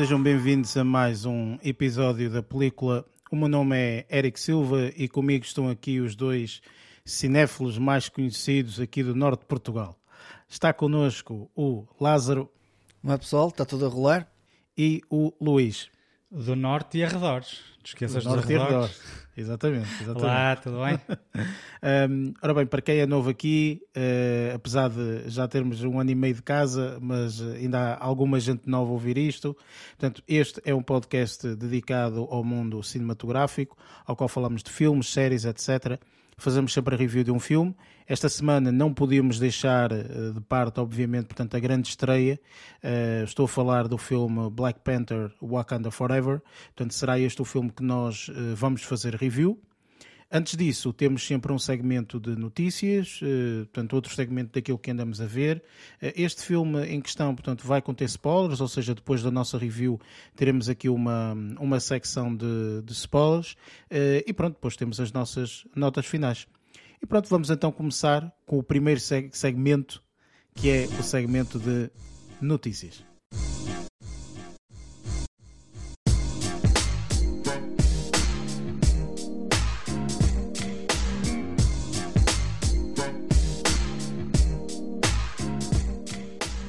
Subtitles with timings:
[0.00, 3.04] sejam bem-vindos a mais um episódio da película.
[3.30, 6.62] O meu nome é Eric Silva e comigo estão aqui os dois
[7.04, 10.00] cinéfilos mais conhecidos aqui do norte de Portugal.
[10.48, 12.50] Está connosco o Lázaro.
[13.04, 14.26] Olá pessoal, está tudo a rolar?
[14.74, 15.90] E o Luís.
[16.30, 17.58] Do norte e arredores.
[17.76, 18.70] Não esqueças do norte arredores.
[18.70, 19.19] e arredores.
[19.36, 20.24] Exatamente, exatamente.
[20.24, 20.98] Olá, tudo bem?
[22.10, 26.10] um, ora bem, para quem é novo aqui, uh, apesar de já termos um ano
[26.10, 29.56] e meio de casa, mas ainda há alguma gente nova a ouvir isto.
[29.90, 35.44] Portanto, este é um podcast dedicado ao mundo cinematográfico, ao qual falamos de filmes, séries,
[35.44, 35.98] etc
[36.40, 37.76] fazemos sempre a review de um filme.
[38.10, 42.40] Esta semana não podíamos deixar eh, de parte, obviamente, portanto, a grande estreia.
[42.82, 46.42] Uh, estou a falar do filme Black Panther Wakanda Forever.
[46.74, 49.60] Portanto, será este o filme que nós uh, vamos fazer review.
[50.32, 55.20] Antes disso, temos sempre um segmento de notícias, eh, portanto, outro segmento daquilo que andamos
[55.20, 55.60] a ver.
[56.00, 60.00] Eh, este filme em questão, portanto, vai conter spoilers, ou seja, depois da nossa review
[60.36, 63.56] teremos aqui uma, uma secção de, de spoilers
[63.90, 66.46] eh, e pronto, depois temos as nossas notas finais.
[67.02, 70.02] E pronto, vamos então começar com o primeiro segmento,
[70.54, 71.90] que é o segmento de
[72.40, 73.02] notícias.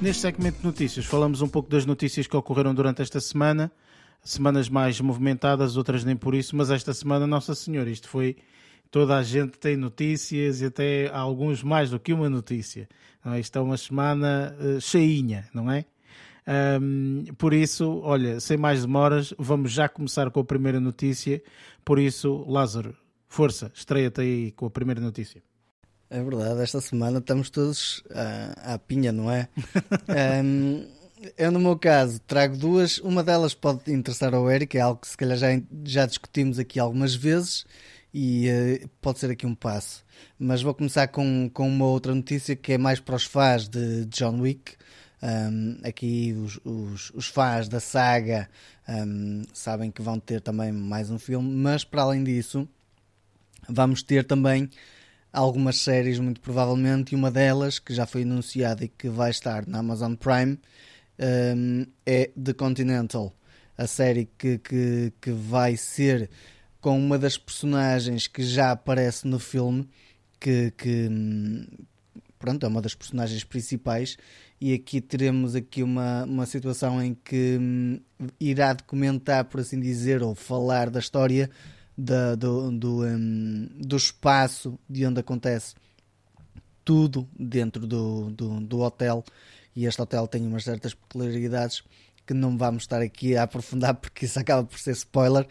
[0.01, 3.71] Neste segmento de notícias, falamos um pouco das notícias que ocorreram durante esta semana.
[4.23, 8.37] Semanas mais movimentadas, outras nem por isso, mas esta semana, Nossa Senhora, isto foi.
[8.91, 12.89] Toda a gente tem notícias e até alguns mais do que uma notícia.
[13.23, 13.39] Não é?
[13.39, 15.85] Isto é uma semana uh, cheinha, não é?
[16.81, 21.41] Um, por isso, olha, sem mais demoras, vamos já começar com a primeira notícia.
[21.85, 22.93] Por isso, Lázaro,
[23.29, 25.41] força, estreia-te aí com a primeira notícia.
[26.09, 29.47] É verdade, esta semana estamos todos à, à pinha, não é?
[30.43, 30.85] um,
[31.37, 32.97] eu, no meu caso, trago duas.
[32.97, 35.47] Uma delas pode interessar ao Eric, é algo que se calhar já,
[35.85, 37.65] já discutimos aqui algumas vezes
[38.13, 40.03] e uh, pode ser aqui um passo.
[40.37, 44.05] Mas vou começar com, com uma outra notícia que é mais para os fãs de
[44.05, 44.73] John Wick.
[45.23, 48.49] Um, aqui os, os, os, fãs da saga
[48.89, 52.67] um, sabem que vão ter também mais um filme, mas para além disso,
[53.69, 54.67] vamos ter também
[55.31, 59.67] algumas séries, muito provavelmente, e uma delas, que já foi anunciada e que vai estar
[59.67, 60.59] na Amazon Prime,
[61.55, 63.31] um, é The Continental,
[63.77, 66.29] a série que, que, que vai ser
[66.81, 69.87] com uma das personagens que já aparece no filme,
[70.39, 71.09] que, que
[72.37, 74.17] pronto, é uma das personagens principais,
[74.59, 77.99] e aqui teremos aqui uma, uma situação em que hum,
[78.39, 81.49] irá documentar, por assim dizer, ou falar da história
[81.97, 85.75] da, do, do, um, do espaço de onde acontece
[86.83, 89.23] tudo dentro do, do, do, hotel
[89.75, 91.83] e este hotel tem umas certas peculiaridades
[92.25, 95.47] que não vamos estar aqui a aprofundar porque isso acaba por ser spoiler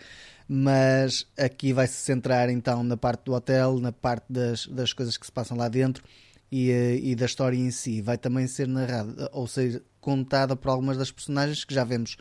[0.52, 5.16] mas aqui vai se centrar então na parte do hotel, na parte das, das coisas
[5.16, 6.02] que se passam lá dentro
[6.50, 8.02] e, eh, e da história em si.
[8.02, 12.16] Vai também ser narrada, ou seja, contada por algumas das personagens que já vemos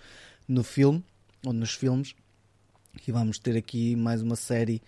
[0.47, 1.03] no filme
[1.43, 2.13] ou nos filmes
[3.01, 4.79] que vamos ter aqui mais uma série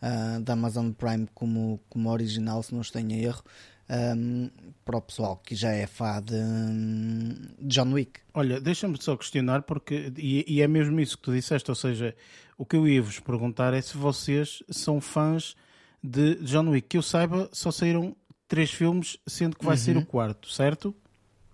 [0.00, 3.42] uh, da Amazon Prime como, como original, se não estou em erro.
[3.88, 4.50] Um,
[4.82, 6.34] para o pessoal que já é fã de,
[7.58, 8.20] de John Wick.
[8.32, 12.14] Olha, deixa-me só questionar, porque e, e, é mesmo isso que tu disseste, ou seja,
[12.56, 15.54] o que eu ia vos perguntar é se vocês são fãs
[16.02, 16.88] de John Wick.
[16.88, 18.16] Que eu saiba, só saíram
[18.48, 19.82] três filmes, sendo que vai uhum.
[19.82, 20.94] ser o quarto, certo?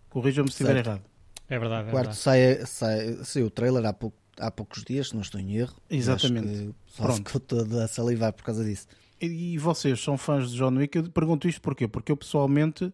[0.09, 1.03] Corrijam-me se estiver errado.
[1.49, 1.87] É verdade.
[1.87, 2.67] É o quarto verdade.
[2.67, 5.77] sai, sai, saiu o trailer há pouco há poucos dias, se não estou em erro.
[5.89, 6.75] Exatamente.
[6.87, 7.17] Só Pronto.
[7.17, 8.89] ficou toda a salivar por causa disso.
[9.21, 10.97] E, vocês são fãs de John Wick?
[10.97, 11.87] Eu pergunto isto porquê?
[11.87, 12.93] Porque eu pessoalmente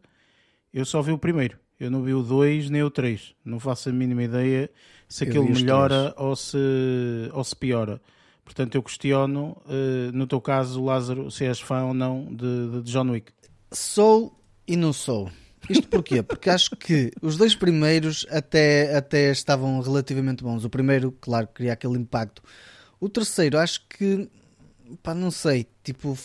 [0.73, 1.59] eu só vi o primeiro.
[1.79, 3.35] Eu não vi o 2 nem o 3.
[3.45, 4.71] Não faço a mínima ideia
[5.09, 6.59] se aquilo melhora ou se,
[7.33, 8.01] ou se piora.
[8.45, 12.93] Portanto, eu questiono, uh, no teu caso, Lázaro, se és fã ou não de, de
[12.93, 13.33] John Wick.
[13.73, 15.31] Sou e não sou.
[15.69, 16.23] Isto porquê?
[16.23, 20.65] Porque acho que os dois primeiros até, até estavam relativamente bons.
[20.65, 22.43] O primeiro, claro, cria aquele impacto.
[23.01, 24.29] O terceiro, acho que,
[25.03, 26.17] pá, não sei, tipo,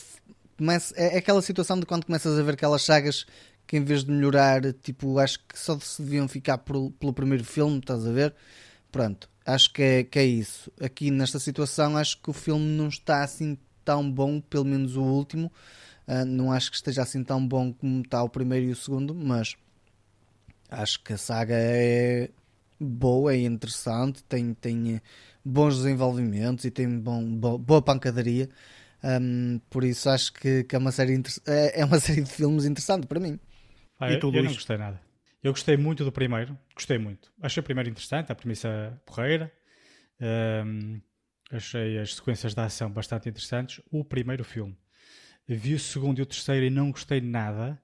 [0.58, 3.26] começa, é, é aquela situação de quando começas a ver aquelas sagas
[3.68, 7.44] que em vez de melhorar, tipo, acho que só se deviam ficar por, pelo primeiro
[7.44, 8.36] filme, estás a ver?
[8.92, 10.72] Pronto, acho que é, que é isso.
[10.82, 15.02] Aqui nesta situação, acho que o filme não está assim tão bom, pelo menos o
[15.02, 15.52] último.
[16.08, 19.16] Uh, não acho que esteja assim tão bom como está o primeiro e o segundo,
[19.16, 19.56] mas
[20.70, 22.30] acho que a saga é
[22.80, 25.02] boa, é interessante, tem, tem
[25.44, 27.24] bons desenvolvimentos e tem bom,
[27.58, 28.50] boa pancadaria.
[29.04, 31.14] Um, por isso acho que, que, é, uma série
[31.48, 33.40] é, é uma série de filmes interessante para mim.
[34.00, 35.02] Ah, eu, eu não gostei nada.
[35.44, 37.32] Eu gostei muito do primeiro, gostei muito.
[37.42, 39.52] Achei o primeiro interessante, a premissa porreira.
[40.20, 41.02] Um,
[41.52, 43.82] achei as sequências de ação bastante interessantes.
[43.92, 44.78] O primeiro filme.
[45.48, 47.82] Vi o segundo e o terceiro e não gostei de nada.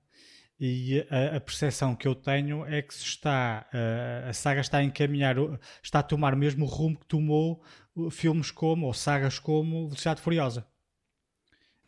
[0.60, 4.80] E a, a percepção que eu tenho é que se está, a, a saga está
[4.80, 5.36] a encaminhar,
[5.84, 7.64] está a tomar o mesmo rumo que tomou
[8.10, 10.66] filmes como, ou sagas como Velocidade Furiosa.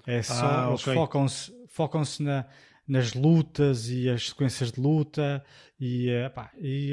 [0.05, 0.93] É só, ah, okay.
[0.93, 2.45] focam-se focam na,
[2.87, 5.43] nas lutas e as sequências de luta
[5.79, 6.91] e, epá, e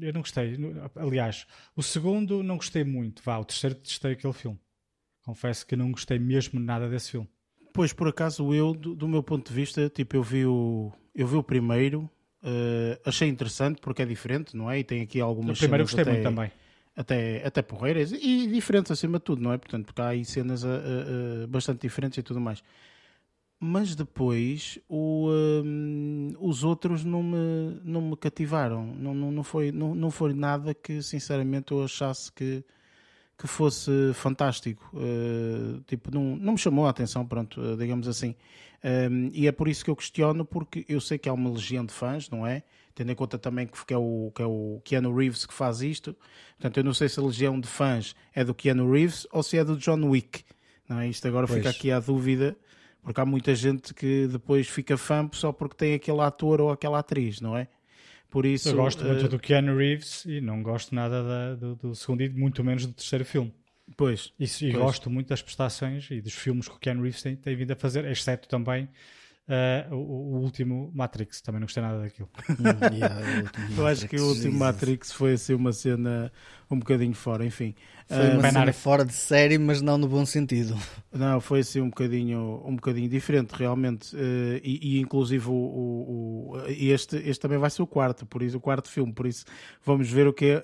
[0.00, 0.56] eu não gostei.
[0.96, 1.46] Aliás,
[1.76, 3.22] o segundo não gostei muito.
[3.22, 4.58] Vá, o terceiro testei aquele filme.
[5.22, 7.28] Confesso que não gostei mesmo nada desse filme.
[7.72, 11.26] Pois, por acaso, eu, do, do meu ponto de vista, tipo, eu vi o, eu
[11.26, 12.10] vi o primeiro,
[12.42, 14.78] uh, achei interessante porque é diferente, não é?
[14.78, 16.52] E tem aqui algumas O primeiro gostei até, muito também.
[16.96, 19.58] Até, até porreiras e diferentes acima de tudo, não é?
[19.58, 22.62] Portanto, porque há aí cenas uh, uh, bastante diferentes e tudo mais
[23.58, 25.30] mas depois o,
[25.64, 28.86] um, os outros não me, não me cativaram.
[28.98, 32.62] Não, não, não, foi, não, não foi nada que sinceramente eu achasse que,
[33.38, 34.88] que fosse fantástico.
[34.94, 38.34] Uh, tipo, não, não me chamou a atenção, pronto, uh, digamos assim.
[38.84, 41.84] Um, e é por isso que eu questiono, porque eu sei que há uma legião
[41.84, 42.62] de fãs, não é?
[42.94, 46.14] Tendo em conta também que é o, que é o Keanu Reeves que faz isto.
[46.56, 49.58] Portanto, eu não sei se a legião de fãs é do Keanu Reeves ou se
[49.58, 50.44] é do John Wick.
[50.88, 51.08] Não é?
[51.08, 51.58] Isto agora pois.
[51.58, 52.56] fica aqui a dúvida
[53.04, 56.98] porque há muita gente que depois fica fã só porque tem aquele ator ou aquela
[56.98, 57.68] atriz, não é?
[58.34, 59.28] Por isso, eu gosto muito uh...
[59.28, 62.92] do Keanu Reeves e não gosto nada da, do, do, segundo e muito menos do
[62.92, 63.54] terceiro filme.
[63.96, 64.32] Pois.
[64.40, 64.82] Isso, e pois.
[64.82, 67.76] gosto muito das prestações e dos filmes que o Keanu Reeves tem, tem vindo a
[67.76, 68.88] fazer, exceto também
[69.46, 72.30] Uh, o, o, último Matrix, também não gostei nada daquilo.
[72.48, 73.20] Hum, yeah,
[73.76, 74.58] eu acho que o último Jesus.
[74.58, 76.32] Matrix foi assim uma cena
[76.70, 77.74] um bocadinho fora, enfim.
[78.08, 80.74] Foi uma uh, cena fora de série, mas não no bom sentido.
[81.12, 84.16] Não, foi assim um bocadinho, um bocadinho diferente, realmente.
[84.16, 88.42] Uh, e, e, inclusive o, o, o, este, este também vai ser o quarto, por
[88.42, 89.44] isso, o quarto filme, por isso
[89.84, 90.62] vamos ver o que é,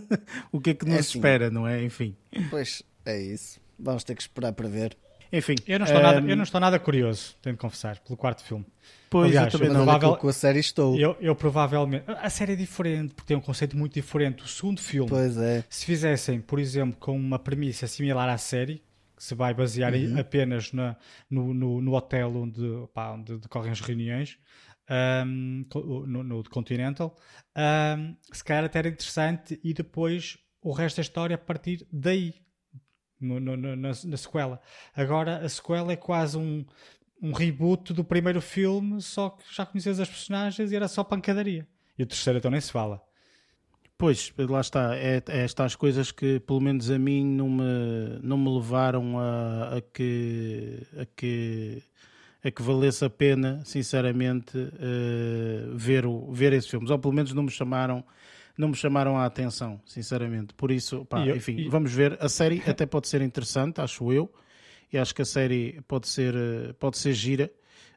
[0.50, 1.84] o que, é que nos é assim, espera, não é?
[1.84, 2.16] Enfim.
[2.48, 3.60] Pois é isso.
[3.78, 4.96] Vamos ter que esperar para ver.
[5.32, 5.54] Enfim.
[5.66, 6.02] Eu não estou, um...
[6.02, 8.66] nada, eu não estou nada curioso, tenho de confessar, pelo quarto filme.
[9.08, 9.84] Pois, Aliás, eu também não.
[9.84, 10.16] Provável...
[10.16, 10.98] Com a série estou.
[10.98, 12.04] Eu, eu, provavelmente.
[12.08, 14.42] A série é diferente, porque tem um conceito muito diferente.
[14.42, 15.64] O segundo filme, pois é.
[15.68, 18.82] se fizessem, por exemplo, com uma premissa similar à série,
[19.16, 20.18] que se vai basear uhum.
[20.18, 20.96] apenas na,
[21.30, 22.62] no, no, no, hotel onde,
[22.92, 24.38] pá, onde decorrem as reuniões,
[25.24, 25.64] um,
[26.06, 27.16] no, no Continental,
[27.56, 32.34] um, se calhar até era interessante e depois o resto da história a partir daí
[33.22, 34.60] no, no, na, na, sequela.
[34.94, 36.64] Agora a sequela é quase um,
[37.20, 41.66] um reboot do primeiro filme, só que já conheces as personagens e era só pancadaria.
[41.98, 43.02] E o terceiro então nem se fala.
[43.96, 44.96] Pois, lá está.
[44.96, 49.76] É, é estas coisas que, pelo menos a mim, não me, não me levaram a,
[49.76, 50.82] a que.
[50.98, 51.82] A que
[52.44, 56.90] a que valesse a pena, sinceramente, uh, ver, o, ver esses filmes.
[56.90, 58.04] Ou pelo menos não me chamaram
[58.56, 60.54] não me chamaram a atenção, sinceramente.
[60.54, 61.68] Por isso, pá, eu, enfim, e...
[61.68, 62.16] vamos ver.
[62.20, 64.32] A série até pode ser interessante, acho eu.
[64.92, 67.50] E acho que a série pode ser, eh, pode ser gira.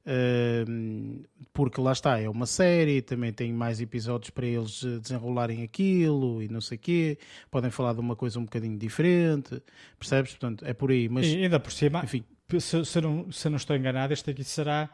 [0.08, 5.64] Uh, porque lá está, é uma série, também tem mais episódios para eles eh, desenrolarem
[5.64, 7.18] aquilo e não sei o quê,
[7.50, 9.60] podem falar de uma coisa um bocadinho diferente,
[9.98, 10.34] percebes?
[10.34, 11.10] Portanto, é por aí.
[11.10, 12.24] Mas, e ainda por cima, enfim.
[12.60, 14.92] Se, se, não, se não estou enganado, este aqui será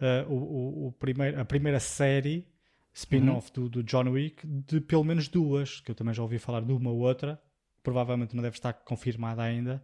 [0.00, 2.46] uh, o, o, o primeiro, a primeira série
[2.94, 3.64] spin-off uhum.
[3.64, 6.72] do, do, John Wick de pelo menos duas, que eu também já ouvi falar de
[6.72, 7.40] uma ou outra,
[7.82, 9.82] provavelmente não deve estar confirmada ainda,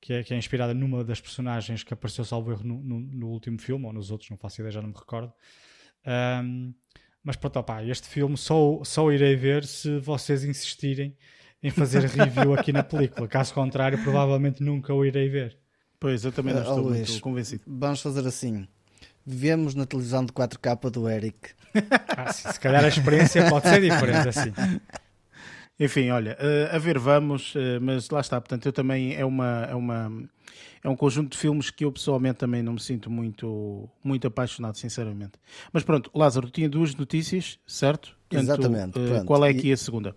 [0.00, 3.28] que é, que é inspirada numa das personagens que apareceu, salvo erro, no, no, no,
[3.28, 5.32] último filme, ou nos outros, não faço ideia, já não me recordo.
[6.42, 6.72] Um,
[7.22, 11.16] mas pronto, opá, este filme só, só irei ver se vocês insistirem
[11.62, 13.28] em fazer review aqui na película.
[13.28, 15.58] Caso contrário, provavelmente nunca o irei ver.
[15.98, 17.62] Pois, eu também não estou uh, muito convencido.
[17.66, 18.66] Vamos fazer assim.
[19.26, 21.50] Vivemos na televisão de 4K do Eric
[22.16, 24.52] ah, sim, se calhar a experiência pode ser diferente assim.
[25.78, 29.66] Enfim, olha, uh, a ver vamos, uh, mas lá está, portanto, eu também é uma,
[29.70, 30.28] é uma
[30.82, 34.76] é um conjunto de filmes que eu pessoalmente também não me sinto muito, muito apaixonado,
[34.76, 35.32] sinceramente.
[35.72, 38.16] Mas pronto, Lázaro, tinha duas notícias, certo?
[38.28, 38.98] Portanto, Exatamente.
[38.98, 40.14] Uh, qual é aqui a segunda?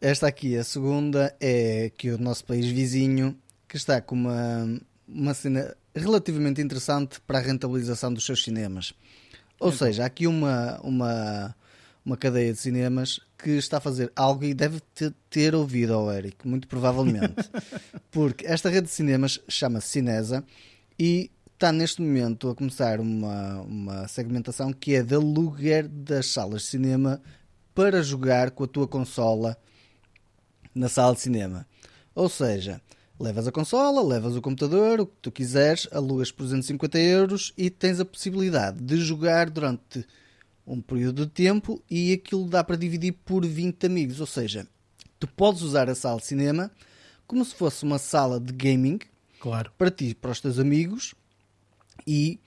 [0.00, 5.32] Esta aqui, a segunda, é que o nosso país vizinho, que está com uma, uma
[5.32, 8.94] cena relativamente interessante para a rentabilização dos seus cinemas.
[9.60, 9.86] Ou então.
[9.86, 11.54] seja, há aqui uma, uma,
[12.04, 14.80] uma cadeia de cinemas que está a fazer algo e deve
[15.30, 17.48] ter, ouvido ao Eric, muito provavelmente.
[18.10, 20.44] Porque esta rede de cinemas chama-se Cinesa
[20.98, 26.62] e está neste momento a começar uma, uma segmentação que é de aluguer das salas
[26.62, 27.22] de cinema
[27.74, 29.56] para jogar com a tua consola
[30.74, 31.66] na sala de cinema.
[32.14, 32.80] Ou seja,
[33.18, 37.70] Levas a consola, levas o computador, o que tu quiseres, alugas por 250 euros e
[37.70, 40.04] tens a possibilidade de jogar durante
[40.66, 44.20] um período de tempo e aquilo dá para dividir por 20 amigos.
[44.20, 44.66] Ou seja,
[45.18, 46.70] tu podes usar a sala de cinema
[47.26, 48.98] como se fosse uma sala de gaming
[49.38, 49.70] Claro.
[49.78, 51.14] para ti e para os teus amigos
[52.06, 52.40] e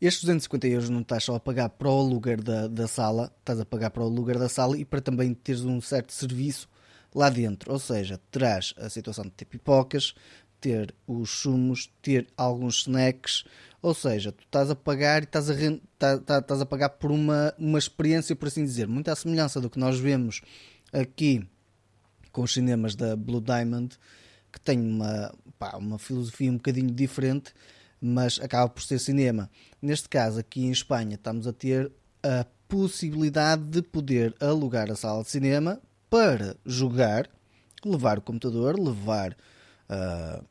[0.00, 3.60] estes 250 euros não estás só a pagar para o aluguer da, da sala, estás
[3.60, 6.68] a pagar para o aluguer da sala e para também teres um certo serviço
[7.14, 7.72] lá dentro.
[7.72, 10.14] Ou seja, terás a situação de ter pipocas,
[10.60, 13.44] ter os sumos, ter alguns snacks.
[13.82, 15.54] Ou seja, tu estás a pagar e estás a,
[15.98, 19.60] tá- tá- estás a pagar por uma, uma experiência, por assim dizer, muito à semelhança
[19.60, 20.40] do que nós vemos
[20.92, 21.46] aqui
[22.30, 23.98] com os cinemas da Blue Diamond,
[24.52, 27.52] que tem uma, pá, uma filosofia um bocadinho diferente,
[28.00, 29.50] mas acaba por ser cinema.
[29.80, 31.90] Neste caso, aqui em Espanha, estamos a ter
[32.22, 35.80] a possibilidade de poder alugar a sala de cinema
[36.12, 37.26] para jogar,
[37.82, 39.34] levar o computador, levar
[39.88, 40.42] a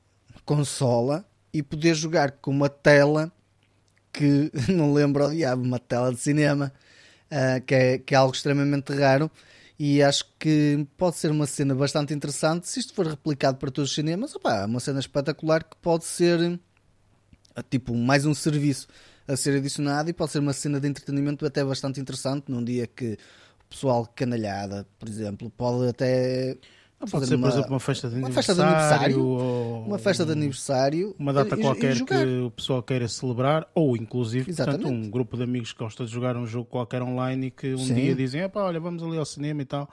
[0.44, 3.32] consola e poder jogar com uma tela
[4.12, 6.74] que não lembro ao diabo, uma tela de cinema,
[7.30, 9.30] ah, que, é, que é algo extremamente raro.
[9.78, 13.92] E acho que pode ser uma cena bastante interessante se isto for replicado para todos
[13.92, 14.34] os cinemas.
[14.34, 16.60] Opá, é uma cena espetacular que pode ser
[17.56, 18.88] ah, tipo mais um serviço
[19.28, 22.88] a ser adicionado e pode ser uma cena de entretenimento até bastante interessante num dia
[22.88, 23.16] que
[23.72, 26.58] pessoal canalhada, por exemplo, pode até
[27.00, 28.46] Não pode ser, uma- por exemplo, uma festa de uma aniversário.
[28.46, 32.24] festa de aniversário, ou uma festa de aniversário, Uma data e- e qualquer jogar.
[32.28, 36.12] que o pessoal queira celebrar, ou inclusive, portanto, um grupo de amigos que gosta de
[36.12, 37.96] jogar um jogo qualquer online e que um Sim.
[37.96, 39.90] dia dizem, "Epá, olha, vamos ali ao cinema e tal.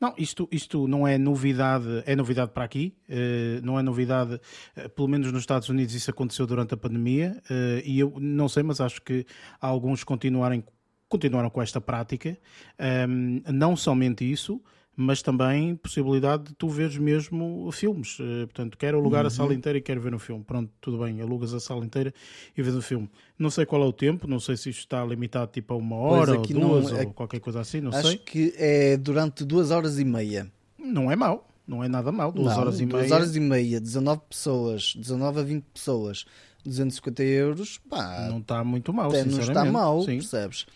[0.00, 4.40] Não, isto, isto não é novidade, é novidade para aqui, eh, não é novidade,
[4.76, 8.48] eh, pelo menos nos Estados Unidos isso aconteceu durante a pandemia, eh, e eu não
[8.48, 9.26] sei, mas acho que
[9.60, 10.62] alguns continuarem,
[11.12, 12.36] continuaram com esta prática.
[12.78, 14.60] Ahm, não somente isso,
[14.96, 18.18] mas também possibilidade de tu veres mesmo filmes.
[18.20, 20.42] Eh, portanto, quero alugar a sala inteira e quero ver um filme.
[20.44, 22.12] Pronto, tudo bem, alugas a sala inteira
[22.56, 23.08] e vês o filme.
[23.38, 25.96] Não sei qual é o tempo, não sei se isto está limitado tipo a uma
[25.96, 28.16] hora ou não- duas é- ou qualquer coisa assim, não Acho sei.
[28.18, 30.50] que é durante duas horas e meia.
[30.78, 32.30] Não é mau, não é nada mau.
[32.32, 33.14] Duas Não, horas e duas meia.
[33.14, 36.24] horas e meia, 19 pessoas, 19 a 20 pessoas,
[36.64, 40.18] 250 euros, pá, Não está muito até não está mal, Sim.
[40.18, 40.66] percebes?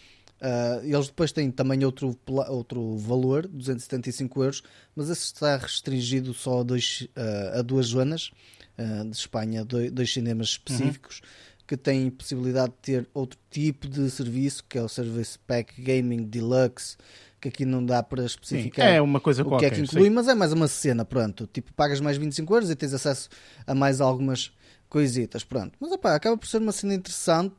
[0.41, 2.17] Ah, eles depois têm também outro,
[2.49, 4.63] outro valor, 275 euros,
[4.95, 8.31] mas esse está restringido só a, dois, ah, a duas zonas
[8.79, 11.21] ah, de Espanha, dois, dois cinemas específicos,
[11.67, 16.23] que têm possibilidade de ter outro tipo de serviço, que é o Service Pack Gaming
[16.25, 16.97] Deluxe,
[17.41, 19.71] que aqui não dá para Sim, especificar é uma coisa o qualquer.
[19.71, 20.11] que é que inclui, sim.
[20.11, 21.49] mas é mais uma cena, pronto.
[21.53, 23.29] Tipo, pagas mais 25 euros e tens acesso
[23.67, 24.53] a mais algumas
[24.89, 25.77] coisitas, pronto.
[25.81, 27.55] Mas opá, acaba por ser uma cena interessante,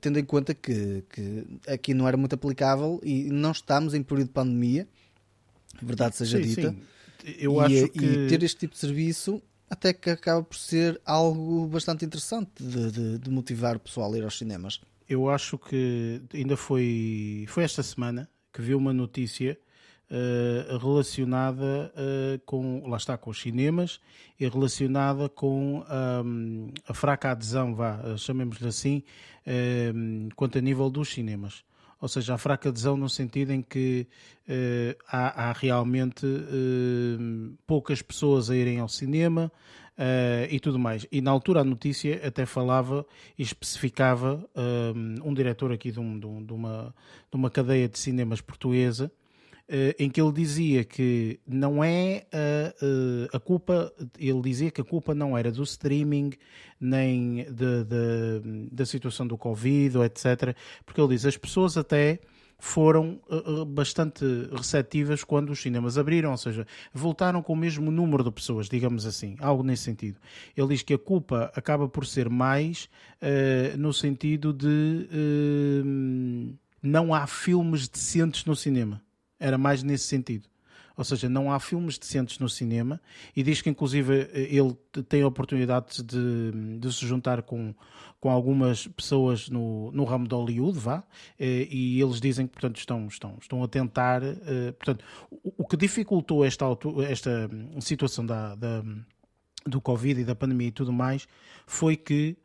[0.00, 4.28] tendo em conta que, que aqui não era muito aplicável e não estamos em período
[4.28, 4.88] de pandemia,
[5.82, 6.70] verdade seja Sim, dita.
[6.70, 7.34] sim.
[7.38, 8.04] Eu e, acho que.
[8.06, 12.90] e ter este tipo de serviço até que acaba por ser algo bastante interessante de,
[12.90, 14.80] de- de motivar o pessoal a ir aos cinemas.
[15.08, 19.58] Eu acho que ainda foi, foi esta semana que vi uma notícia
[20.10, 24.00] eh, relacionada eh, com, lá está, com os cinemas
[24.38, 29.02] e relacionada com ahm, a fraca adesão, vá, chamemos-lhe assim,
[29.46, 31.62] ahm, quanto a nível dos cinemas.
[32.00, 34.06] Ou seja, a fraca adesão no sentido em que
[34.48, 39.52] eh, há, há realmente eh, poucas pessoas a irem ao cinema
[39.98, 41.06] eh, e tudo mais.
[41.12, 43.04] E na altura a notícia até falava
[43.38, 46.94] e especificava um, um diretor aqui de, um- de um- de uma,
[47.30, 49.12] de uma cadeia de cinemas portuguesa
[49.98, 54.84] em que ele dizia que não é a, eh, a culpa, ele dizia que a
[54.84, 56.32] culpa não era do streaming,
[56.80, 60.56] nem de- de- da situação do Covid, etc.
[60.84, 62.18] Porque ele diz as pessoas até
[62.58, 67.90] foram eh, eh, bastante receptivas quando os cinemas abriram, ou seja, voltaram com o mesmo
[67.90, 70.18] número de pessoas, digamos assim, algo nesse sentido.
[70.56, 72.88] Ele diz que a culpa acaba por ser mais
[73.20, 79.02] eh, no sentido de eh, não há filmes decentes no cinema.
[79.40, 80.48] Era mais nesse sentido.
[80.96, 83.00] Ou seja, não há filmes decentes no cinema
[83.34, 84.76] e diz que inclusive ele
[85.08, 87.74] tem a oportunidade de, de se juntar com,
[88.20, 91.02] com algumas pessoas no, no ramo de Hollywood, vá,
[91.38, 94.22] eh, e eles dizem que portanto, estão, estão, estão a tentar.
[94.22, 96.66] eh, Portanto, o, o que dificultou esta,
[97.08, 98.84] esta hum, situação da, da-
[99.66, 101.26] do Covid e da pandemia e tudo mais
[101.66, 102.36] foi que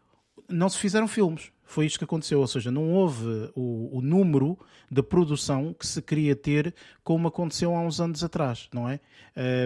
[0.50, 1.52] não se fizeram filmes.
[1.66, 4.58] Foi isto que aconteceu, ou seja, não houve o, o número
[4.90, 9.00] de produção que se queria ter como aconteceu há uns anos atrás, não é?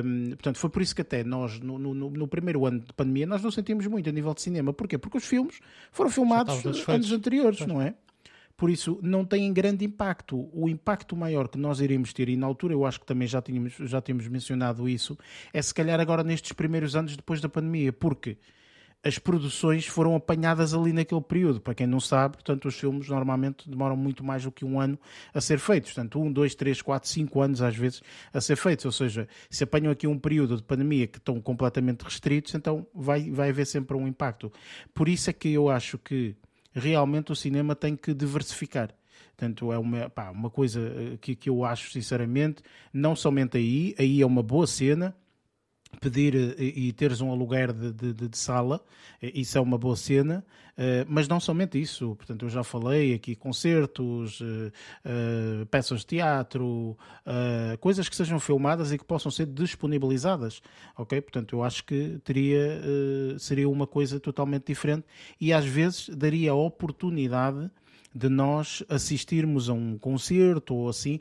[0.03, 3.27] Hum, portanto, foi por isso que até nós, no, no- no primeiro ano de pandemia,
[3.27, 4.71] nós não sentimos muito a nível de cinema.
[4.71, 4.97] Porquê?
[4.97, 5.59] Porque os filmes
[5.91, 6.55] foram filmados
[6.95, 7.93] anos anteriores, não é?
[8.55, 10.49] Por isso, não tem grande impacto.
[10.53, 13.41] O impacto maior que nós iremos ter, e na altura eu acho que também já
[13.41, 15.17] tínhamos, já tínhamos mencionado isso,
[15.53, 17.93] é se calhar agora nestes primeiros anos depois da pandemia.
[17.93, 18.37] Porque
[19.03, 21.61] as produções foram apanhadas ali naquele período.
[21.61, 24.99] Para quem não sabe, portanto, os filmes normalmente demoram muito mais do que um ano
[25.33, 25.93] a ser feitos.
[25.93, 28.01] Portanto, um, dois, três, quatro, cinco anos às vezes
[28.33, 28.85] a ser feitos.
[28.85, 33.31] Ou seja, se apanham aqui um período de pandemia que estão completamente restritos, então vai,
[33.31, 34.51] vai haver sempre um impacto.
[34.93, 36.35] Por isso é que eu acho que
[36.73, 38.93] realmente o cinema tem que diversificar.
[39.35, 43.95] Portanto, é uma, pá, uma coisa eh, que, que eu acho, sinceramente, não somente aí,
[43.97, 45.15] aí é uma boa cena,
[45.99, 48.81] pedir eh, e teres um aluguer de, de, de, sala,
[49.21, 50.43] eh, isso é uma boa cena,
[51.09, 54.41] mas não somente isso, portanto eu já falei aqui concertos,
[55.69, 56.97] peças de teatro,
[57.81, 60.61] coisas que sejam filmadas e que possam ser disponibilizadas,
[60.97, 61.19] ok?
[61.19, 62.81] Portanto eu acho que teria,
[63.37, 65.03] seria uma coisa totalmente diferente
[65.37, 67.69] e às vezes daria a oportunidade
[68.13, 71.19] de nós assistirmos a um concerto ou assim,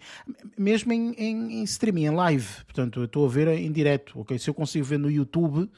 [0.57, 2.49] mesmo em, em, em streaming, em live.
[2.65, 4.39] Portanto, eu estou a ver em direto, ok?
[4.39, 5.69] Se eu consigo ver no YouTube,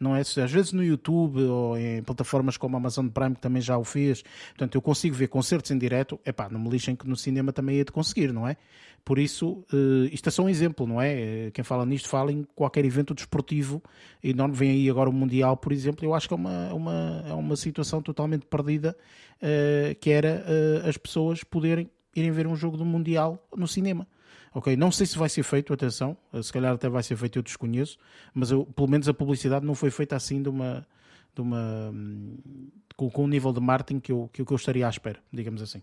[0.00, 0.20] não é?
[0.20, 3.84] Às vezes no YouTube ou em plataformas como a Amazon Prime, que também já o
[3.84, 7.52] fez, portanto, eu consigo ver concertos em direto, epá, não me lixem que no cinema
[7.52, 8.56] também ia de conseguir, não é?
[9.04, 11.46] Por isso, uh, isto é só um exemplo, não é?
[11.46, 13.82] Eh, quem fala nisto fala em qualquer evento desportivo
[14.22, 14.54] enorme.
[14.54, 16.04] Vem aí agora o Mundial, por exemplo.
[16.04, 18.94] Eu acho que é uma, uma, é uma situação totalmente perdida,
[19.36, 20.44] uh, que era
[20.86, 24.06] as pessoas poderem irem ver um jogo do Mundial no cinema.
[24.52, 27.42] Ok, não sei se vai ser feito, atenção, se calhar até vai ser feito, eu
[27.42, 27.98] desconheço,
[28.34, 30.86] mas eu, pelo menos a publicidade não foi feita assim de uma.
[31.32, 31.92] De uma
[32.96, 35.82] com, com um nível de marketing que eu, que eu estaria à espera, digamos assim.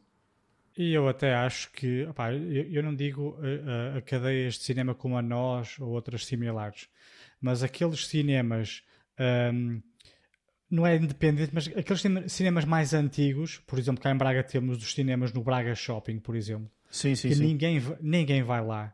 [0.78, 2.08] E eu até acho que,
[2.72, 6.88] eu, não digo a, a, cadeias de cinema como a nós ou outras similares,
[7.42, 8.84] mas aqueles cinemas,
[9.52, 9.82] um,
[10.70, 14.94] não é independente, mas aqueles cinemas mais antigos, por exemplo, cá em Braga temos os
[14.94, 17.44] cinemas no Braga Shopping, por exemplo, sim, sim, que sim.
[17.44, 18.94] Ninguém, ninguém vai lá.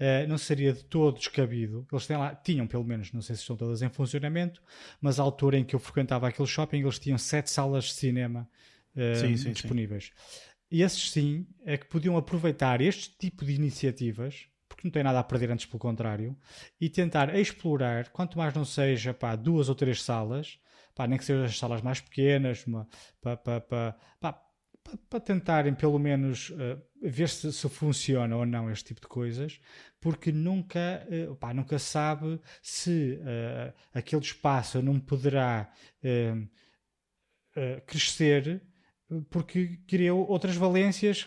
[0.00, 1.86] Uh, não seria de todo descabido.
[1.90, 4.62] Eles têm lá, tinham pelo menos, não sei se estão todas em funcionamento,
[5.00, 8.48] mas à altura em que eu frequentava aquele shopping, eles tinham sete salas de cinema
[8.94, 10.12] uh, sim, sim, disponíveis.
[10.14, 15.18] Sim esses sim é que podiam aproveitar este tipo de iniciativas, porque não tem nada
[15.18, 16.36] a perder antes pelo contrário,
[16.80, 20.58] e tentar explorar, quanto mais não seja pá, duas ou três salas,
[20.94, 22.64] pá, nem que sejam as salas mais pequenas,
[25.08, 29.60] para tentarem pelo menos uh, ver se, se, funciona ou não este tipo de coisas,
[30.00, 35.72] porque nunca, uh, nunca sabe se uh, aquele espaço não poderá
[37.86, 38.62] crescer
[39.30, 41.26] porque criou outras valências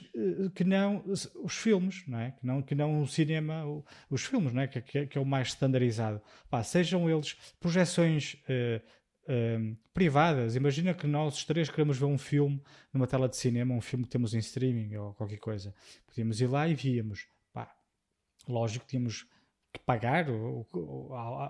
[0.56, 2.32] que não os filmes, não é?
[2.32, 3.64] Que não, que não o cinema,
[4.10, 4.68] os filmes, não é?
[4.68, 6.22] Que, que, que é o mais standardizado.
[6.50, 8.38] Pá, sejam eles projeções
[9.32, 10.56] uh, privadas.
[10.56, 12.62] Imagina que nós os três queremos ver um filme
[12.94, 15.74] numa tela de cinema, um filme que temos em streaming ou qualquer coisa.
[16.06, 17.28] Podíamos ir lá e víamos.
[17.54, 17.74] Pá,
[18.48, 19.26] lógico que tínhamos
[19.74, 20.28] que pagar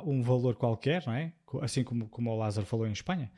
[0.06, 1.34] um valor qualquer, não é?
[1.62, 3.32] Assim como, como o Lázaro falou em Espanha.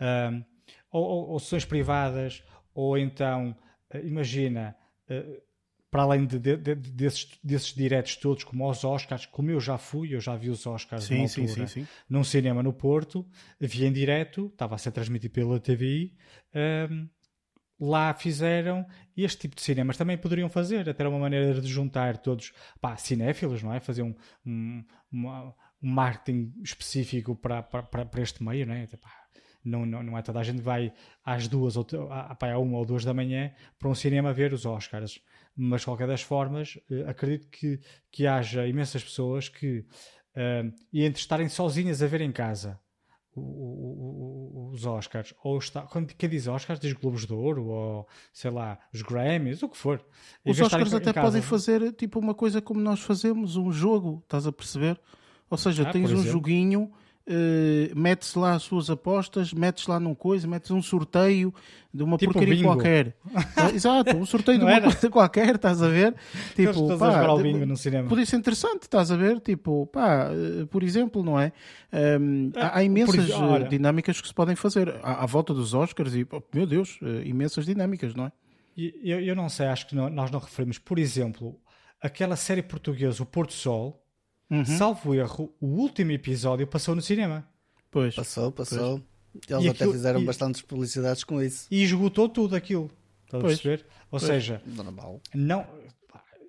[0.00, 0.42] Uh,
[0.90, 2.42] ou, ou, ou sessões privadas,
[2.74, 3.56] ou então,
[3.90, 4.76] eh, imagina,
[5.08, 5.42] eh,
[5.90, 9.76] para além de, de, de, desses, desses diretos todos, como os Oscars, como eu já
[9.76, 13.26] fui, eu já vi os Oscars sim, altura, sim, sim, num cinema no Porto,
[13.58, 16.14] vi em direto, estava a ser transmitido pela TVI,
[16.90, 17.08] um,
[17.80, 22.18] lá fizeram este tipo de cinemas também poderiam fazer, até era uma maneira de juntar
[22.18, 23.80] todos, pá, cinéfilos, não é?
[23.80, 24.14] Fazer um,
[24.46, 28.86] um, uma, um marketing específico para, para, para este meio, não é?
[28.86, 29.10] Pá,
[29.64, 30.92] não, não, não é toda a gente vai
[31.24, 34.64] às duas ou à, à uma ou duas da manhã para um cinema ver os
[34.64, 35.20] Oscars.
[35.56, 41.04] Mas, de qualquer das formas, eh, acredito que, que haja imensas pessoas que, uh, e
[41.04, 42.80] entre estarem sozinhas a ver em casa
[43.36, 48.78] os Oscars, ou está, quando quem diz Oscars diz Globos de Ouro, ou sei lá,
[48.92, 50.04] os Grammys, o que for.
[50.44, 54.52] Os Oscars até podem fazer tipo uma coisa como nós fazemos, um jogo, estás a
[54.52, 55.00] perceber?
[55.48, 56.92] Ou seja, ah, tens um joguinho
[57.26, 61.52] uh, metes lá as suas apostas, metes lá num coisa, metes um sorteio
[61.92, 62.68] de uma tipo porcaria bingo.
[62.68, 63.16] qualquer.
[63.56, 64.82] Ah, exato, um sorteio de uma era?
[64.82, 66.14] coisa qualquer, estás a ver?
[66.54, 68.08] Tipo, pá, a bingo no cinema.
[68.08, 69.40] Podia ser interessante, estás a ver?
[69.40, 71.52] Tipo, pá, eh, por exemplo, não é?
[72.20, 76.14] Um, há, há, imensas por, dinâmicas que se podem fazer à, à, volta dos Oscars
[76.14, 78.32] e, oh, meu Deus, imensas dinâmicas, não é?
[78.76, 81.58] Eu, eu não sei, acho que não, nós não referimos, por exemplo,
[82.00, 83.99] aquela série portuguesa, O Porto Sol,
[84.50, 84.64] Uhum.
[84.64, 87.48] Salvo erro, o último episódio passou no cinema.
[87.90, 88.14] Pois.
[88.14, 88.98] Passou, passou.
[88.98, 89.10] Pois.
[89.48, 91.68] Eles e até aquilo, fizeram e, bastantes publicidades com isso.
[91.70, 92.90] E esgotou tudo aquilo.
[93.24, 93.86] Estás a perceber?
[94.10, 94.22] Ou pois.
[94.24, 95.20] seja, normal.
[95.32, 95.64] Não.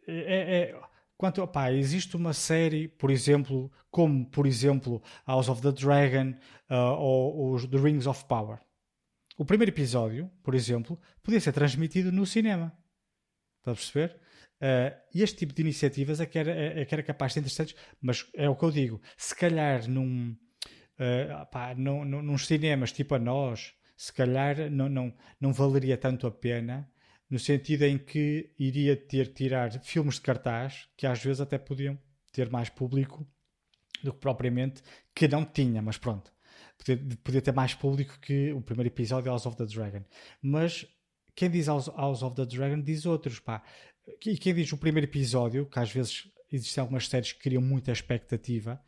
[0.07, 0.81] É, é,
[1.15, 6.33] quanto, pá, existe uma série, por exemplo, como por exemplo House of the Dragon
[6.69, 8.57] uh, ou os The Rings of Power.
[9.37, 12.75] O primeiro episódio, por exemplo, podia ser transmitido no cinema.
[13.59, 14.20] Estás a perceber?
[14.61, 17.39] Uh, este tipo de iniciativas é que, era, é, é que era capaz de ser
[17.39, 19.01] interessantes, mas é o que eu digo.
[19.17, 20.35] Se calhar num,
[20.99, 25.97] uh, pá, não, não, nos cinemas tipo a nós, se calhar não, não, não valeria
[25.97, 26.87] tanto a pena,
[27.27, 31.57] no sentido em que iria ter que tirar filmes de cartaz que às vezes até
[31.57, 31.97] podiam
[32.31, 33.27] ter mais público
[34.03, 34.83] do que propriamente
[35.15, 36.31] que não tinha, mas pronto.
[36.77, 40.03] Podia, podia ter mais público que o primeiro episódio de House of the Dragon.
[40.41, 40.85] Mas
[41.35, 43.63] quem diz House, House of the Dragon diz outros, pá.
[44.25, 47.91] E quem diz o primeiro episódio, que às vezes existem algumas séries que criam muita
[47.91, 48.81] expectativa.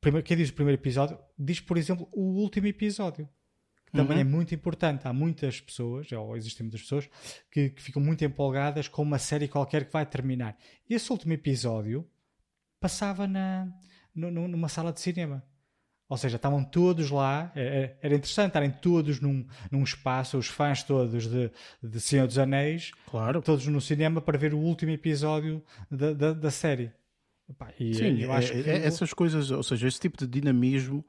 [0.00, 3.28] Primeiro, quem diz o primeiro episódio, diz, por exemplo, o último episódio.
[3.86, 4.20] Que também uhum.
[4.20, 5.06] é muito importante.
[5.06, 7.08] Há muitas pessoas, ou existem muitas pessoas,
[7.50, 10.58] que, que ficam muito empolgadas com uma série qualquer que vai terminar.
[10.88, 12.08] E esse último episódio
[12.80, 13.72] passava na,
[14.14, 15.42] no, numa sala de cinema.
[16.08, 20.48] Ou seja, estavam todos lá, é, é, era interessante estarem todos num, num espaço, os
[20.48, 21.50] fãs todos de,
[21.82, 23.40] de Senhor dos Anéis, claro.
[23.40, 26.92] todos no cinema para ver o último episódio da, da, da série.
[27.80, 28.70] e Sim, eu acho é, que...
[28.70, 31.04] É, essas coisas, ou seja, esse tipo de dinamismo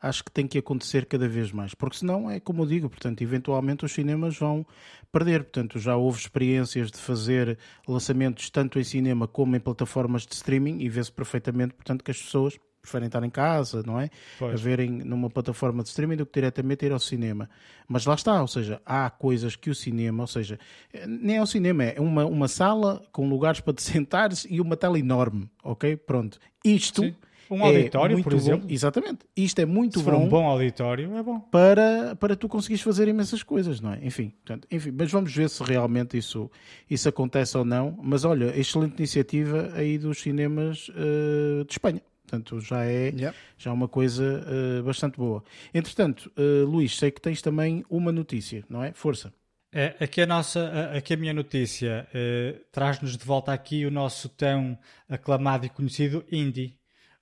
[0.00, 3.20] acho que tem que acontecer cada vez mais, porque senão é como eu digo, portanto,
[3.20, 4.64] eventualmente os cinemas vão
[5.12, 10.34] perder, portanto, já houve experiências de fazer lançamentos tanto em cinema como em plataformas de
[10.34, 14.08] streaming e vê-se perfeitamente, portanto, que as pessoas preferem estar em casa, não é?
[14.38, 14.54] Pois.
[14.54, 17.48] A verem numa plataforma de streaming do que diretamente ir ao cinema.
[17.86, 20.58] Mas lá está, ou seja, há coisas que o cinema, ou seja,
[21.06, 24.76] nem é o cinema, é uma, uma sala com lugares para te sentares e uma
[24.76, 25.96] tela enorme, ok?
[25.96, 26.38] Pronto.
[26.64, 27.14] Isto Sim.
[27.50, 28.66] Um auditório, é por exemplo.
[28.66, 28.74] Bom.
[28.74, 29.20] Exatamente.
[29.36, 30.10] Isto é muito Se bom.
[30.10, 31.40] for um bom auditório, é bom.
[31.40, 34.00] Para, para tu conseguires fazer imensas coisas, não é?
[34.02, 36.50] Enfim, portanto, enfim, mas vamos ver se realmente isso,
[36.90, 37.98] isso acontece ou não.
[38.02, 42.02] Mas olha, excelente iniciativa aí dos cinemas uh, de Espanha.
[42.28, 43.34] Portanto, já é yeah.
[43.56, 45.42] já é uma coisa uh, bastante boa.
[45.72, 48.92] Entretanto, uh, Luís, sei que tens também uma notícia, não é?
[48.92, 49.32] Força.
[49.72, 54.28] É, aqui a nossa, aqui a minha notícia uh, traz-nos de volta aqui o nosso
[54.28, 56.78] tão aclamado e conhecido Indy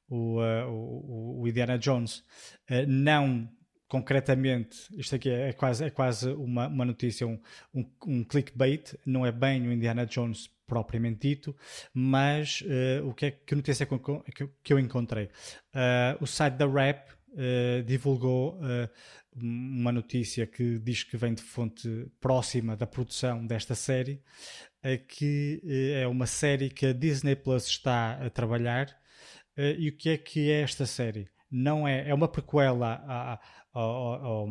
[0.09, 2.19] o, uh, o, o, Indiana Jones.
[2.71, 3.49] Uh, não
[3.89, 7.41] concretamente, isto aqui é, quase, é quase uma, uma notícia, um,
[7.73, 11.57] um, um, clickbait, não é bem o Indiana Jones propriamente dito,
[11.93, 13.87] mas uh, o que é que notícia
[14.63, 15.31] que, eu encontrei?
[16.21, 17.15] o site da Rap
[17.85, 18.59] divulgou
[19.35, 24.23] uma notícia que diz que vem de fonte próxima da produção desta série,
[25.09, 25.61] que
[25.95, 28.97] é uma série que a Disney Plus está a trabalhar
[29.57, 31.29] Uh, e o que é que é esta série?
[31.51, 33.41] Não é, é uma prequela
[33.73, 34.49] ao,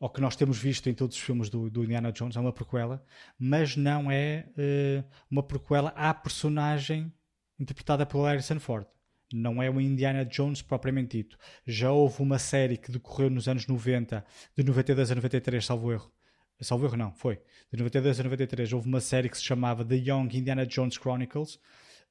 [0.00, 2.52] ao, que nós temos visto em todos os filmes do, do Indiana Jones, é uma
[2.52, 3.04] prequela,
[3.38, 7.12] mas não é uh, uma prequela à personagem
[7.58, 8.86] interpretada pelo Harrison Ford.
[9.32, 11.38] Não é o Indiana Jones propriamente dito.
[11.66, 14.24] Já houve uma série que decorreu nos anos 90,
[14.56, 16.12] de 92 a 93, salvo erro.
[16.60, 17.40] Salvo erro, não, foi.
[17.72, 21.58] De 92 a 93 houve uma série que se chamava The Young Indiana Jones Chronicles.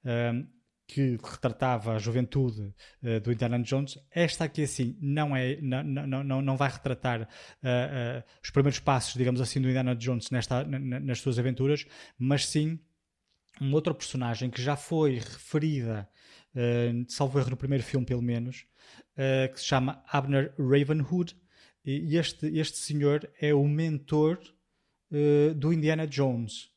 [0.04, 0.48] Um,
[0.88, 6.24] que retratava a juventude uh, do Indiana Jones, esta aqui assim não é não, não,
[6.24, 10.64] não, não vai retratar uh, uh, os primeiros passos, digamos assim, do Indiana Jones nesta,
[10.64, 11.86] nas suas aventuras,
[12.18, 12.80] mas sim
[13.62, 16.10] uma outra personagem que já foi referida,
[17.08, 18.66] salvo erro no primeiro filme pelo menos,
[19.54, 21.36] que se chama Abner Ravenhood,
[21.86, 24.40] e este, este senhor é o mentor
[25.56, 26.72] do Indiana Jones.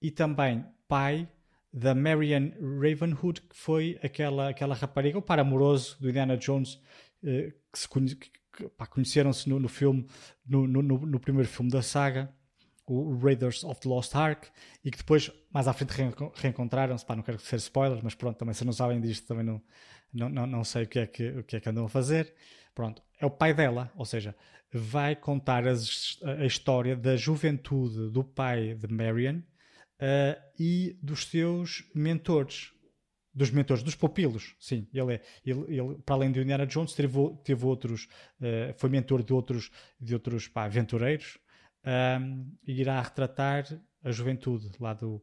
[0.00, 1.28] E também pai
[1.72, 6.80] da Marian Ravenhood, que foi aquela, aquela rapariga, o par amoroso do Indiana Jones,
[7.22, 8.18] eh, que se conhe,
[8.90, 10.06] conheceram-se no, no, filme,
[10.46, 12.32] no, no, no, primeiro filme da saga,
[12.86, 14.48] o Raiders of the Lost Ark,
[14.84, 15.92] e que depois, mais à frente,
[16.34, 17.04] reencontraram-se.
[17.08, 19.62] Não quero ser spoilers, mas pronto, também se não sabem disto, também não,
[20.12, 22.34] não, não, não sei o que, é que, o que é que andam a fazer.
[22.74, 24.34] Pronto, é o pai dela, ou seja,
[24.72, 29.42] vai contar as, a história da juventude do pai de Marian
[30.00, 32.72] uh, e dos seus mentores.
[33.32, 34.88] Dos mentores, dos pupilos, sim.
[34.92, 38.08] Ele, é, ele, ele para além de Indiana Jones, teve, teve outros,
[38.40, 41.38] uh, foi mentor de outros, de outros pá, aventureiros
[41.84, 43.64] um, e irá retratar
[44.02, 45.22] a juventude lá do,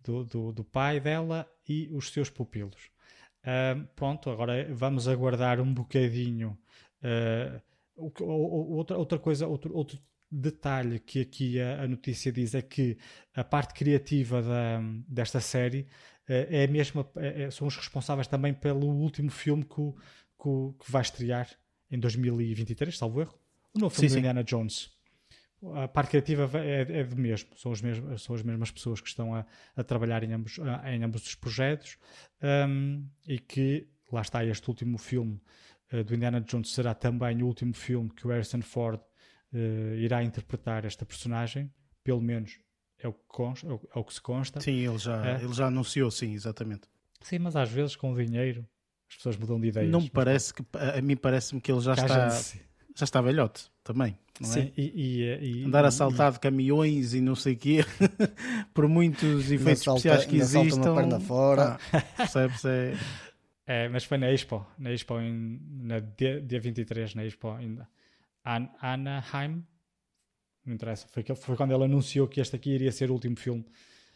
[0.00, 2.90] do, do, do pai dela e os seus pupilos.
[3.42, 6.58] Uh, pronto, agora vamos aguardar um bocadinho.
[7.02, 7.62] Uh,
[7.96, 9.98] outra, outra coisa, outro, outro
[10.36, 12.98] detalhe que aqui a, a, notícia diz é que
[13.34, 15.80] a parte criativa da, desta série
[16.28, 20.84] uh, é a mesma, é, é, são os responsáveis também pelo último filme que, que,
[20.84, 21.48] que vai estrear
[21.90, 23.38] em 2023, salvo erro,
[23.74, 24.94] o novo filme sim, de Indiana Jones.
[25.74, 29.08] A parte criativa é, é do mesmo, são, os mesmos, são as mesmas pessoas que
[29.08, 31.96] estão a, a trabalhar em ambos, em ambos os projetos
[32.68, 35.40] um, e que lá está este último filme
[36.04, 39.00] do Indiana Jones será também o último filme que o Harrison Ford
[39.52, 42.58] uh, irá interpretar esta personagem, pelo menos
[42.98, 44.60] é o que, consta, é o, é o que se consta.
[44.60, 45.42] Sim, ele já, é.
[45.42, 46.88] ele já anunciou, sim, exatamente.
[47.20, 48.66] Sim, mas às vezes com o dinheiro
[49.08, 49.90] As pessoas mudam de ideias.
[49.90, 50.64] Não me parece que.
[50.74, 52.28] A mim parece-me que ele já está.
[52.94, 54.18] Já está velhote também.
[54.40, 54.72] Não Sim, é?
[54.76, 57.84] e, e, e, Andar a saltar de caminhões e não sei o quê,
[58.72, 60.90] por muitos efeitos salta, especiais que existam.
[60.90, 61.78] Uma perna fora.
[61.92, 62.64] Ah, percebes?
[62.64, 62.94] É...
[63.66, 63.88] é...
[63.88, 67.88] mas foi na Expo, na Expo em, na dia, dia 23, na Expo ainda.
[68.46, 69.64] An Anaheim,
[70.64, 73.66] não interessa, foi, foi quando ele anunciou que este aqui iria ser o último filme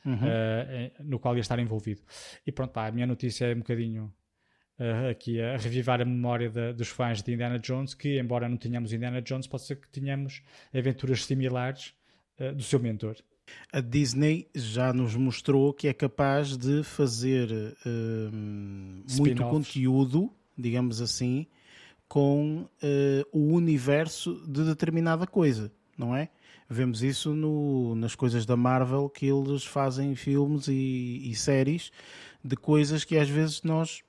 [0.04, 0.14] uhum.
[0.14, 2.00] uh, no qual ia estar envolvido.
[2.46, 4.12] E pronto, pá, a minha notícia é um bocadinho
[4.78, 8.56] uh, aqui a revivar a memória de, dos fãs de Indiana Jones, que embora não
[8.56, 11.94] tenhamos Indiana Jones, pode ser que tenhamos aventuras similares
[12.38, 13.16] uh, do seu mentor.
[13.72, 17.48] A Disney já nos mostrou que é capaz de fazer
[19.18, 21.48] muito conteúdo, digamos assim,
[22.10, 22.68] com
[23.32, 26.28] o universo de determinada coisa, não é?
[26.68, 31.92] Vemos isso no, nas coisas da Marvel, que eles fazem filmes e, e séries
[32.44, 34.02] de coisas que às vezes nós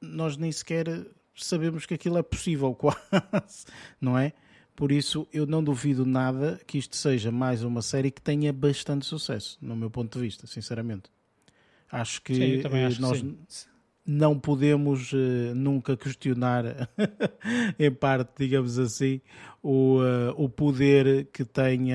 [0.00, 0.86] nós nem sequer
[1.36, 3.66] sabemos que aquilo é possível, quase,
[4.00, 4.32] não é?
[4.74, 9.04] Por isso, eu não duvido nada que isto seja mais uma série que tenha bastante
[9.04, 11.10] sucesso, no meu ponto de vista, sinceramente.
[11.92, 13.36] Acho que sim, eh, acho nós que
[14.06, 16.64] não podemos uh, nunca questionar,
[17.78, 19.20] em parte, digamos assim,
[19.62, 21.88] o, uh, o poder que tem,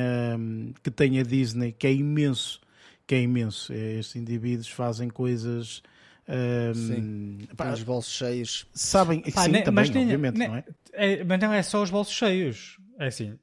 [0.84, 2.62] que tem a Disney, que é imenso.
[3.06, 3.74] Que é imenso.
[3.74, 5.82] Estes indivíduos fazem coisas
[6.30, 8.68] um, sim, pá, os bolsos cheios.
[8.72, 10.64] Sabem, pá, sim, também, mas nem, obviamente, nem, não é?
[10.94, 11.24] é?
[11.24, 12.78] Mas não é só os bolsos cheios.
[13.00, 13.38] É assim,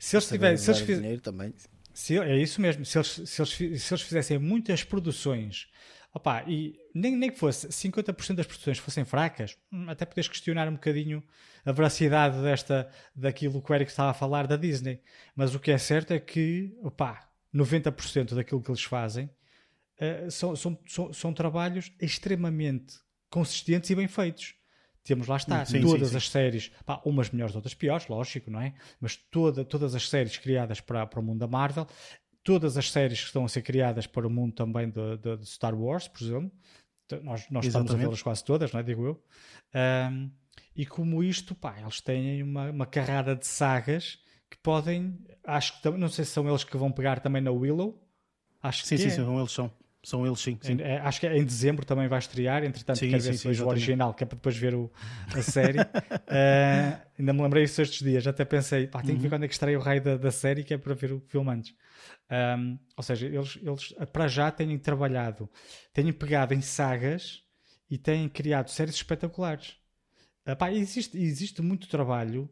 [0.00, 0.56] se eles tiverem...
[0.56, 0.98] Se eles fiz...
[0.98, 1.54] dinheiro também.
[1.94, 2.84] Se, é isso mesmo.
[2.84, 5.68] Se eles, se, eles, se eles fizessem muitas produções
[6.18, 10.68] opa, e nem, nem que fosse 50% das produções fossem fracas, hum, até podes questionar
[10.68, 11.22] um bocadinho
[11.64, 15.00] a veracidade desta, daquilo que o Eric estava a falar da Disney.
[15.34, 20.56] Mas o que é certo é que, opa, 90% daquilo que eles fazem uh, são,
[20.56, 22.96] são, são, são, trabalhos extremamente
[23.30, 24.54] consistentes e bem feitos.
[25.04, 26.16] Temos lá está, sim, todas sim, sim.
[26.16, 28.74] as séries, pá, umas melhores, outras piores, lógico, não é?
[29.00, 31.86] Mas toda, todas as séries criadas para, para o mundo da Marvel,
[32.48, 35.46] todas as séries que estão a ser criadas para o mundo também de, de, de
[35.46, 36.50] Star Wars, por exemplo,
[37.22, 38.82] nós, nós estamos a vê-las quase todas, não é?
[38.82, 39.22] Digo eu.
[40.10, 40.30] Um,
[40.74, 45.90] e como isto, pá, eles têm uma, uma carrada de sagas que podem, acho que
[45.90, 48.02] não sei se são eles que vão pegar também na Willow.
[48.62, 49.10] Acho sim, que sim, é.
[49.10, 49.70] sim, são eles são.
[50.02, 50.58] São eles, sim.
[50.62, 50.80] sim.
[50.80, 52.64] É, acho que é em dezembro também vai estrear.
[52.64, 54.90] Entretanto, sim, quero ver sim, se o original, que é para depois ver o,
[55.36, 55.80] a série.
[55.80, 55.82] uh,
[57.18, 58.26] ainda me lembrei isso estes dias.
[58.26, 59.16] Até pensei, pá, tenho uhum.
[59.16, 59.30] que ver uhum.
[59.32, 61.50] quando é que estreia o raio da, da série, que é para ver o filme
[61.50, 61.74] antes.
[62.30, 65.50] Um, ou seja, eles, eles para já têm trabalhado,
[65.92, 67.42] têm pegado em sagas
[67.90, 69.76] e têm criado séries espetaculares.
[70.46, 72.44] Uh, pá, existe, existe muito trabalho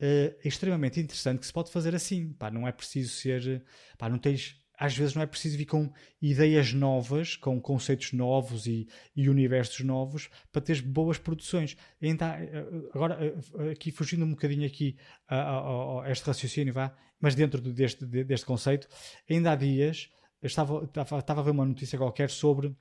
[0.00, 2.36] uh, extremamente interessante que se pode fazer assim.
[2.52, 3.64] Não é preciso ser.
[4.00, 8.88] Não tens às vezes não é preciso vir com ideias novas, com conceitos novos e,
[9.14, 11.76] e universos novos para teres boas produções.
[12.02, 13.32] Ainda eh, agora,
[13.70, 14.96] aqui fugindo um bocadinho aqui
[15.28, 18.88] a, a, a este raciocínio, vá, mas dentro deste, deste conceito,
[19.30, 20.10] ainda há dias
[20.42, 22.76] estava, estava, estava a ver uma notícia qualquer sobre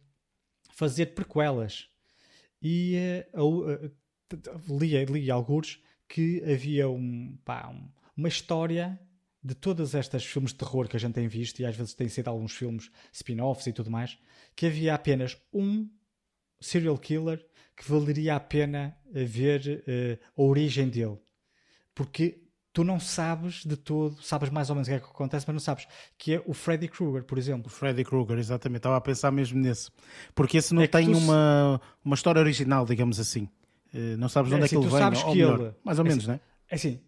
[0.74, 1.88] fazer prequelas.
[2.62, 2.98] E
[3.36, 9.00] uh, uh, li, li alguns que havia um, pá, um, uma história
[9.44, 12.10] de todas estas filmes de terror que a gente tem visto, e às vezes tem
[12.10, 14.18] sido alguns filmes spin-offs e tudo mais,
[14.56, 15.90] que havia apenas um
[16.60, 17.44] serial killer
[17.76, 21.18] que valeria a pena eh, ver uh, a origem dele.
[21.96, 22.41] Porque
[22.74, 25.54] tu não sabes de todo, sabes mais ou menos o que é que acontece, mas
[25.54, 27.68] não sabes que é o Freddy Krueger, por exemplo.
[27.68, 28.80] O Freddy Krueger, exatamente.
[28.80, 29.90] Estava a pensar mesmo nesse.
[30.34, 31.18] Porque esse não é tem tu...
[31.18, 33.50] uma, uma história original, digamos assim.
[33.94, 35.00] Uh, não sabes de onde é, é assim, que ele vem.
[35.00, 35.76] Sabes ou, que melhor, ele...
[35.84, 36.42] mais ou é menos, assim, não é?
[36.70, 37.02] É assim,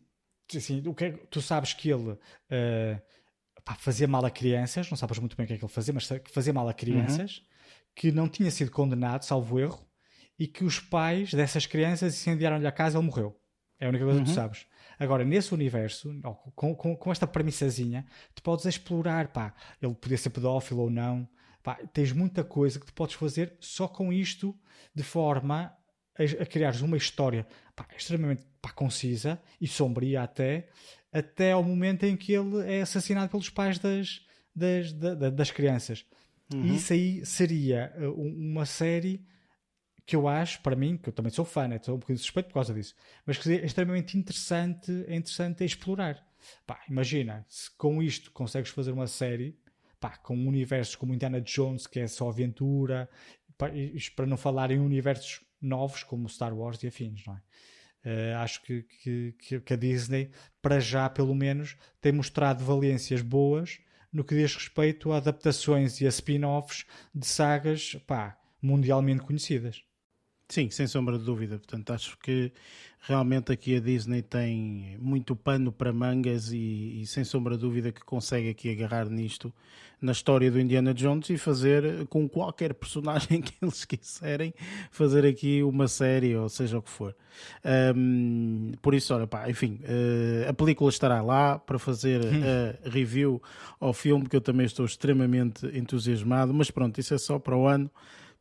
[0.58, 2.18] assim, o que é, tu sabes que ele uh,
[3.64, 5.94] pá, fazia mal a crianças, não sabes muito bem o que é que ele fazia,
[5.94, 7.44] mas que fazia mal a crianças, uhum.
[7.96, 9.88] que não tinha sido condenado, salvo erro,
[10.38, 13.40] e que os pais dessas crianças incendiaram-lhe a casa e ele morreu.
[13.80, 14.26] É a única coisa uhum.
[14.26, 14.44] que tu uhum.
[14.44, 14.66] sabes.
[15.00, 16.14] Agora, nesse universo,
[16.56, 21.28] com, com, com, esta premissazinha, tu podes explorar, pá, ele podia ser pedófilo ou não,
[21.62, 24.56] pá, tens muita coisa que tu podes fazer só com isto,
[24.94, 25.76] de forma
[26.18, 30.70] a, a criares uma história pá, extremamente pá, concisa e sombria até,
[31.12, 34.22] até ao momento em que ele é assassinado pelos pais das,
[34.56, 36.06] das, das, das crianças.
[36.54, 36.66] Uhum.
[36.66, 39.26] E isso aí seria uh, uma série
[40.06, 41.78] que eu acho, para mim, que eu também sou fã, né?
[41.78, 42.94] estou um bocadinho suspeito por causa disso,
[43.26, 46.26] mas que é extremamente interessante, é interessante explorar.
[46.68, 49.58] Pá, imagina, se com isto consegues fazer uma série
[50.00, 53.10] pá, com universos como Indiana Jones, que é só aventura,
[53.58, 57.42] para não falar em universos novos como Star Wars e afins, não é?
[58.06, 60.30] Uh, acho que, que, que, a Disney,
[60.62, 63.80] para já pelo menos, tem mostrado valências boas
[64.12, 66.86] no que diz respeito a adaptações e a spin-offs
[67.16, 69.86] de sagas pá, mundialmente conhecidas.
[70.50, 71.58] Sim, sem sombra de dúvida.
[71.58, 72.52] Portanto, acho que
[73.00, 77.92] realmente aqui a Disney tem muito pano para mangas e, e, sem sombra de dúvida
[77.92, 79.54] que consegue aqui agarrar nisto
[80.02, 84.54] na história do Indiana Jones e fazer com qualquer personagem que eles quiserem
[84.92, 87.16] fazer aqui uma série ou seja o que for.
[87.96, 92.22] Um, por isso, olha, pá, enfim, uh, a película estará lá para fazer
[92.86, 93.42] a review
[93.80, 97.66] ao filme que eu também estou extremamente entusiasmado, mas pronto, isso é só para o
[97.66, 97.90] ano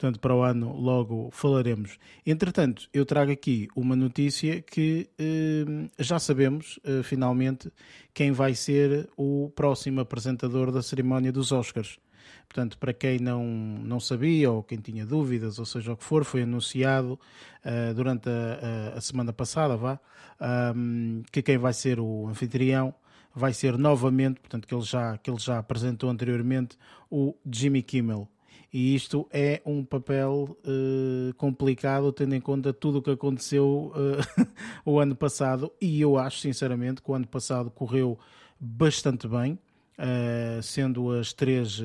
[0.03, 1.97] portanto, para o ano logo falaremos.
[2.27, 7.73] Entretanto, eu trago aqui uma notícia que eh, já sabemos, eh, finalmente,
[8.12, 12.01] quem vai ser o próximo apresentador da cerimónia dos Oscars.
[12.49, 16.25] Portanto, para quem não, não sabia ou quem tinha dúvidas, ou seja o que for,
[16.25, 17.12] foi anunciado
[17.65, 20.01] uh, durante a, a, semana passada, vá,
[20.75, 22.93] um, que quem vai ser o anfitrião
[23.35, 26.77] vai ser novamente, portanto, que ele já, que ele já apresentou anteriormente,
[27.09, 28.29] o Jimmy Kimmel.
[28.73, 34.47] E isto é um papel uh, complicado, tendo em conta tudo o que aconteceu uh,
[34.91, 35.71] o ano passado.
[35.79, 38.19] E eu acho, sinceramente, que o ano passado correu
[38.59, 39.59] bastante bem.
[39.99, 41.85] Uh, sendo as três uh,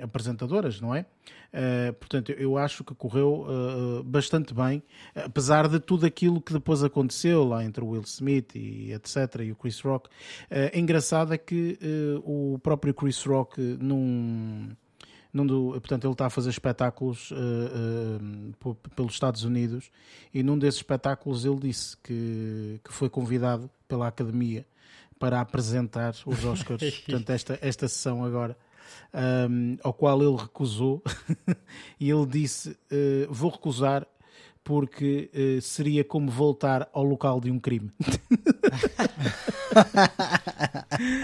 [0.00, 1.04] apresentadoras, não é?
[1.52, 4.82] Uh, portanto, eu acho que correu bastante bem,
[5.14, 9.42] apesar de tudo aquilo que depois aconteceu lá entre o Will Smith e etc.
[9.42, 10.08] e o Chris Rock.
[10.50, 11.78] É engraçado é que
[12.24, 14.74] o próprio Chris Rock, num
[15.34, 17.34] num do, portanto, ele está a fazer espetáculos uh,
[18.64, 19.90] uh, pelos Estados Unidos
[20.32, 24.64] e num desses espetáculos ele disse que, que foi convidado pela Academia
[25.18, 28.56] para apresentar os Oscars, portanto, esta, esta sessão agora.
[29.12, 31.02] Um, ao qual ele recusou
[31.98, 34.06] e ele disse: uh, Vou recusar
[34.62, 37.90] porque uh, seria como voltar ao local de um crime.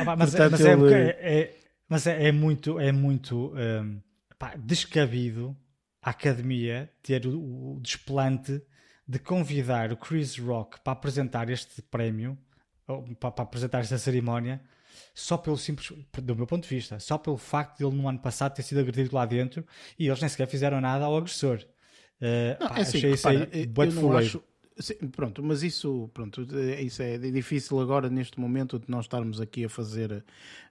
[0.06, 0.94] ah, mas, Portanto, mas, é, ele...
[0.94, 1.59] é, é,
[1.90, 4.00] mas é, é muito, é muito um,
[4.38, 5.56] pá, descabido
[6.00, 8.62] a academia ter o, o, desplante
[9.06, 12.38] de convidar o Chris Rock para apresentar este prémio,
[13.18, 14.62] para, para apresentar esta cerimónia,
[15.12, 18.20] só pelo simples, do meu ponto de vista, só pelo facto de ele no ano
[18.20, 19.66] passado ter sido agredido lá dentro
[19.98, 21.58] e eles nem sequer fizeram nada ao agressor.
[22.20, 24.40] Uh, não, pá, é assim, achei isso aí, eu não acho,
[24.80, 29.38] Sim, pronto, mas isso, pronto, é, isso é difícil agora neste momento de nós estarmos
[29.38, 30.24] aqui a fazer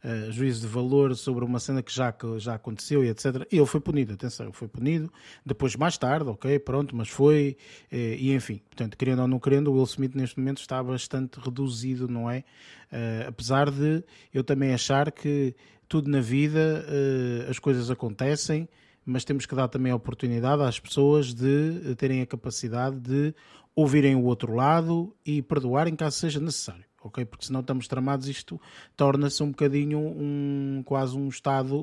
[0.04, 3.46] uh, juízo de valor sobre uma cena que já, que já aconteceu e etc.
[3.52, 5.14] Ele foi punido, atenção, foi punido.
[5.46, 7.56] Depois, mais tarde, ok, pronto, mas foi.
[7.92, 11.40] Uh, e enfim, portanto, querendo ou não querendo, o Will Smith neste momento está bastante
[11.40, 12.40] reduzido, não é?
[12.92, 15.56] Uh, apesar de eu também achar que
[15.88, 16.86] tudo na vida,
[17.50, 18.70] as coisas acontecem
[19.10, 23.34] mas temos que dar também a oportunidade às pessoas de terem a capacidade de
[23.80, 27.26] ouvirem o outro lado e perdoarem caso seja necessário ok?
[27.26, 28.60] Porque senão estamos tramados, isto
[28.96, 31.82] torna-se um bocadinho um, quase um Estado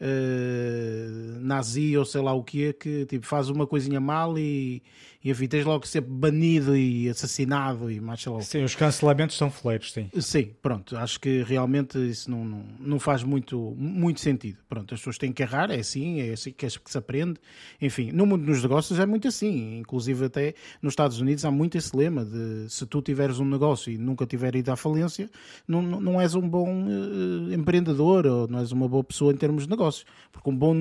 [0.00, 4.82] uh, nazi ou sei lá o que é, que tipo, faz uma coisinha mal e,
[5.22, 8.40] e enfim, tens logo que ser banido e assassinado e mais lá.
[8.40, 10.08] Sim, os cancelamentos são fleiros, sim.
[10.20, 14.58] Sim, pronto, acho que realmente isso não, não, não, faz muito, muito sentido.
[14.68, 17.34] Pronto, as pessoas têm que errar, é assim, é assim que se aprende.
[17.80, 21.76] Enfim, no mundo dos negócios é muito assim, inclusive até nos Estados Unidos há muito
[21.76, 25.28] esse lema de se tu tiveres um negócio e nunca tiver ido à falência,
[25.66, 29.64] não, não és um bom uh, empreendedor ou não és uma boa pessoa em termos
[29.64, 30.06] de negócios.
[30.30, 30.74] Porque um bom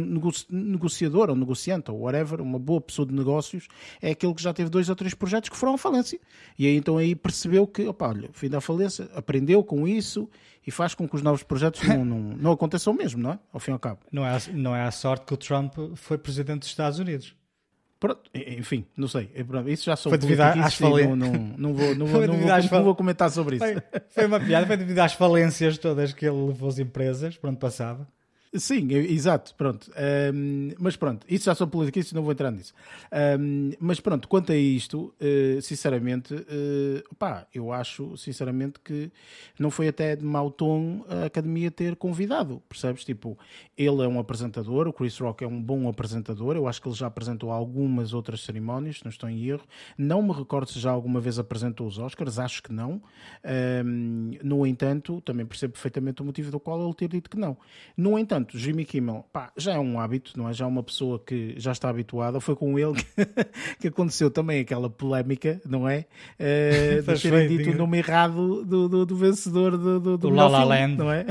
[0.52, 3.68] negociador ou negociante ou whatever, uma boa pessoa de negócios
[4.00, 6.20] é aquele que já teve dois ou três projetos que foram à falência.
[6.58, 10.30] E aí então aí percebeu que, opa, olha, fim da falência, aprendeu com isso
[10.66, 13.40] e faz com que os novos projetos não, não, não aconteçam mesmo, não é?
[13.54, 14.00] Ao fim e ao cabo.
[14.12, 17.36] Não é, não é a sorte que o Trump foi presidente dos Estados Unidos.
[18.00, 19.32] Pronto, enfim, não sei.
[19.68, 21.18] Isso já sou foi devido às falências.
[21.18, 23.66] Não, não, não, vou, não, vou, não, vou, não vou comentar sobre isso.
[23.66, 27.50] Foi, foi, uma piada, foi devido às falências todas que ele levou as empresas, por
[27.50, 28.08] onde passava.
[28.58, 29.92] Sim, exato, pronto.
[30.34, 32.74] Um, mas pronto, isso já são políticos, não vou entrar nisso.
[33.40, 39.12] Um, mas pronto, quanto a isto, uh, sinceramente, uh, pá, eu acho sinceramente que
[39.60, 43.04] não foi até de mau tom a academia ter convidado, percebes?
[43.04, 43.38] Tipo,
[43.78, 46.96] ele é um apresentador, o Chris Rock é um bom apresentador, eu acho que ele
[46.96, 49.64] já apresentou algumas outras cerimónias, não estou em erro.
[49.98, 53.02] Não me recordo se já alguma vez apresentou os Oscars, acho que não.
[53.86, 57.58] Um, no entanto, também percebo perfeitamente o motivo do qual ele ter dito que não.
[57.96, 60.54] No entanto, Portanto, Jimmy Kimmel pá, já é um hábito, não é?
[60.54, 62.40] Já é uma pessoa que já está habituada.
[62.40, 63.06] Foi com ele que,
[63.82, 66.06] que aconteceu também aquela polémica, não é?
[66.40, 70.48] Uh, de terem dito o nome errado do, do, do vencedor do, do, do, La
[70.48, 71.26] La Land, não é?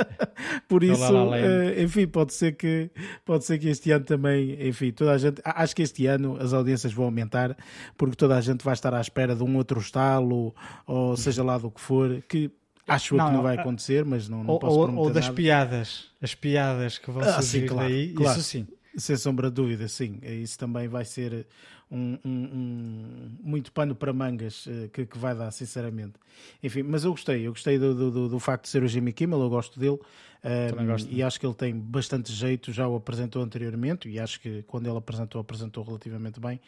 [0.68, 2.90] Por isso, uh, enfim, pode ser, que,
[3.24, 6.52] pode ser que este ano também, enfim, toda a gente, acho que este ano as
[6.52, 7.56] audiências vão aumentar
[7.96, 10.54] porque toda a gente vai estar à espera de um outro estalo,
[10.86, 12.50] ou seja lá do que for, que
[12.86, 15.36] Acho não, que não vai acontecer, mas não, não ou, posso ou, ou das nada.
[15.36, 18.38] piadas, as piadas que vão ah, surgir sim, claro, daí, claro.
[18.38, 18.66] isso sim.
[18.96, 20.18] Sem sombra de dúvida, sim.
[20.22, 21.46] Isso também vai ser
[21.90, 26.14] um, um, um muito pano para mangas uh, que, que, vai dar, sinceramente.
[26.62, 29.40] Enfim, mas eu gostei, eu gostei do, do, do, facto de ser o Jimmy Kimmel,
[29.40, 29.98] eu gosto dele.
[30.42, 34.62] Um, e acho que ele tem bastante jeito, já o apresentou anteriormente e acho que
[34.62, 36.58] quando ele apresentou, apresentou relativamente bem.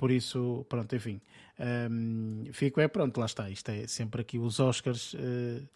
[0.00, 1.20] Por isso, pronto, enfim,
[1.90, 3.50] um, fico é pronto, lá está.
[3.50, 5.12] Isto é sempre aqui os Oscars.
[5.12, 5.68] Uh,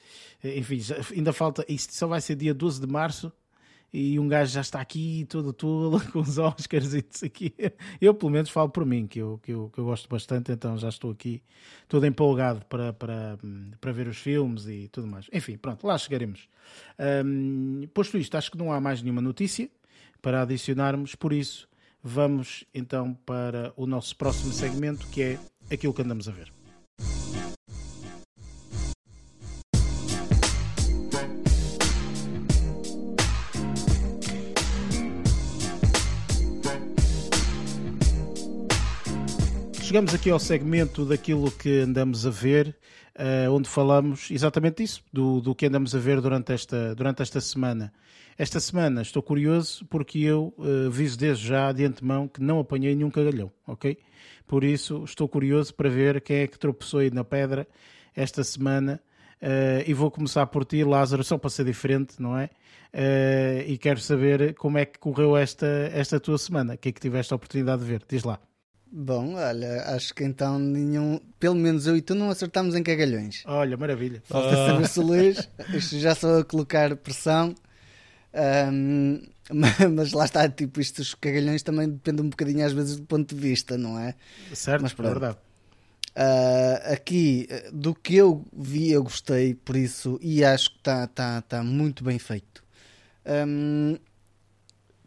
[0.42, 3.30] enfim, já, ainda falta, isto só vai ser dia 12 de março
[3.92, 7.54] e um gajo já está aqui todo tolo com os Oscars e isso aqui.
[8.00, 10.78] Eu, pelo menos, falo por mim, que eu, que, eu, que eu gosto bastante, então
[10.78, 11.42] já estou aqui
[11.86, 13.38] todo empolgado para, para,
[13.78, 15.28] para ver os filmes e tudo mais.
[15.34, 16.48] Enfim, pronto, lá chegaremos.
[17.26, 19.68] Um, posto isto, acho que não há mais nenhuma notícia
[20.22, 21.68] para adicionarmos, por isso
[22.04, 25.38] vamos então para o nosso próximo segmento, que é
[25.72, 26.52] aquilo que andamos a ver.
[39.94, 42.76] chegamos aqui ao segmento daquilo que andamos a ver,
[43.16, 47.40] uh, onde falamos exatamente isso, do, do que andamos a ver durante esta, durante esta
[47.40, 47.92] semana.
[48.36, 52.94] Esta semana estou curioso porque eu uh, viso desde já de antemão que não apanhei
[52.94, 53.96] nenhum cagalhão, ok?
[54.46, 57.66] Por isso estou curioso para ver quem é que tropeçou aí na pedra
[58.14, 59.00] esta semana.
[59.42, 62.48] Uh, e vou começar por ti, Lázaro, só para ser diferente, não é?
[62.94, 66.92] Uh, e quero saber como é que correu esta, esta tua semana, o que é
[66.92, 68.02] que tiveste a oportunidade de ver?
[68.08, 68.40] Diz lá.
[68.90, 73.42] Bom, olha, acho que então nenhum, pelo menos eu e tu não acertamos em cagalhões.
[73.44, 74.22] Olha, maravilha.
[74.24, 74.66] Falta ah.
[74.68, 77.54] saber se o Luís, isto já sou a colocar pressão.
[78.34, 79.22] Um,
[79.94, 83.34] mas lá está, tipo, isto, os cagalhões também dependem um bocadinho às vezes do ponto
[83.34, 84.14] de vista, não é?
[84.52, 85.38] Certo, mas, é verdade.
[86.16, 91.42] Uh, aqui, do que eu vi, eu gostei, por isso, e acho que está tá,
[91.42, 92.64] tá muito bem feito.
[93.26, 93.98] Um,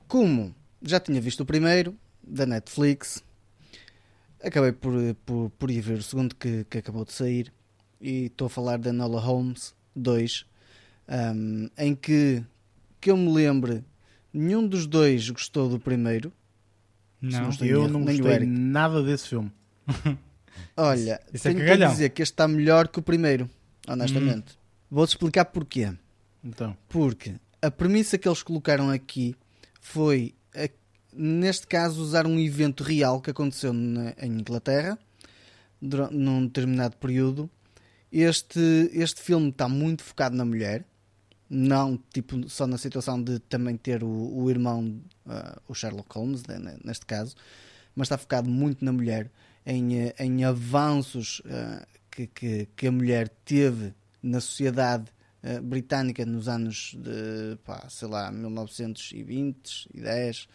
[0.08, 3.24] como já tinha visto o primeiro, da Netflix,
[4.44, 4.94] acabei por,
[5.26, 7.52] por, por ir ver o segundo que, que acabou de sair
[8.00, 10.46] e estou a falar da Nola Holmes 2
[11.10, 12.44] um, em que
[13.08, 13.86] que eu me lembre
[14.34, 16.34] nenhum dos dois gostou do primeiro.
[17.22, 19.50] Não, não eu não gostei nada desse filme.
[20.76, 23.50] Olha Isso é tenho é que dizer que este está melhor que o primeiro
[23.88, 24.54] honestamente.
[24.54, 24.92] Hum.
[24.92, 25.94] vou-te explicar porquê.
[26.44, 26.76] Então.
[26.90, 29.34] Porque a premissa que eles colocaram aqui
[29.80, 30.36] foi
[31.14, 35.00] neste caso, usar um evento real que aconteceu na, em Inglaterra
[35.82, 37.50] durante, num determinado período.
[38.12, 38.60] Este,
[38.94, 40.86] este filme está muito focado na mulher,
[41.50, 46.44] não tipo só na situação de também ter o, o irmão, uh, o Sherlock Holmes,
[46.46, 47.36] né, neste caso,
[47.96, 49.32] mas está focado muito na mulher,
[49.66, 55.12] em, eh, em avanços uh, que, que, que, a mulher teve na sociedade
[55.44, 60.48] uh, britânica nos anos de, pá, sei lá, 1920 e 10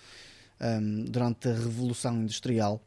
[0.62, 2.80] um, durante a Revolução Industrial,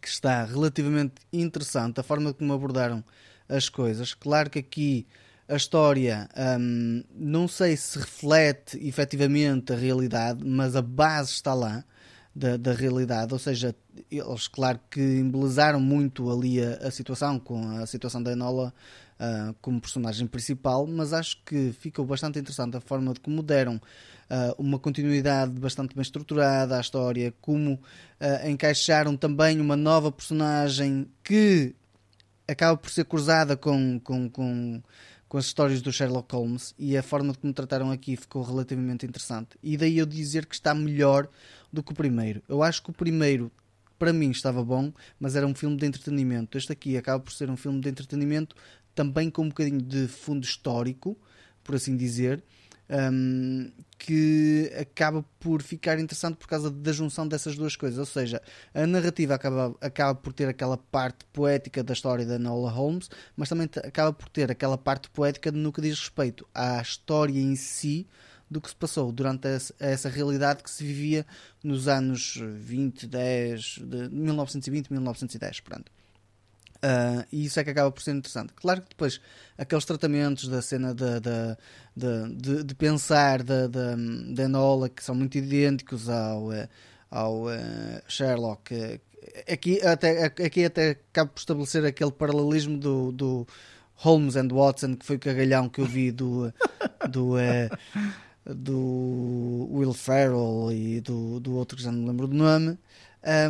[0.00, 3.02] que está relativamente interessante a forma como abordaram
[3.48, 4.12] as coisas.
[4.14, 5.06] Claro que aqui
[5.48, 6.28] a história
[6.58, 11.84] um, não sei se reflete efetivamente a realidade, mas a base está lá
[12.34, 13.74] da, da realidade, ou seja,
[14.10, 18.74] eles claro que embelezaram muito ali a, a situação com a situação da Enola
[19.20, 23.76] uh, como personagem principal, mas acho que ficou bastante interessante a forma de como deram
[23.76, 31.06] uh, uma continuidade bastante bem estruturada à história, como uh, encaixaram também uma nova personagem
[31.22, 31.74] que
[32.48, 34.82] acaba por ser cruzada com, com, com,
[35.28, 39.58] com as histórias do Sherlock Holmes e a forma como trataram aqui ficou relativamente interessante.
[39.62, 41.28] E daí eu dizer que está melhor
[41.72, 42.42] do que o primeiro.
[42.48, 43.50] Eu acho que o primeiro
[43.98, 46.58] para mim estava bom, mas era um filme de entretenimento.
[46.58, 48.54] Este aqui acaba por ser um filme de entretenimento
[48.94, 51.18] também com um bocadinho de fundo histórico,
[51.62, 52.42] por assim dizer,
[52.90, 57.98] um, que acaba por ficar interessante por causa da junção dessas duas coisas.
[57.98, 58.42] Ou seja,
[58.74, 63.48] a narrativa acaba, acaba por ter aquela parte poética da história da Nola Holmes, mas
[63.48, 68.06] também acaba por ter aquela parte poética no que diz respeito à história em si
[68.50, 71.26] do que se passou durante essa, essa realidade que se vivia
[71.62, 75.60] nos anos 20, 10, de 1920, 1910.
[75.60, 75.90] Pronto.
[76.84, 78.52] Uh, e isso é que acaba por ser interessante.
[78.52, 79.18] Claro que depois
[79.56, 85.38] aqueles tratamentos da cena de, de, de, de pensar da, da, Enola que são muito
[85.38, 86.68] idênticos ao, eh,
[87.10, 88.74] ao uh, Sherlock.
[88.74, 89.00] Eh,
[89.50, 93.48] aqui até, aqui até acabo por estabelecer aquele paralelismo do, do
[93.94, 96.52] Holmes and Watson, que foi o cagalhão que eu vi do,
[97.08, 97.36] do,
[98.44, 102.78] do Will Ferrell e do, do outro que já não me lembro do nome.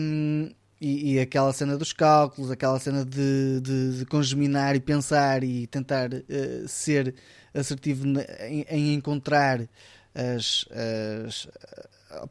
[0.01, 5.43] Um, e, e, aquela cena dos cálculos, aquela cena de, de, de congeminar e pensar
[5.45, 7.15] e tentar uh, ser
[7.55, 8.07] assertivo
[8.41, 9.61] em, em encontrar
[10.15, 10.65] as,
[11.27, 11.49] as,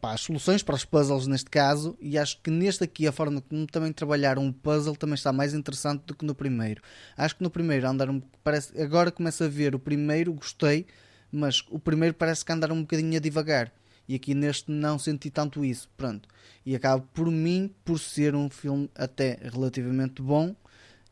[0.01, 3.67] as soluções para os puzzles neste caso, e acho que neste aqui a forma como
[3.67, 6.81] também trabalharam o puzzle também está mais interessante do que no primeiro.
[7.17, 10.85] Acho que no primeiro andaram, parece, agora começo a ver o primeiro, gostei,
[11.31, 13.71] mas o primeiro parece que andaram um bocadinho a devagar.
[14.07, 16.27] E aqui neste não senti tanto isso, pronto.
[16.65, 20.55] E acaba por mim por ser um filme até relativamente bom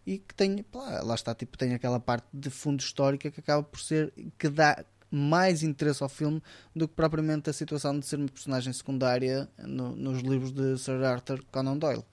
[0.06, 3.64] e que tem, lá, lá está, tipo, tem aquela parte de fundo histórica que acaba
[3.64, 6.42] por ser que dá mais interesse ao filme
[6.76, 11.04] do que propriamente a situação de ser uma personagem secundária no, nos livros de Sir
[11.04, 12.04] Arthur Conan Doyle.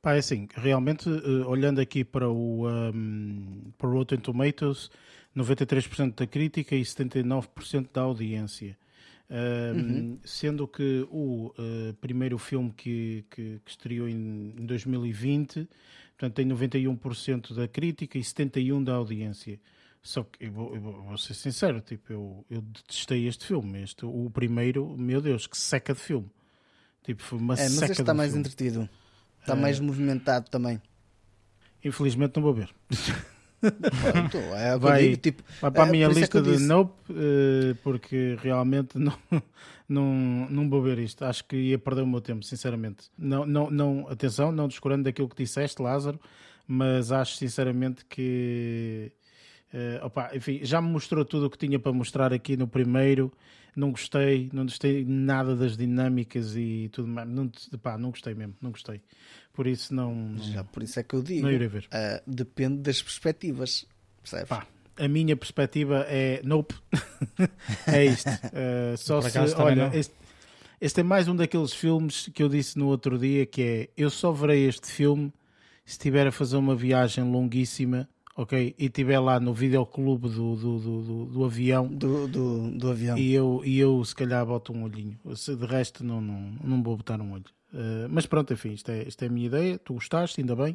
[0.00, 4.90] Pá, é assim, realmente, uh, olhando aqui para o, um, para o Rotten Tomatoes,
[5.36, 8.78] 93% da crítica e 79% da audiência.
[9.30, 10.18] Uh, uhum.
[10.24, 15.68] Sendo que o uh, primeiro filme que, que, que estreou em, em 2020
[16.18, 19.60] portanto, tem 91% da crítica e 71% da audiência.
[20.02, 23.82] Só que eu vou, eu vou, ser sincero, tipo, eu, eu detestei este filme.
[23.82, 26.30] Este, o primeiro, meu Deus, que seca de filme.
[27.02, 28.40] Tipo, foi uma é, mas seca este está mais filme.
[28.40, 28.88] entretido.
[29.40, 30.80] Está uh, mais movimentado também.
[31.84, 32.74] Infelizmente não vou ver.
[33.60, 36.66] Pronto, é vai, digo, tipo, vai para a é, minha é lista de disse.
[36.66, 39.16] nope, uh, porque realmente não,
[39.88, 41.24] não, não vou ver isto.
[41.24, 43.10] Acho que ia perder o meu tempo, sinceramente.
[43.18, 46.20] Não, não, não, atenção, não descurando daquilo que disseste, Lázaro,
[46.66, 49.12] mas acho sinceramente que
[49.72, 53.32] Uh, opa, enfim, já me mostrou tudo o que tinha para mostrar aqui no primeiro.
[53.76, 57.28] Não gostei, não gostei nada das dinâmicas e tudo mais.
[57.28, 59.00] Não, opa, não gostei mesmo, não gostei.
[59.58, 60.14] Por isso não.
[60.14, 61.42] não já por isso é que eu digo.
[61.42, 61.88] Não irei ver.
[61.92, 63.84] Uh, depende das perspectivas.
[64.22, 64.48] Percebes?
[64.48, 64.64] Pá,
[64.96, 66.76] a minha perspectiva é nope.
[67.84, 68.30] é isto.
[68.30, 70.14] Uh, só se, olha, este,
[70.80, 74.10] este é mais um daqueles filmes que eu disse no outro dia que é eu
[74.10, 75.32] só verei este filme
[75.84, 78.76] se estiver a fazer uma viagem longuíssima ok?
[78.78, 81.88] E estiver lá no videoclube do, do, do, do, do avião.
[81.88, 83.18] Do, do, do, avião.
[83.18, 85.18] E eu, e eu se calhar boto um olhinho.
[85.34, 87.57] Se de resto não, não, não vou botar um olho.
[87.72, 89.78] Uh, mas pronto, enfim, isto é, isto é a minha ideia.
[89.78, 90.72] Tu gostaste, ainda bem.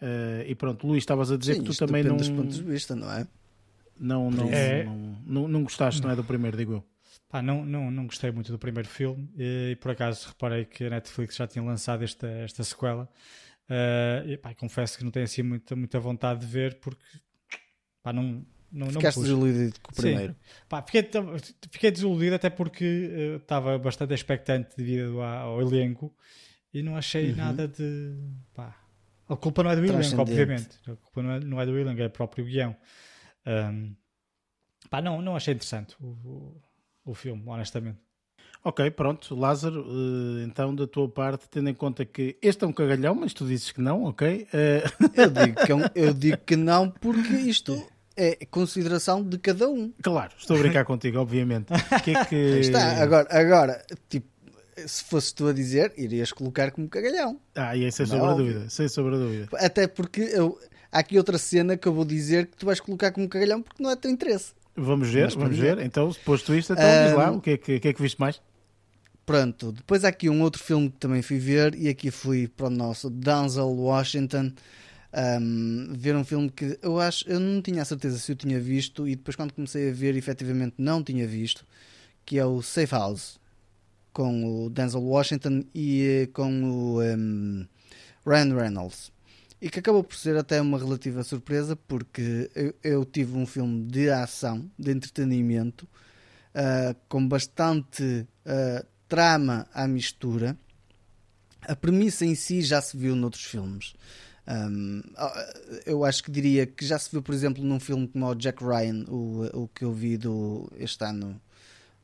[0.00, 2.16] Uh, e pronto, Luís, estavas a dizer Sim, que tu também não.
[2.16, 3.26] dos pontos de vista, não é?
[3.98, 4.84] Não, não, é...
[4.84, 6.16] não, não, não, gostaste, não é?
[6.16, 6.84] Do primeiro, digo eu.
[7.28, 10.84] Pá, não, não, não gostei muito do primeiro filme e, e por acaso reparei que
[10.84, 13.08] a Netflix já tinha lançado esta, esta sequela.
[13.70, 17.04] Uh, e, pá, confesso que não tenho assim muita, muita vontade de ver porque
[18.02, 20.36] Pá, não, não, Ficaste não desiludido com o primeiro.
[20.68, 21.08] Pá, fiquei,
[21.70, 26.14] fiquei desiludido até porque estava uh, bastante expectante devido ao, ao elenco
[26.72, 27.36] e não achei uhum.
[27.36, 28.16] nada de.
[28.54, 28.74] Pá,
[29.28, 30.78] a culpa não é do elenco, obviamente.
[30.86, 32.74] A culpa não é, não é do elenco, é o próprio guião.
[33.46, 33.94] Um,
[34.88, 36.62] pá, não, não achei interessante o, o,
[37.04, 37.98] o filme, honestamente.
[38.64, 42.72] Ok, pronto, Lázaro, eh, então da tua parte, tendo em conta que este é um
[42.72, 44.46] cagalhão, mas tu dizes que não, ok?
[44.52, 44.84] Eh,
[45.16, 47.74] eu, digo que é um, eu digo que não porque isto
[48.16, 49.92] é consideração de cada um.
[50.02, 51.66] Claro, estou a brincar contigo, obviamente.
[52.02, 52.36] Que é que...
[52.60, 54.26] Está, agora, agora, tipo,
[54.86, 57.40] se fosse tu a dizer, irias colocar como cagalhão.
[57.54, 59.48] Ah, e aí sem sobre a dúvida, sem sobre a dúvida.
[59.54, 60.58] Até porque eu,
[60.90, 63.82] há aqui outra cena que eu vou dizer que tu vais colocar como cagalhão porque
[63.82, 64.52] não é teu interesse.
[64.74, 65.78] Vamos ver, Mas, vamos ver.
[65.80, 68.18] Então, posto isto, então um, diz lá, o que é que, que, é que viste
[68.18, 68.40] mais?
[69.24, 72.66] Pronto, depois há aqui um outro filme que também fui ver e aqui fui para
[72.66, 74.52] o nosso Denzel Washington
[75.40, 78.58] um, ver um filme que eu acho, eu não tinha a certeza se eu tinha
[78.58, 81.66] visto e depois quando comecei a ver efetivamente não tinha visto,
[82.24, 83.40] que é o Safe House
[84.12, 87.66] com o Denzel Washington e eh, com o um,
[88.26, 89.12] Ryan Reynolds
[89.62, 93.84] e que acabou por ser até uma relativa surpresa porque eu, eu tive um filme
[93.84, 95.86] de ação, de entretenimento
[96.52, 100.58] uh, com bastante uh, trama à mistura.
[101.60, 103.94] A premissa em si já se viu noutros filmes.
[104.46, 105.02] Um,
[105.86, 108.62] eu acho que diria que já se viu, por exemplo, num filme como o Jack
[108.62, 111.40] Ryan, o, o que eu vi do, este ano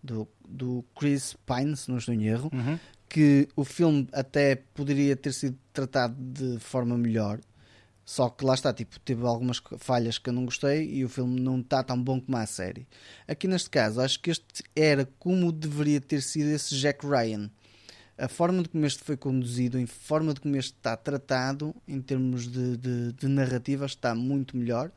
[0.02, 2.78] do, do Chris Pine, se não estou em erro, uhum.
[3.08, 7.40] que o filme até poderia ter sido tratado de forma melhor.
[8.04, 11.38] Só que lá está, tipo, teve algumas falhas que eu não gostei e o filme
[11.38, 12.88] não está tão bom como a série.
[13.26, 17.50] Aqui neste caso, acho que este era como deveria ter sido esse Jack Ryan.
[18.18, 22.00] A forma de como este foi conduzido, a forma de como este está tratado, em
[22.00, 24.90] termos de, de, de narrativa, está muito melhor.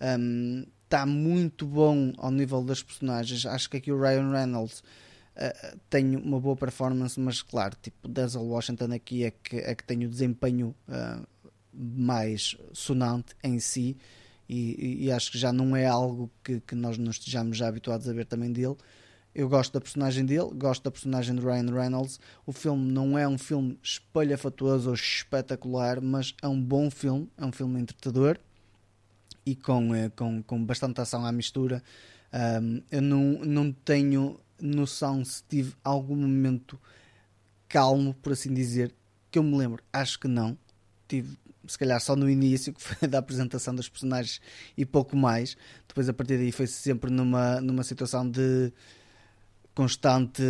[0.00, 3.44] Um, está muito bom ao nível das personagens.
[3.44, 8.42] Acho que aqui o Ryan Reynolds uh, tem uma boa performance, mas claro, tipo, Denzel
[8.42, 11.26] Washington aqui é que, é que tem o desempenho uh,
[11.72, 13.96] mais sonante em si
[14.48, 18.08] e, e, acho que já não é algo que, que nós não estejamos já habituados
[18.08, 18.76] a ver também dele.
[19.34, 22.20] Eu gosto da personagem dele, gosto da personagem de Ryan Reynolds.
[22.46, 27.44] O filme não é um filme espalhafatoso ou espetacular, mas é um bom filme, é
[27.44, 28.38] um filme entretador
[29.44, 31.82] e com, eh, com, com bastante ação à mistura.
[32.32, 36.78] Um, eu não, não tenho noção se tive algum momento
[37.68, 38.94] calmo, por assim dizer,
[39.30, 39.82] que eu me lembro.
[39.92, 40.56] Acho que não.
[41.08, 44.40] Tive, se calhar, só no início, que foi da apresentação dos personagens
[44.76, 45.56] e pouco mais.
[45.88, 48.72] Depois, a partir daí, foi sempre numa, numa situação de
[49.74, 50.42] constante.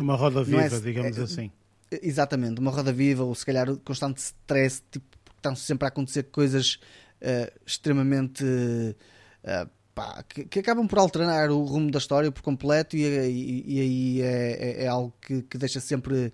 [0.00, 1.50] Uma roda viva, é, digamos é, assim.
[1.90, 5.06] Exatamente, uma roda viva, ou se calhar constante stress, tipo,
[5.36, 6.78] estão sempre a acontecer coisas
[7.22, 8.44] uh, extremamente.
[8.44, 13.64] Uh, pá, que, que, acabam por alterar o rumo da história por completo, e, e,
[13.66, 16.32] e aí é, é, é, algo que, que deixa sempre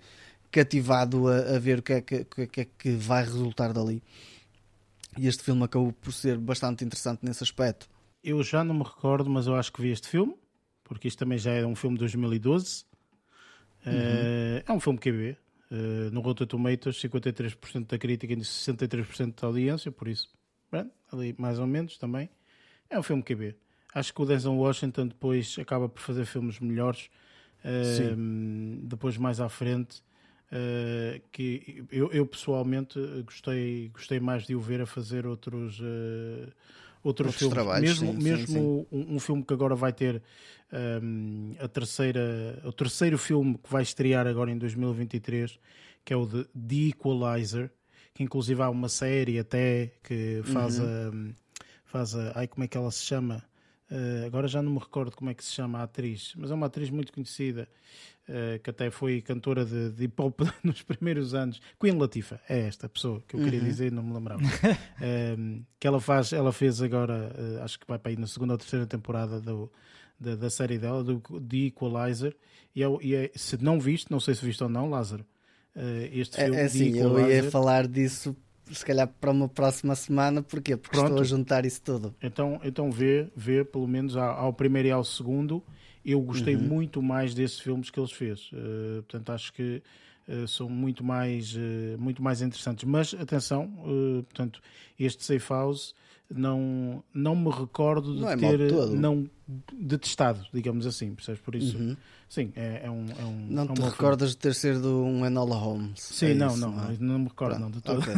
[0.51, 4.03] cativado a, a ver o que é que, que é que vai resultar dali.
[5.17, 7.87] E este filme acabou por ser bastante interessante nesse aspecto.
[8.23, 10.33] Eu já não me recordo, mas eu acho que vi este filme,
[10.83, 12.85] porque isto também já é um filme de 2012.
[13.85, 13.91] Uhum.
[13.91, 15.37] Uh, é um filme QB,
[15.71, 20.29] Uh, no Rotten Tomatoes, 53% da crítica e 63% da audiência, por isso,
[20.71, 22.29] bem, ali mais ou menos também.
[22.87, 23.55] É um filme que vê.
[23.91, 27.09] Acho que o Denzel Washington depois acaba por fazer filmes melhores.
[27.63, 30.03] Uh, depois mais à frente.
[30.51, 36.51] Uh, que eu, eu, pessoalmente gostei, gostei mais de o ver a fazer outros, uh,
[37.03, 37.53] outros, outros filmes.
[37.53, 38.87] Trabalhos, mesmo sim, mesmo sim.
[38.91, 40.21] Um, um, filme que agora vai ter
[41.01, 45.59] um, a terceira, o terceiro filme que vai estrear agora em 2023,
[46.03, 47.69] que é o de The Equalizer,
[48.13, 51.33] que inclusive há uma série até que faz uhum.
[51.39, 51.43] a.
[51.85, 53.43] Faz a ai, como é que ela se chama?
[53.93, 56.53] Uh, agora já não me recordo como é que se chama a atriz, mas é
[56.55, 57.69] uma atriz muito conhecida,
[58.27, 61.61] uh, que até foi cantora de, de hip hop nos primeiros anos.
[61.79, 63.65] Queen Latifah, é esta pessoa que eu queria uhum.
[63.67, 64.41] dizer e não me lembrava.
[64.41, 67.31] uh, que ela faz, ela fez agora,
[67.63, 69.71] acho que vai para aí na segunda ou terceira temporada do,
[70.19, 72.35] da, da série dela, do, de Equalizer.
[72.75, 75.23] E, é, e é, se não viste, não sei se viste ou não, Lázaro,
[76.11, 76.57] este é, filme.
[76.57, 78.35] É, é assim, eu ia falar disso
[78.73, 80.75] se calhar para uma próxima semana, porquê?
[80.75, 81.09] Porque Pronto.
[81.09, 82.13] estou a juntar isso tudo.
[82.21, 85.63] Então, então vê, vê pelo menos ao, primeiro e ao segundo.
[86.03, 86.63] Eu gostei uhum.
[86.63, 88.51] muito mais desses filmes que eles fez.
[88.51, 89.81] Uh, portanto, acho que
[90.27, 92.83] uh, são muito mais, uh, muito mais interessantes.
[92.83, 93.71] Mas atenção,
[94.25, 94.61] portanto,
[94.99, 95.95] este Safe House
[96.35, 99.29] não, não me recordo de não é ter não
[99.71, 101.41] detestado, digamos assim, percebes?
[101.41, 101.95] Por isso, uhum.
[102.29, 103.47] sim, é, é, um, é um.
[103.49, 104.35] Não é um te recordas filme.
[104.35, 106.01] de ter sido um Enola Holmes?
[106.01, 107.61] Sim, é não, isso, não, não, não, me recordo, Pronto.
[107.61, 107.99] não, de todo.
[107.99, 108.13] Okay.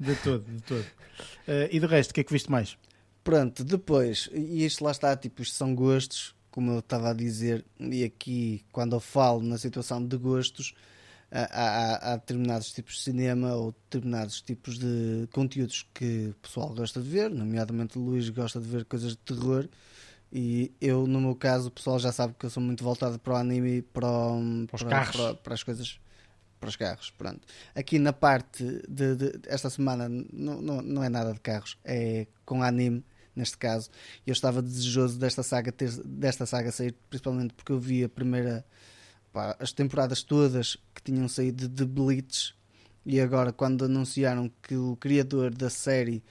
[0.00, 0.84] de todo, de todo.
[1.48, 2.76] Uh, e de resto, o que é que viste mais?
[3.22, 7.64] Pronto, depois, e isto lá está, tipo, isto são gostos, como eu estava a dizer,
[7.78, 10.74] e aqui, quando eu falo na situação de gostos,
[11.30, 17.00] há, há, determinados tipos de cinema ou determinados tipos de conteúdos que o pessoal gosta
[17.00, 19.68] de ver, nomeadamente o Luís gosta de ver coisas de terror.
[20.32, 23.32] E eu, no meu caso, o pessoal já sabe que eu sou muito voltado para
[23.32, 24.06] o anime e para,
[24.70, 26.00] para, para, para, para as coisas
[26.60, 27.10] para os carros.
[27.10, 27.40] Pronto.
[27.74, 32.26] Aqui na parte de, de esta semana não, não, não, é nada de carros, é
[32.44, 33.04] com anime
[33.34, 33.90] neste caso.
[34.26, 38.64] Eu estava desejoso desta saga ter, desta saga sair, principalmente porque eu vi a primeira
[39.32, 42.54] pá, as temporadas todas que tinham saído de Bleach
[43.04, 46.22] e agora quando anunciaram que o criador da série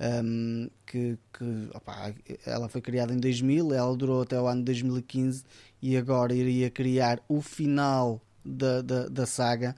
[0.00, 2.14] um, que, que opa,
[2.46, 5.44] ela foi criada em 2000, ela durou até o ano 2015
[5.82, 9.74] e agora iria criar o final da, da, da saga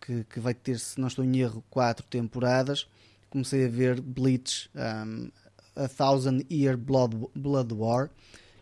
[0.00, 2.86] que, que vai ter, se não estou em erro, quatro temporadas.
[3.30, 5.30] Comecei a ver Bleach um,
[5.74, 8.10] A Thousand Year Blood, Blood War,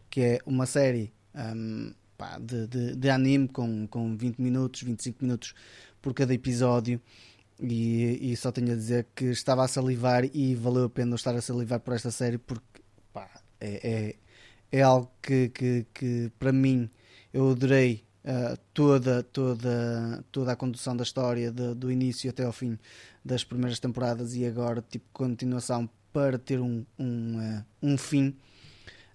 [0.09, 5.25] que é uma série um, pá, de, de, de, anime com, com 20 minutos, 25
[5.25, 5.55] minutos
[6.03, 7.01] por cada episódio.
[7.59, 11.35] E, e, só tenho a dizer que estava a salivar e valeu a pena estar
[11.35, 14.17] a salivar por esta série porque pá, é,
[14.73, 16.89] é, é algo que, que, que, para mim
[17.35, 22.53] eu adorei uh, toda, toda, toda a condução da história de, do início até ao
[22.53, 22.79] fim
[23.23, 28.35] das primeiras temporadas e agora tipo continuação para ter um, um, uh, um fim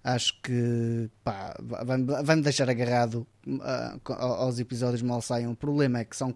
[0.06, 5.50] acho que pá, vai-me vai deixar agarrado uh, aos episódios mal saiam.
[5.50, 6.32] O problema é que são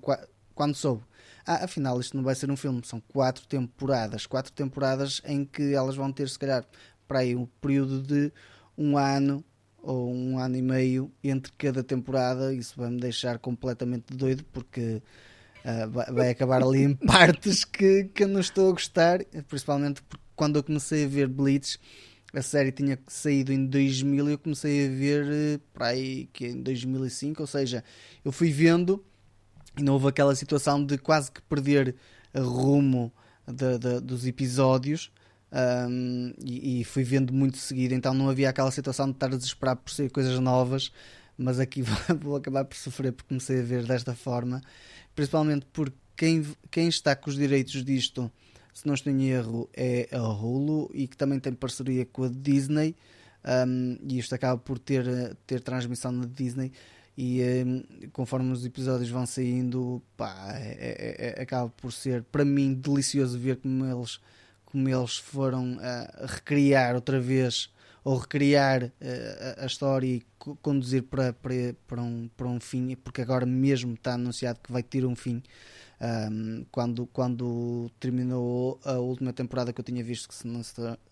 [0.52, 1.04] quando soube,
[1.46, 5.72] ah, afinal isto não vai ser um filme, são quatro temporadas, quatro temporadas em que
[5.72, 6.64] elas vão ter se calhar
[7.06, 8.32] para aí um período de
[8.76, 9.44] um ano
[9.80, 15.00] ou um ano e meio entre cada temporada, isso vai-me deixar completamente doido porque
[15.64, 20.02] uh, vai, vai, acabar ali em partes que, que eu não estou a gostar, principalmente
[20.02, 21.78] porque quando eu comecei a ver Bleach
[22.32, 26.46] a série tinha saído em 2000 e eu comecei a ver eh, para aí que
[26.46, 27.82] em 2005, ou seja,
[28.24, 29.04] eu fui vendo
[29.76, 31.94] e não houve aquela situação de quase que perder
[32.36, 33.12] rumo
[33.46, 35.10] de, de, dos episódios
[35.52, 39.36] um, e, e, fui vendo muito seguido, então não havia aquela situação de estar a
[39.36, 40.92] desesperar por ser coisas novas,
[41.36, 41.82] mas aqui
[42.22, 44.60] vou acabar por sofrer porque comecei a ver desta forma,
[45.14, 48.30] principalmente porque quem, quem está com os direitos disto
[48.72, 52.28] se não estou em erro, é a Hulu e que também tem parceria com a
[52.28, 52.96] Disney.
[53.66, 56.72] um, e isto acaba por ter, ter transmissão na Disney
[57.16, 62.44] e um, conforme os episódios vão saindo pá, é, é, é, acaba por ser para
[62.44, 64.20] mim delicioso ver como eles
[64.64, 67.70] como eles foram uh, recriar outra vez
[68.04, 68.90] ou recriar uh,
[69.58, 70.22] a história e
[70.62, 74.82] conduzir para, para, para, um, para um fim, porque agora mesmo está anunciado que vai
[74.82, 75.42] ter um fim.
[76.01, 80.62] Um, quando, quando terminou a última temporada que eu tinha visto, que se não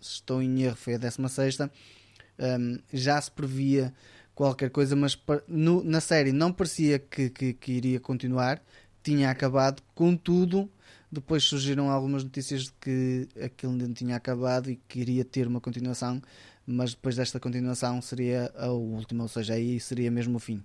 [0.01, 3.93] estou em erro, foi a 16, um, já se previa
[4.35, 8.63] qualquer coisa, mas no, na série não parecia que, que, que, iria continuar,
[9.03, 10.71] tinha acabado, contudo,
[11.11, 15.47] depois surgiram algumas notícias de que aquilo ainda não tinha acabado e que iria ter
[15.47, 16.23] uma continuação,
[16.65, 20.63] mas depois desta continuação seria a última, ou seja, aí seria mesmo o fim.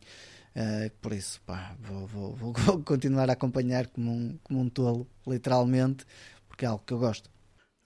[0.55, 5.07] Uh, por isso, pá, vou, vou, vou, continuar a acompanhar como um, como um tolo,
[5.25, 6.05] literalmente,
[6.47, 7.33] porque é algo que eu gosto.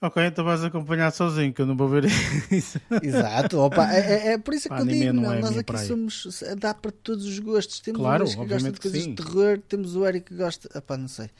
[0.00, 2.04] Ok, então vais acompanhar sozinho, que eu não vou ver
[2.52, 2.80] isso.
[3.02, 5.88] Exato, opa, é, é, é por isso que eu digo, não, é nós aqui praia.
[5.88, 7.80] somos, dá para todos os gostos.
[7.80, 10.96] Temos claro, o que gosta de coisas de terror, temos o Eric que gosta, opa,
[10.96, 11.30] não sei.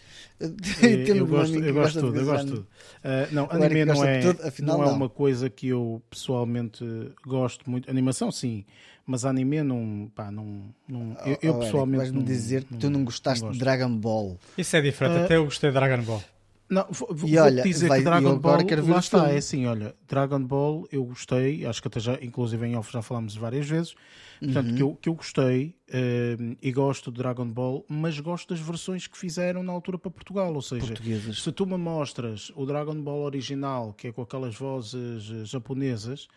[0.40, 2.60] Eu, eu gosto, eu gosto tudo, eu gosto tudo.
[2.60, 6.84] Uh, não, anime não é, tudo, afinal, não, não é uma coisa que eu pessoalmente
[7.24, 7.90] gosto muito.
[7.90, 8.64] Animação, sim,
[9.08, 13.04] mas anime não, pá, não, não eu, eu oh, pessoalmente vais-me dizer que tu não
[13.04, 14.38] gostaste não de Dragon Ball.
[14.56, 16.22] Isso é diferente, uh, até eu gostei de Dragon Ball.
[16.68, 20.44] Não, vou, e olha, dizer vai, que Dragon Ball, lá está, é assim, olha, Dragon
[20.44, 23.94] Ball eu gostei, acho que até já, inclusive em off já falámos várias vezes,
[24.38, 24.74] portanto, uhum.
[24.74, 29.06] que, eu, que eu gostei uh, e gosto de Dragon Ball, mas gosto das versões
[29.06, 30.94] que fizeram na altura para Portugal, ou seja,
[31.32, 36.28] se tu me mostras o Dragon Ball original, que é com aquelas vozes eh, japonesas,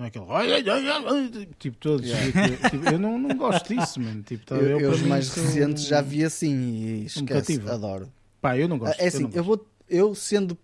[0.00, 2.70] não é aquele tipo todos yeah.
[2.70, 4.22] tipo, eu não, não gosto disso mano.
[4.26, 8.56] tipo, tá, eu, eu, os mais recentes já vi assim e esquece, um adoro pá
[8.56, 10.56] eu não gosto é assim eu, eu vou eu sendo,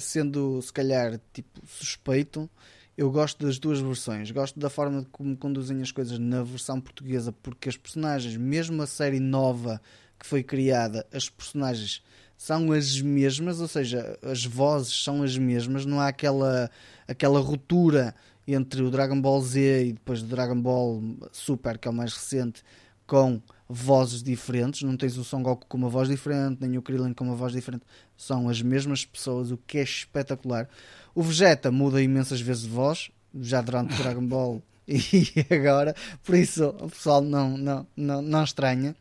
[0.00, 2.48] sendo se calhar tipo suspeito,
[2.96, 4.30] eu gosto das duas versões.
[4.30, 8.86] Gosto da forma como conduzem as coisas na versão portuguesa, porque as personagens, mesmo a
[8.86, 9.82] série nova
[10.18, 12.02] que foi criada, as personagens
[12.38, 16.70] são as mesmas, ou seja, as vozes são as mesmas, não há aquela,
[17.08, 18.14] aquela ruptura
[18.46, 22.12] entre o Dragon Ball Z e depois o Dragon Ball Super, que é o mais
[22.12, 22.62] recente,
[23.06, 27.12] com vozes diferentes, não tens o Son Goku com uma voz diferente, nem o Krillin
[27.12, 27.84] com uma voz diferente,
[28.16, 30.68] são as mesmas pessoas, o que é espetacular.
[31.14, 36.34] O Vegeta muda imensas vezes de voz, já durante o Dragon Ball e agora, por
[36.34, 38.94] isso o pessoal não, não, não, não estranha.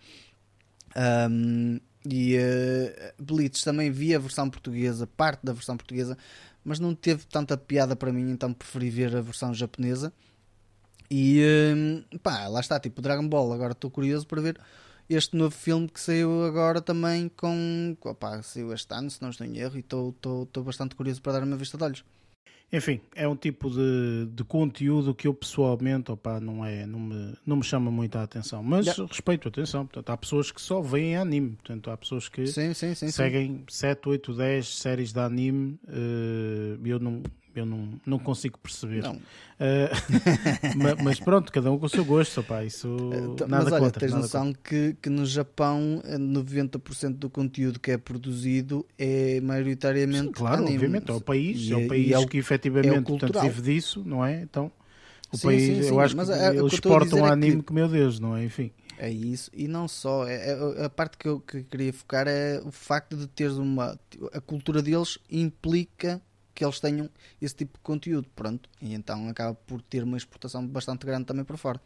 [1.30, 6.18] Um, e uh, Blitz também vi a versão portuguesa, parte da versão portuguesa,
[6.66, 10.12] mas não teve tanta piada para mim, então preferi ver a versão japonesa.
[11.10, 11.40] E
[11.76, 13.54] hum, pá, lá está, tipo Dragon Ball.
[13.54, 14.60] Agora estou curioso para ver
[15.08, 17.96] este novo filme que saiu agora também com.
[18.04, 20.16] Opá, saiu este ano, se não estou em erro, e estou
[20.64, 22.04] bastante curioso para dar uma vista de olhos.
[22.72, 27.34] Enfim, é um tipo de, de conteúdo que eu pessoalmente opa, não, é, não, me,
[27.46, 28.62] não me chama muito a atenção.
[28.64, 29.06] Mas yeah.
[29.06, 29.86] respeito, atenção.
[29.86, 31.52] Portanto, há pessoas que só veem anime.
[31.52, 35.80] Portanto, há pessoas que sim, sim, sim, seguem 7, 8, 10 séries de anime.
[35.88, 37.22] Uh, eu não,
[37.56, 39.04] eu não, não consigo perceber.
[39.04, 39.20] Não.
[39.56, 39.88] Uh,
[40.76, 43.80] mas, mas, pronto, cada um com o seu gosto, opá, isso uh, nada mas olha,
[43.84, 44.00] contra.
[44.02, 44.62] tens nada noção contra.
[44.62, 50.74] Que, que no Japão 90% do conteúdo que é produzido é maioritariamente Sim, claro, anime.
[50.74, 54.04] obviamente, é o país, e, é o país é que efetivamente é portanto, vive disso,
[54.06, 54.42] não é?
[54.42, 54.70] Então,
[55.32, 57.88] o sim, país, sim, sim, eu acho que é, eles exportam anime que, que, meu
[57.88, 58.44] Deus, não é?
[58.44, 58.72] Enfim.
[58.98, 62.62] É isso, e não só, é, é, a parte que eu que queria focar é
[62.64, 64.00] o facto de teres uma.
[64.34, 66.22] A cultura deles implica
[66.56, 67.10] que eles tenham
[67.42, 71.44] esse tipo de conteúdo, pronto, e então acaba por ter uma exportação bastante grande também
[71.44, 71.82] para fora.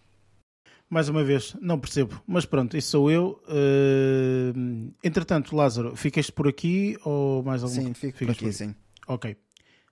[0.90, 3.42] Mais uma vez, não percebo, mas pronto, isso sou eu.
[3.48, 4.94] Uh...
[5.04, 8.76] Entretanto, Lázaro, ficaste por aqui ou mais alguma Sim, fico por aqui, por aqui, sim.
[9.08, 9.38] Ok.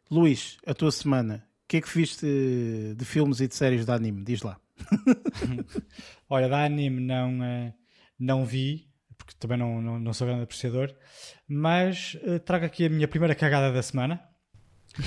[0.09, 2.25] Luís, a tua semana, o que é que viste
[2.95, 4.23] de filmes e de séries de anime?
[4.23, 4.59] Diz lá.
[6.30, 7.73] Olha, da anime não, eh,
[8.17, 10.95] não vi, porque também não, não, não sou grande apreciador,
[11.47, 14.21] mas uh, trago aqui a minha primeira cagada da semana.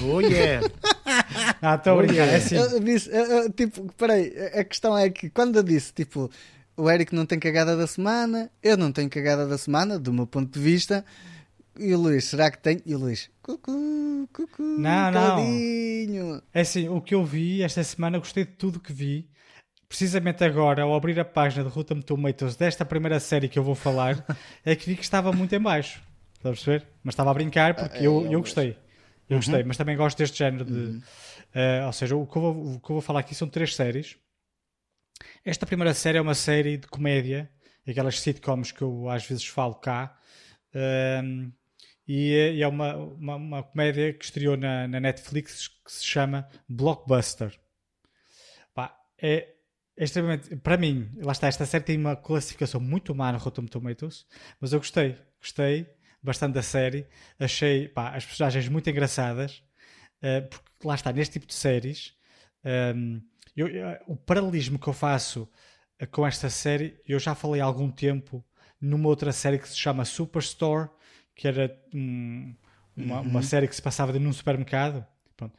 [0.02, 0.66] Oh yeah!
[1.60, 2.32] ah, estou a brincar, yeah.
[2.32, 2.56] é assim.
[2.56, 6.30] Eu disse, eu, eu, tipo, peraí, a questão é que quando eu disse, tipo,
[6.76, 10.26] o Eric não tem cagada da semana, eu não tenho cagada da semana, do meu
[10.26, 11.04] ponto de vista,
[11.78, 12.80] e o Luís, será que tem?
[12.84, 16.34] E o Luís, cucu, cucu, não, caldinho.
[16.34, 16.42] não.
[16.52, 19.28] É assim, o que eu vi esta semana, gostei de tudo que vi.
[19.88, 23.74] Precisamente agora, ao abrir a página de Rotten Tomatoes desta primeira série que eu vou
[23.74, 24.24] falar,
[24.64, 26.00] é que vi que estava muito em baixo.
[26.36, 26.86] Estás a perceber?
[27.02, 28.76] Mas estava a brincar porque ah, é, eu, eu gostei.
[29.30, 29.38] Eu uhum.
[29.38, 30.72] gostei, mas também gosto deste género de.
[30.72, 31.02] Uhum.
[31.54, 34.16] Uh, ou seja, o que, vou, o que, eu vou, falar aqui são três séries.
[35.44, 37.48] Esta primeira série é uma série de comédia,
[37.88, 40.18] aquelas sitcoms que eu às vezes falo cá.
[40.74, 41.52] Uh,
[42.08, 46.04] e, é, e, é uma, uma, uma, comédia que estreou na, na, Netflix que se
[46.04, 47.56] chama Blockbuster.
[49.22, 49.54] é
[49.96, 50.56] extremamente.
[50.56, 54.26] Para mim, lá está, esta série tem uma classificação muito má no Rotten Tomatoes,
[54.60, 55.86] mas eu gostei, gostei
[56.22, 57.06] bastante da série.
[57.38, 59.62] Achei pá, as personagens muito engraçadas,
[60.22, 62.14] uh, porque lá está, neste tipo de séries,
[62.64, 63.20] um, ehm,
[63.56, 65.48] eu, eu, o paralelismo que eu faço
[66.02, 68.44] uh, com esta série, eu já falei há algum tempo
[68.80, 70.88] numa outra série que se chama Superstore,
[71.34, 72.54] que era um,
[72.96, 73.28] uma, uhum.
[73.28, 75.06] uma série que se passava num supermercado.
[75.36, 75.54] Pronto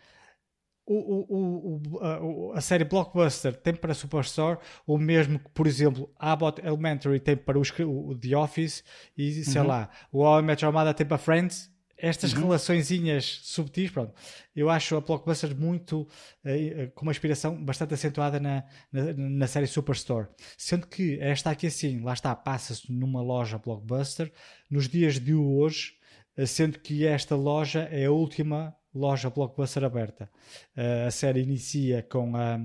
[0.86, 6.60] o, o, a, a, série Blockbuster tem para Superstore o mesmo que, por exemplo, Abbott
[6.66, 8.84] Elementary tem para os, o The Office
[9.18, 9.68] e, sei uhum.
[9.68, 11.72] lá, o How I Met Your Mother tem para Friends.
[12.04, 12.42] Estas uhum.
[12.42, 14.12] relaçõezinhas subtis, pronto.
[14.56, 19.68] Eu acho a Blockbuster muito, uh, com uma inspiração bastante acentuada na, na, na, série
[19.68, 20.28] Superstore.
[20.58, 24.32] Sendo que esta aqui assim, lá está, passa-se numa loja Blockbuster
[24.68, 25.94] nos dias de hoje,
[26.36, 30.30] eh, sendo que esta loja é a última loja Blockbuster aberta.
[30.76, 32.60] Uh, a série inicia com a,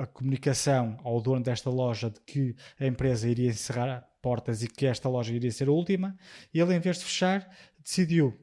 [0.00, 4.86] a, comunicação ao dono desta loja de que a empresa iria encerrar portas e que
[4.86, 6.16] esta loja iria ser a última,
[6.54, 7.48] e ele, em vez de fechar,
[7.82, 8.38] decidiu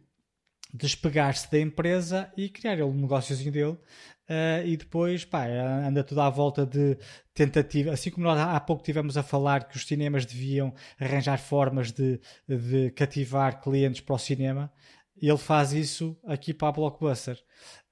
[0.73, 3.77] despegar-se da empresa e criar um negóciozinho dele.
[4.29, 6.95] Uh, e depois pá, anda tudo à volta de
[7.33, 11.91] tentativa, assim como nós há pouco tivemos a falar que os cinemas deviam arranjar formas
[11.91, 14.71] de, de cativar clientes para o cinema,
[15.27, 17.41] ele faz isso aqui para a Blockbuster.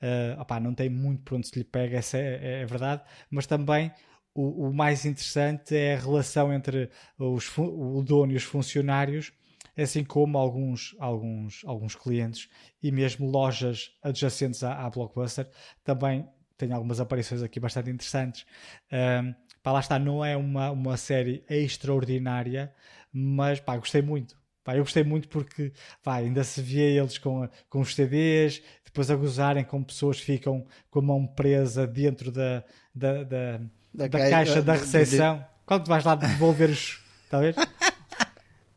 [0.01, 3.45] Uh, opá, não tem muito por onde se lhe pega, essa é, é verdade, mas
[3.45, 3.91] também
[4.33, 9.33] o, o, mais interessante é a relação entre os, o dono e os funcionários,
[9.75, 12.47] assim como alguns, alguns, alguns clientes
[12.81, 15.49] e mesmo lojas adjacentes à, à Blockbuster.
[15.83, 18.45] Também tem algumas aparições aqui bastante interessantes.
[18.91, 22.73] Um, pá, lá está, não é uma, uma série extraordinária,
[23.11, 24.37] mas pá, gostei muito.
[24.67, 25.71] Pá, eu gostei muito porque
[26.03, 30.25] pá, ainda se via eles com, com os CDs, depois a gozarem com pessoas que
[30.25, 33.61] ficam com a mão presa dentro da, da, da,
[33.93, 35.37] da, da caixa, da recepção.
[35.37, 35.45] De...
[35.65, 37.01] Quando tu vais lá devolver os.
[37.29, 37.55] Talvez?
[37.55, 37.63] uh,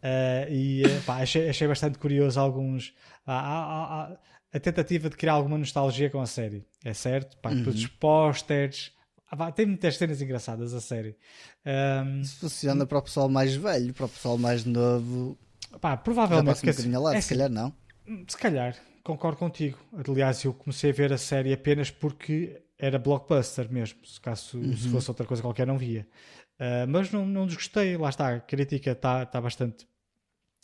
[0.48, 2.94] e eh, pá, achei, achei bastante curioso alguns.
[3.26, 4.16] a
[4.52, 6.64] a tentativa de criar alguma nostalgia com a série.
[6.84, 7.36] É certo?
[7.38, 7.64] Pá, uhum.
[7.64, 8.92] Todos os pósteres.
[9.28, 11.16] Ah, tem muitas cenas engraçadas a série.
[11.66, 15.36] Um, Isso funciona para o pessoal mais velho, para o pessoal mais novo
[15.80, 16.72] Pá, provavelmente.
[16.72, 17.72] Já um lado, é, se calhar não.
[18.26, 19.78] Se calhar, concordo contigo.
[20.08, 24.04] Aliás, eu comecei a ver a série apenas porque era blockbuster mesmo.
[24.04, 24.76] Se, caso, uhum.
[24.76, 26.08] se fosse outra coisa qualquer, não via.
[26.58, 27.96] Uh, mas não, não desgostei.
[27.96, 29.86] Lá está, a crítica está tá bastante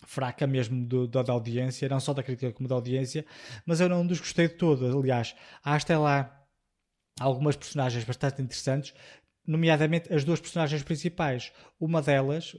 [0.04, 3.24] fraca mesmo do, da, da, audiência, não só da crítica como da audiência,
[3.64, 4.98] mas eu não desgostei de todo.
[4.98, 5.34] Aliás,
[5.64, 6.32] há até lá
[7.18, 8.92] algumas personagens bastante interessantes
[9.46, 11.52] nomeadamente as duas personagens principais.
[11.78, 12.56] Uma delas,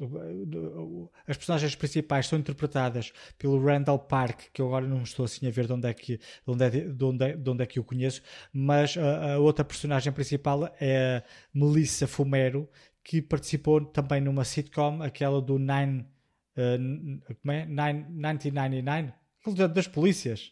[1.27, 5.51] as personagens principais são interpretadas pelo Randall Park, que eu agora não estou assim a
[5.51, 7.79] ver de onde é que, de onde é, de onde é, de onde é que
[7.79, 8.21] eu conheço,
[8.53, 11.23] mas a, a, outra personagem principal é
[11.53, 12.69] Melissa Fumero,
[13.03, 16.05] que participou também numa sitcom, aquela do Nine,
[16.57, 17.65] uh, como é?
[17.65, 19.13] Nine, 1999,
[19.73, 20.51] das polícias.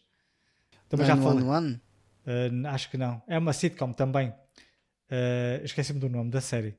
[0.88, 1.44] Também já falei.
[1.44, 3.22] Uh, acho que não.
[3.28, 4.32] É uma sitcom também.
[5.10, 6.76] Uh, Esqueci-me do nome da série.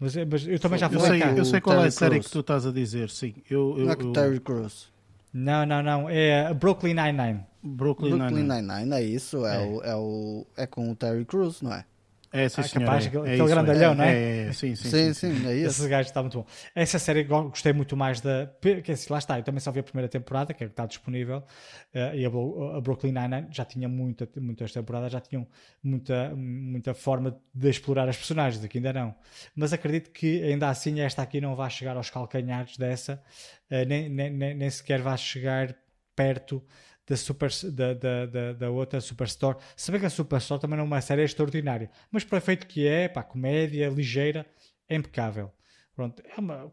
[0.00, 2.14] Mas, mas eu também já falei eu sei, Eu sei qual Terry é a série
[2.16, 2.26] Cruz.
[2.26, 3.34] que tu estás a dizer, sim.
[3.48, 4.92] Eu, eu, não é que Terry Crews.
[5.32, 6.10] Não, não, não.
[6.10, 7.46] É Brooklyn Nine-Nine.
[7.62, 9.46] Brooklyn Nine-Nine, é isso.
[9.46, 9.66] É, é.
[9.66, 11.84] O, é, o, é com o Terry Crews, não é?
[12.32, 14.14] É, sim, ah, senhor, capaz, é, aquele, é aquele grandalhão, não é?
[14.14, 14.52] É, é?
[14.52, 15.82] Sim, sim, sim, sim, sim, é isso.
[15.82, 16.46] Esse gajo está muito bom.
[16.74, 18.50] Essa série gostei muito mais da.
[18.60, 20.86] Que assim, lá está, eu também só vi a primeira temporada, que é que está
[20.86, 22.28] disponível, uh, e a,
[22.76, 25.46] a Brooklyn Nine-Nine já tinha muita, muitas temporadas, já tinham
[25.82, 29.14] muita, muita forma de explorar as personagens, aqui ainda não.
[29.54, 33.22] Mas acredito que ainda assim esta aqui não vai chegar aos calcanhares dessa,
[33.70, 35.76] uh, nem, nem, nem, nem sequer vai chegar
[36.16, 36.62] perto
[37.06, 39.58] da, super, da, da, da, da, outra Superstore.
[39.76, 42.66] Se bem que a Superstore também não é uma série extraordinária, mas para o efeito
[42.66, 44.46] que é, pá, comédia, ligeira,
[44.88, 45.52] é impecável.
[45.94, 46.72] Pronto, é uma,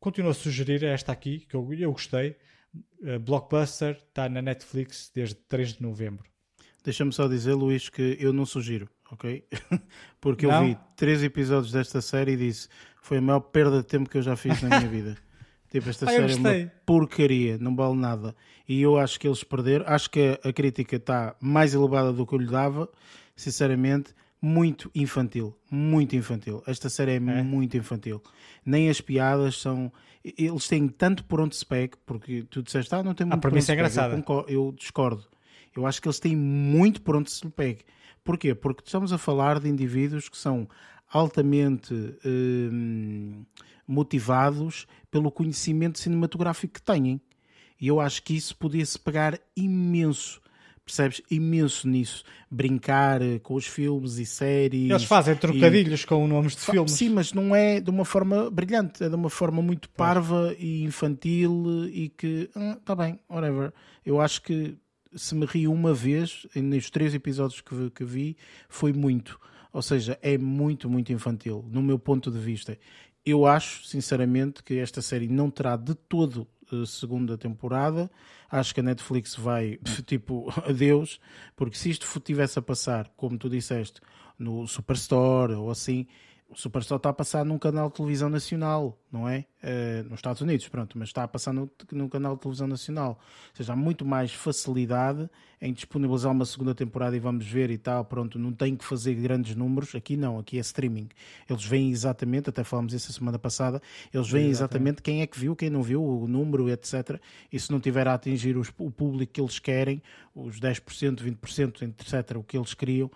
[0.00, 2.36] continuo a sugerir esta aqui, que eu, eu gostei.
[3.02, 6.24] Uh, Blockbuster está na Netflix desde 3 de novembro.
[6.84, 9.46] Deixa-me só dizer, Luís, que eu não sugiro, ok?
[10.20, 10.54] Porque não?
[10.54, 12.68] eu vi três episódios desta série e disse
[13.02, 15.16] foi a maior perda de tempo que eu já fiz na minha vida.
[15.72, 18.36] Tipo, esta ah, série é uma porcaria, não vale nada.
[18.68, 19.86] E eu acho que eles perderam.
[19.88, 22.90] Acho que a, crítica está mais elevada do que eu lhe dava.
[23.34, 25.56] Sinceramente, muito infantil.
[25.70, 26.62] Muito infantil.
[26.66, 28.22] Esta série é, é, muito infantil.
[28.66, 29.90] Nem as piadas são.
[30.22, 33.40] Eles têm tanto por onde se pegue, porque tu disseste, ah, não tem muito a
[33.40, 34.22] por onde se é engraçada.
[34.28, 35.26] Eu, eu discordo.
[35.74, 37.80] Eu acho que eles têm muito por onde se lhe pegue.
[38.22, 38.54] Porquê?
[38.54, 40.68] Porque estamos a falar de indivíduos que são
[41.10, 41.94] altamente.
[42.26, 43.46] Hum,
[43.86, 47.20] motivados pelo conhecimento cinematográfico que têm.
[47.80, 50.42] E eu acho que isso podia-se pegar imenso
[50.84, 51.22] percebes?
[51.30, 52.24] Imenso nisso.
[52.50, 54.90] Brincar eh, com os filmes e séries.
[54.90, 56.06] Eles fazem trocadilhos e...
[56.06, 56.92] com nomes de filmes.
[56.92, 60.82] Sim, mas não é de uma forma brilhante, é de uma forma muito parva e
[60.82, 63.72] infantil e que, ah, tá bem, whatever.
[64.04, 64.76] Eu acho que
[65.14, 68.36] se me ri uma vez, nos três episódios que, que vi,
[68.68, 69.38] foi muito.
[69.72, 72.76] Ou seja, é muito, muito infantil, no meu ponto de vista.
[73.24, 78.10] Eu acho, sinceramente, que esta série não terá de todo a segunda temporada.
[78.50, 81.20] Acho que a Netflix vai, tipo, adeus,
[81.54, 84.00] porque se isto tivesse a passar, como tu disseste,
[84.38, 86.06] no Superstore ou assim,
[86.52, 89.46] o Superstore está a passar num canal de televisão nacional, não é?
[89.62, 93.18] Uh, nos Estados Unidos, pronto, mas está a passar no, num canal de televisão nacional.
[93.50, 95.30] Ou seja, há muito mais facilidade
[95.62, 99.14] em disponibilizar uma segunda temporada e vamos ver e tal, pronto, não tem que fazer
[99.14, 99.94] grandes números.
[99.94, 101.08] Aqui não, aqui é streaming.
[101.48, 103.80] Eles veem exatamente, até falámos isso a semana passada,
[104.12, 107.18] eles veem exatamente quem é que viu, quem não viu, o número, etc.
[107.50, 110.02] E se não tiver a atingir os, o público que eles querem,
[110.34, 113.10] os 10%, 20%, etc., o que eles queriam,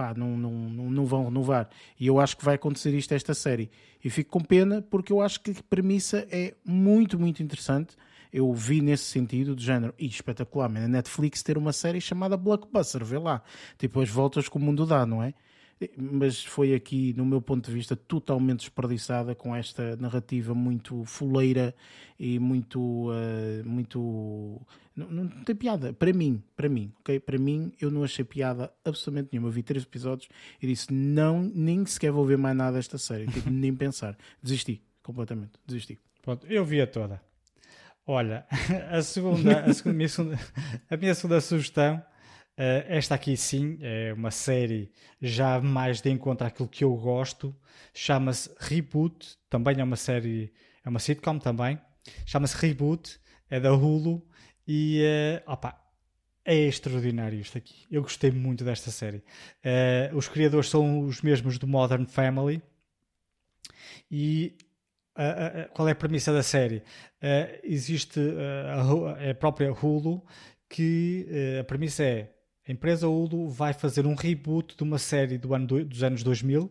[0.00, 0.50] pá, não, não,
[0.90, 1.68] não, vão renovar.
[1.98, 3.70] E eu acho que vai acontecer isto esta série.
[4.02, 7.94] E fico com pena porque eu acho que a premissa é muito, muito interessante.
[8.32, 13.04] Eu vi nesse sentido, de género, e espetacular, a Netflix ter uma série chamada Blockbuster,
[13.04, 13.42] vê lá.
[13.76, 15.34] Tipo, as voltas que o mundo dá, não é?
[15.96, 21.74] Mas foi aqui, no meu ponto de vista, totalmente desperdiçada com esta narrativa muito fuleira
[22.18, 23.08] e muito.
[23.10, 24.60] Uh, muito
[24.94, 25.92] não, não, tem piada.
[25.94, 27.18] Para mim, para mim, ok?
[27.20, 29.48] Para mim, eu não achei piada absolutamente nenhuma.
[29.48, 30.28] Eu vi três episódios
[30.60, 33.26] e disse: não, nem sequer vou ver mais nada desta série.
[33.26, 34.18] Tipo, nem pensar.
[34.42, 35.52] Desisti, completamente.
[35.66, 35.98] Desisti.
[36.20, 37.22] Pronto, eu vi a toda.
[38.06, 38.44] Olha,
[38.90, 40.38] a segunda, a, segunda, minha, segunda,
[40.90, 42.02] a minha segunda sugestão
[42.88, 47.54] esta aqui sim é uma série já mais de encontro àquilo que eu gosto.
[47.94, 50.52] Chama-se Reboot, também é uma série,
[50.84, 51.80] é uma sitcom também.
[52.26, 54.22] Chama-se Reboot, é da Hulu
[54.66, 55.02] e
[55.46, 55.78] uh, opa,
[56.44, 57.86] é extraordinário isto aqui.
[57.90, 59.18] Eu gostei muito desta série.
[59.64, 62.62] Uh, os criadores são os mesmos do Modern Family
[64.10, 64.56] e
[65.74, 66.82] qual é a premissa da série?
[67.62, 68.18] existe
[68.72, 70.24] a, a própria Hulu
[70.66, 71.26] que
[71.60, 72.32] a premissa é
[72.66, 76.22] a empresa Hulu vai fazer um reboot de uma série do ano do, dos anos
[76.22, 76.70] 2000, uh,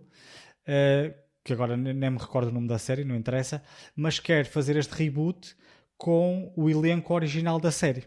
[0.65, 3.63] eh, que agora nem me recordo o nome da série, não interessa,
[3.95, 5.55] mas quer fazer este reboot
[5.97, 8.05] com o elenco original da série.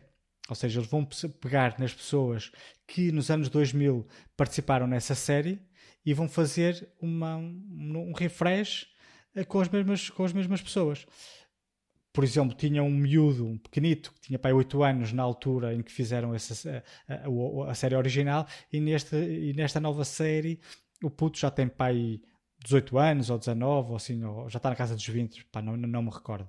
[0.48, 1.06] Ou seja, eles vão
[1.40, 2.50] pegar nas pessoas
[2.86, 4.06] que nos anos 2000
[4.36, 5.60] participaram nessa série
[6.04, 8.88] e vão fazer uma, um, um refresh
[9.34, 11.06] eh, com as mesmas, com as mesmas pessoas
[12.12, 15.82] por exemplo, tinha um miúdo, um pequenito, que tinha pai 8 anos na altura em
[15.82, 20.60] que fizeram essa, a, a, a, série original, e, neste, e nesta nova série
[21.02, 22.20] o puto já tem pai
[22.62, 25.76] 18 anos ou 19, ou assim, ou já está na casa dos 20, pá, não,
[25.76, 26.48] não me recordo.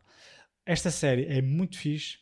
[0.65, 2.19] Esta série é muito fixe,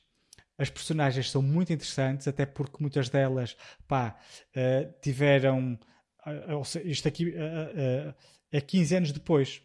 [0.57, 4.15] as personagens são muito interessantes, até porque muitas delas pá,
[4.55, 5.79] uh, tiveram.
[6.25, 8.13] Uh, isto aqui uh,
[8.51, 9.63] é 15 anos depois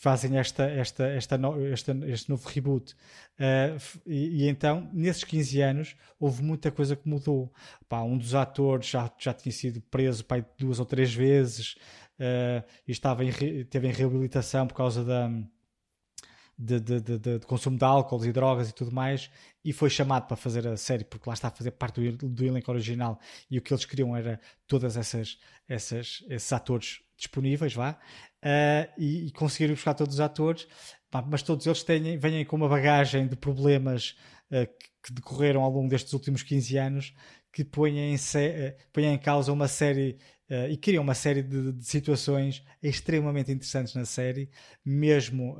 [0.00, 1.40] fazem esta, esta, esta,
[1.72, 2.94] esta, este novo reboot.
[3.34, 7.52] Uh, e, e, então, nesses 15 anos, houve muita coisa que mudou.
[7.88, 11.74] Pá, um dos atores já, já tinha sido preso pá, duas ou três vezes
[12.20, 13.32] uh, e estava em,
[13.64, 15.30] teve em reabilitação por causa da.
[16.60, 19.30] De, de, de, de, consumo de álcool e drogas e tudo mais,
[19.64, 22.44] e foi chamado para fazer a série, porque lá está a fazer parte do, do
[22.44, 25.38] elenco original, e o que eles queriam era todas essas,
[25.68, 27.96] essas esses atores disponíveis, vá,
[28.44, 30.66] uh, e, e conseguir buscar todos os atores,
[31.10, 34.16] pá, mas todos eles têm, vêm com uma bagagem de problemas
[34.50, 37.14] uh, que, que, decorreram ao longo destes últimos 15 anos
[37.52, 38.18] que põem em, uh,
[38.92, 40.18] põem em causa uma série
[40.70, 44.48] e criam uma série de, de, situações extremamente interessantes na série,
[44.82, 45.58] mesmo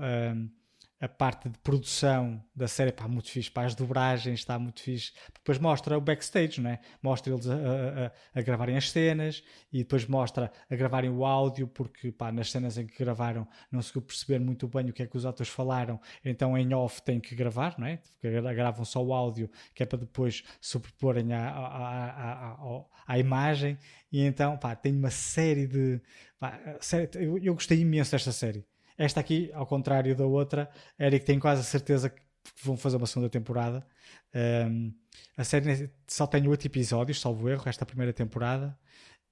[1.01, 5.12] a parte de produção da série pá, muito fixe, para as dobragens está muito fixe.
[5.32, 6.80] Depois mostra o backstage, não é?
[7.01, 11.68] Mostra eles a, a, a, gravarem as cenas e depois mostra a gravarem o áudio,
[11.68, 15.07] porque pá, nas cenas em que gravaram não se perceber muito bem o que é
[15.07, 18.01] que os atores falaram, então em off tem que gravar, não é?
[18.20, 23.78] Gravam só o áudio, que é para depois sobreporem à, à, à, à imagem.
[24.11, 26.01] E então, pá, tem uma série de.
[26.40, 28.64] Pá, série, eu, eu gostei imenso desta série
[28.99, 30.68] esta aqui, ao contrário da outra,
[30.99, 32.20] Eric tem quase a certeza que
[32.64, 33.86] vão fazer uma segunda temporada.
[34.34, 34.92] Um,
[35.36, 38.76] a série só tem oito episódios, salvo erro, esta primeira temporada.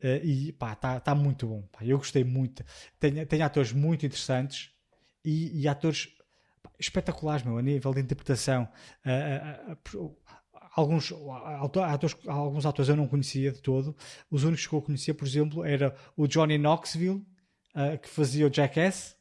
[0.00, 1.62] Uh, e pá, está tá muito bom.
[1.72, 2.64] Pá, eu gostei muito.
[3.00, 4.70] Tem, tem atores muito interessantes
[5.24, 6.14] e, e atores
[6.78, 8.68] espetaculares, meu, a nível de interpretação.
[9.04, 10.16] Uh, uh,
[10.76, 11.12] alguns
[11.90, 13.96] atores, alguns atores eu não conhecia de todo.
[14.30, 17.26] Os únicos que eu conhecia, por exemplo, era o Johnny Knoxville,
[18.00, 19.15] que fazia o Jackass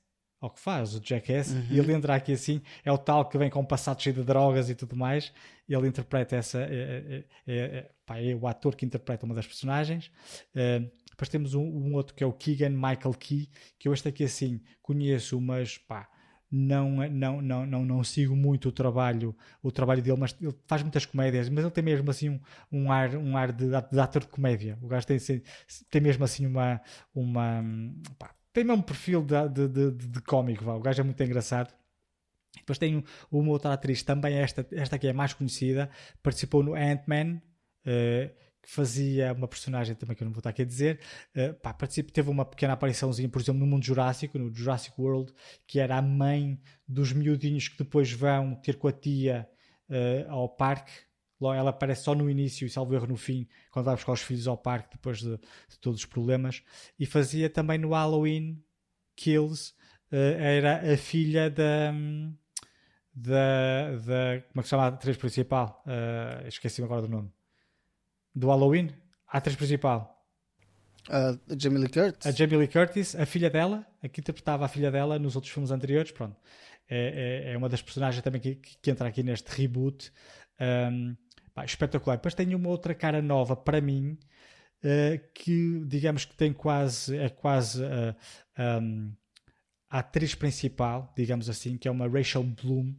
[0.46, 1.68] ao que faz, o Jackass, uhum.
[1.72, 4.24] e ele entra aqui assim, é o tal que vem com um passado cheio de
[4.24, 5.34] drogas e tudo mais,
[5.68, 9.48] e ele interpreta essa, é, é, é, pá, é o ator que interpreta uma das
[9.48, 10.12] personagens.
[10.56, 14.08] Uh, depois temos um, um, outro que é o Keegan Michael Key, que eu este
[14.08, 16.08] aqui assim conheço, mas pá,
[16.52, 20.84] não, não, não, não, não sigo muito o trabalho, o trabalho dele, mas ele faz
[20.84, 22.39] muitas comédias, mas ele tem mesmo assim um,
[22.72, 24.78] um ar, um ar de, de ator de comédia.
[24.82, 25.18] O gajo tem,
[25.89, 26.80] tem mesmo assim uma.
[27.14, 27.64] uma
[28.20, 30.74] pá, tem mesmo perfil de, de, de, de cómico, vá.
[30.74, 31.74] o gajo é muito engraçado.
[32.56, 35.89] Depois tem uma outra atriz, também esta, esta aqui é mais conhecida,
[36.24, 37.41] participou no Ant-Man.
[37.86, 40.99] Uh, que fazia uma personagem também que eu não vou estar aqui a dizer,
[41.38, 45.32] uh, pá, teve uma pequena apariçãozinha, por exemplo, no mundo Jurássico, no Jurassic World,
[45.68, 49.47] que era a mãe dos miudinhos que depois vão ter com a tia
[49.88, 50.91] uh, ao parque.
[51.42, 54.48] Ela aparece só no início e salvo erro no fim, quando vai buscar os filhos
[54.48, 56.64] ao parque depois de, de todos os problemas.
[56.98, 58.64] E fazia também no Halloween
[59.16, 59.74] Kills,
[60.12, 61.94] uh, era a filha da.
[63.14, 65.84] da, da como é que se chama a atriz principal?
[65.86, 67.32] Uh, Esqueci-me agora do nome
[68.36, 68.90] do Halloween,
[69.28, 70.12] a atriz principal.
[71.08, 72.28] Uh, a Jamie Lee Curtis.
[72.28, 75.54] A Jamie Lee Curtis, a filha dela, a que interpretava a filha dela nos outros
[75.54, 76.36] filmes anteriores, pronto.
[76.90, 80.12] É, é, é uma das personagens também que, que, entra aqui neste reboot.
[80.60, 81.16] Um,
[81.56, 82.18] pá, espetacular.
[82.18, 84.20] Depois tem uma outra cara nova para mim,
[84.84, 88.16] uh, que digamos que tem quase, é quase uh,
[88.82, 89.14] um,
[89.89, 92.93] a atriz principal, digamos assim, que é uma Rachel Bloom.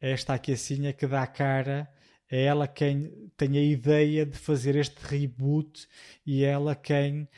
[0.00, 1.88] Esta aqui assim é que dá a cara
[2.32, 5.86] é ela quem tem a ideia de fazer este reboot
[6.24, 7.28] e ela quem uh,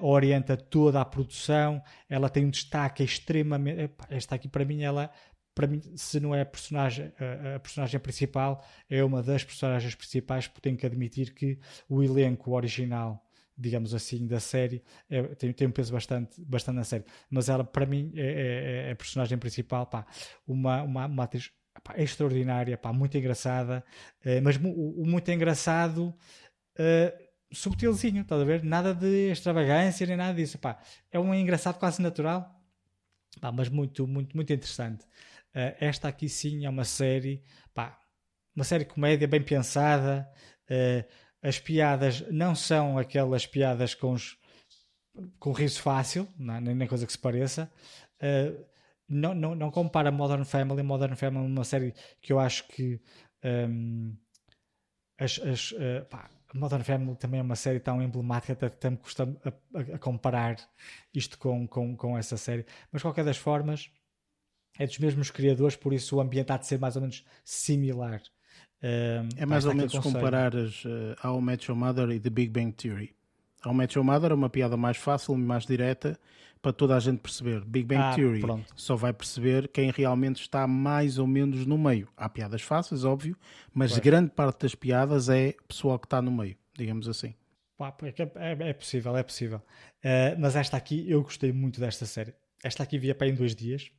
[0.00, 1.82] orienta toda a produção.
[2.08, 3.90] Ela tem um destaque extremamente.
[4.08, 5.10] Esta aqui, para mim, ela.
[5.58, 9.92] Para mim, se não é a personagem, a, a personagem principal, é uma das personagens
[9.96, 13.24] principais, porque tenho que admitir que o elenco original
[13.60, 17.04] digamos assim, da série, é, tem, tem um peso bastante, bastante na série.
[17.28, 20.06] Mas ela, para mim, é, é, é a personagem principal, pá,
[20.46, 21.50] uma, uma, uma atriz
[21.82, 23.84] pá, é extraordinária, pá, muito engraçada,
[24.24, 26.14] uh, mas o, o, muito engraçado
[26.78, 28.62] uh, subtilzinho, estás a ver?
[28.62, 30.78] Nada de extravagância nem nada disso, pá.
[31.10, 32.48] É um engraçado quase natural,
[33.40, 35.04] pá, mas muito, muito, muito interessante.
[35.54, 37.42] Uh, esta aqui sim é uma série,
[37.74, 37.98] pá,
[38.54, 40.28] uma série comédia bem pensada.
[41.42, 44.38] as piadas não são aquelas piadas com os,
[45.38, 46.60] com riso fácil, não, é?
[46.60, 47.70] nem coisa que se pareça.
[48.22, 48.64] Uh,
[49.08, 50.82] não, não, não compara Modern Family.
[50.82, 53.00] Modern Family é uma série que eu acho que
[53.42, 54.14] um,
[55.18, 58.96] as, as, uh, pá, Modern Family também é uma série tão emblemática até que me
[58.96, 60.56] custa a, a, a, comparar
[61.14, 62.66] isto com, com, com essa série.
[62.92, 63.90] Mas, de qualquer das formas,
[64.78, 68.22] é dos mesmos criadores, por isso o ambiente há de ser mais ou menos similar.
[68.82, 72.72] Um, é mais ou menos comparares uh, ao Match Your Mother e The Big Bang
[72.72, 73.14] Theory.
[73.62, 76.18] Ao Match Your Mother é uma piada mais fácil, mais direta,
[76.62, 77.64] para toda a gente perceber.
[77.64, 78.72] Big Bang ah, Theory pronto.
[78.76, 82.08] só vai perceber quem realmente está mais ou menos no meio.
[82.16, 83.36] Há piadas fáceis, óbvio,
[83.74, 84.00] mas Ué.
[84.00, 87.34] grande parte das piadas é pessoal que está no meio, digamos assim.
[88.02, 88.22] É,
[88.64, 89.58] é, é possível, é possível.
[89.58, 92.34] Uh, mas esta aqui, eu gostei muito desta série.
[92.62, 93.90] Esta aqui via para em dois dias.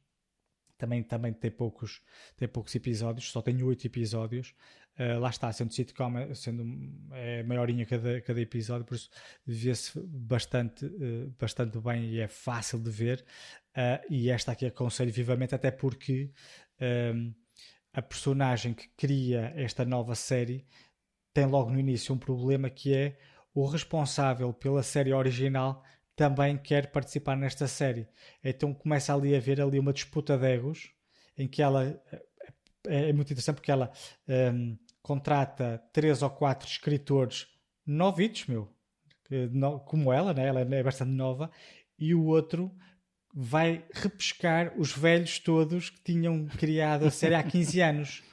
[0.79, 2.01] Também, também tem, poucos,
[2.37, 4.55] tem poucos episódios, só tem oito episódios.
[4.97, 6.63] Uh, lá está, sendo sitcom, sendo
[7.11, 9.09] é maiorinha cada, cada episódio, por isso
[9.45, 13.25] vê-se bastante, uh, bastante bem e é fácil de ver.
[13.75, 16.31] Uh, e esta aqui aconselho vivamente, até porque
[16.79, 17.31] ehm,
[17.93, 20.65] a personagem que cria esta nova série
[21.33, 23.17] tem logo no início um problema que é
[23.53, 25.83] o responsável pela série original
[26.19, 28.05] também quer participar nesta série.
[28.43, 30.91] Então começa ali a haver ali uma disputa de egos
[31.37, 31.97] em que ela
[32.85, 33.89] é, é muito interessante porque ela
[34.27, 37.47] um, contrata três ou quatro escritores
[37.87, 38.69] novitos, meu,
[39.85, 40.45] como ela, né?
[40.45, 41.49] ela é bastante nova,
[41.97, 42.69] e o outro
[43.33, 48.23] vai repescar os velhos todos que tinham criado a série há 15 anos.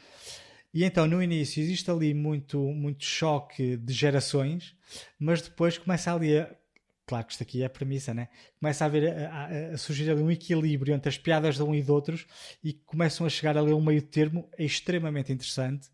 [0.74, 4.74] E então, no início, existe ali muito, muito choque de gerações,
[5.20, 6.52] mas depois começa ali a.
[7.06, 8.28] Claro que isto aqui é a premissa, né?
[8.58, 11.80] Começa a, haver, a, a, surgir ali um equilíbrio entre as piadas de um e
[11.80, 12.26] de outros
[12.62, 15.88] e começam a chegar ali a um meio termo extremamente interessante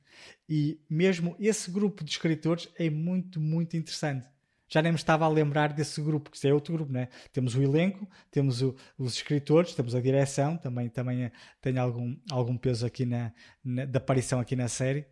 [0.48, 4.28] e mesmo esse grupo de escritores é muito, muito interessante.
[4.68, 7.09] Já nem me estava a lembrar desse grupo, que é outro grupo, né?
[7.30, 12.16] Temos o elenco, temos o, os escritores, temos a direção, também, também é, tem algum,
[12.30, 15.06] algum peso aqui na, na, da aparição aqui na série.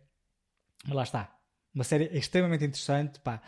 [0.83, 1.37] Mas lá está.
[1.75, 3.39] Uma série extremamente interessante, pá.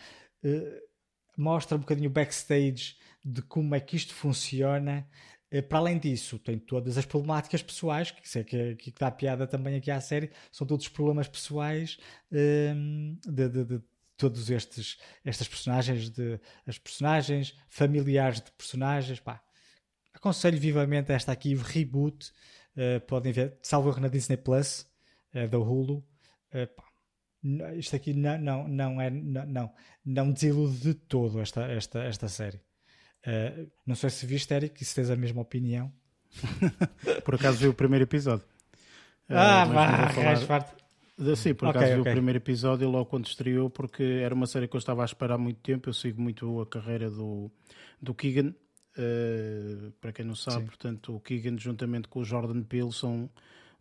[0.44, 0.93] Uh,
[1.40, 5.08] mostra um bocadinho o backstage de como é que isto funciona
[5.54, 9.46] eh, para além disso, tem todas as problemáticas pessoais, que sei que, que dá piada
[9.46, 12.00] também aqui à série, são todos os problemas pessoais
[12.32, 13.82] um, de, de, de,
[14.18, 19.44] todos estes estas personagens, de, as personagens familiares de personagens, pá,
[20.12, 22.32] aconselho vivamente esta aqui, reboot.
[22.76, 24.88] Uh, podem ver, salvo na Disney Plus,
[25.36, 25.98] uh, da Hulu.
[26.52, 26.84] Uh, pá,
[27.78, 29.72] isto aqui não, não, não é não, não,
[30.06, 32.58] não desilude de todo esta, esta, esta série.
[33.26, 35.92] Uh, não sei se viste, Eric, se tens a mesma opinião.
[37.24, 38.46] Por acaso vi o primeiro episódio.
[39.30, 40.76] Ah, uh, vá, falar...
[41.36, 42.12] Sim, por acaso okay, vi okay.
[42.12, 45.36] o primeiro episódio logo quando estreou, porque era uma série que eu estava a esperar
[45.36, 45.88] há muito tempo.
[45.88, 47.52] Eu sigo muito a carreira do,
[48.02, 48.54] do Keegan.
[48.98, 50.66] Uh, para quem não sabe, Sim.
[50.66, 53.30] portanto, o Keegan, juntamente com o Jordan Peele, são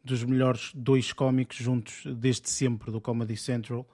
[0.05, 3.87] dos melhores dois cómicos juntos desde sempre do Comedy Central.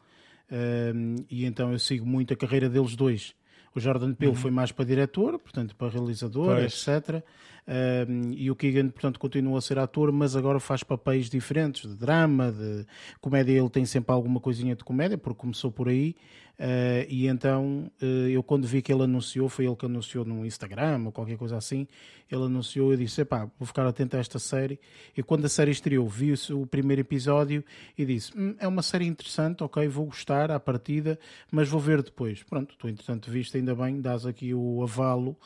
[0.51, 3.35] Uh, e então eu sigo muito a carreira deles dois.
[3.75, 4.39] O Jordan Peele uhum.
[4.39, 6.87] foi mais para diretor, portanto para realizador, pois.
[6.89, 7.23] etc.
[7.69, 11.95] Um, e o Keegan, portanto, continua a ser ator, mas agora faz papéis diferentes, de
[11.95, 12.87] drama, de
[13.21, 13.59] comédia.
[13.59, 16.17] Ele tem sempre alguma coisinha de comédia, porque começou por aí.
[16.59, 20.45] Uh, e então uh, eu quando vi que ele anunciou, foi ele que anunciou no
[20.45, 21.87] Instagram ou qualquer coisa assim,
[22.29, 24.81] ele anunciou, eu disse, epá, vou ficar atento a esta série.
[25.17, 27.65] E quando a série estreou, vi o primeiro episódio
[27.97, 31.19] e disse, hum, é uma série interessante, ok, vou gostar à partida,
[31.51, 32.43] mas vou ver depois.
[32.43, 35.37] Pronto, tu entretanto viste, ainda bem, dás aqui o avalo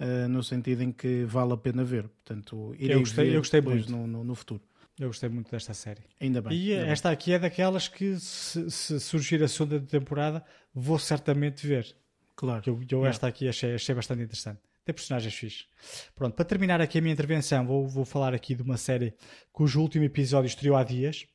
[0.00, 2.08] uh, no sentido em que vale a pena ver.
[2.08, 3.90] Portanto, irei eu gostei, ver eu gostei muito.
[3.90, 4.62] No, no, no futuro.
[4.98, 6.02] Eu gostei muito desta série.
[6.20, 6.56] Ainda bem.
[6.56, 7.14] E ainda esta bem.
[7.14, 10.44] aqui é daquelas que, se, se, surgir a segunda temporada,
[10.74, 11.96] vou certamente ver.
[12.34, 12.62] Claro.
[12.66, 14.60] Eu, eu esta aqui achei, achei bastante interessante.
[14.84, 15.66] Tem personagens fixes.
[16.14, 19.14] Pronto, para terminar aqui a minha intervenção, vou, vou falar aqui de uma série
[19.52, 21.26] cujo último episódio estreou há dias.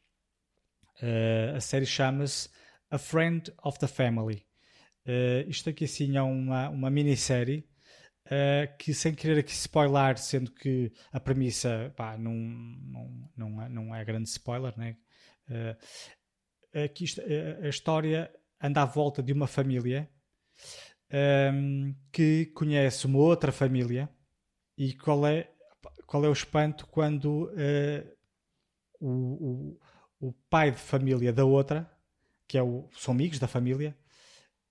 [1.02, 2.50] Uh, a série chama-se
[2.90, 4.46] A Friend of the Family.
[5.06, 7.66] Uh, isto aqui assim é uma, uma minissérie
[8.28, 13.70] Uh, que sem querer aqui spoiler, sendo que a premissa pá, não, não, não, é,
[13.70, 14.98] não é grande spoiler, né?
[15.50, 17.06] Uh, aqui
[17.64, 18.30] a história
[18.62, 20.10] anda à volta de uma família
[21.54, 24.10] um, que conhece uma outra família
[24.78, 25.52] e qual é,
[26.06, 27.52] qual é o espanto quando
[29.00, 29.78] o,
[30.20, 31.90] o, o pai de família da outra,
[32.48, 33.98] que é o, são amigos da família,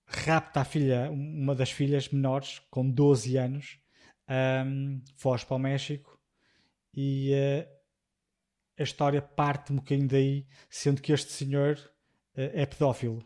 [0.05, 3.79] rapta a filha, uma das filhas menores, com 12 anos,
[4.65, 6.19] um, foge para o México
[6.93, 7.67] e uh,
[8.79, 13.23] a história parte um bocadinho daí, sendo que este senhor uh, é pedófilo.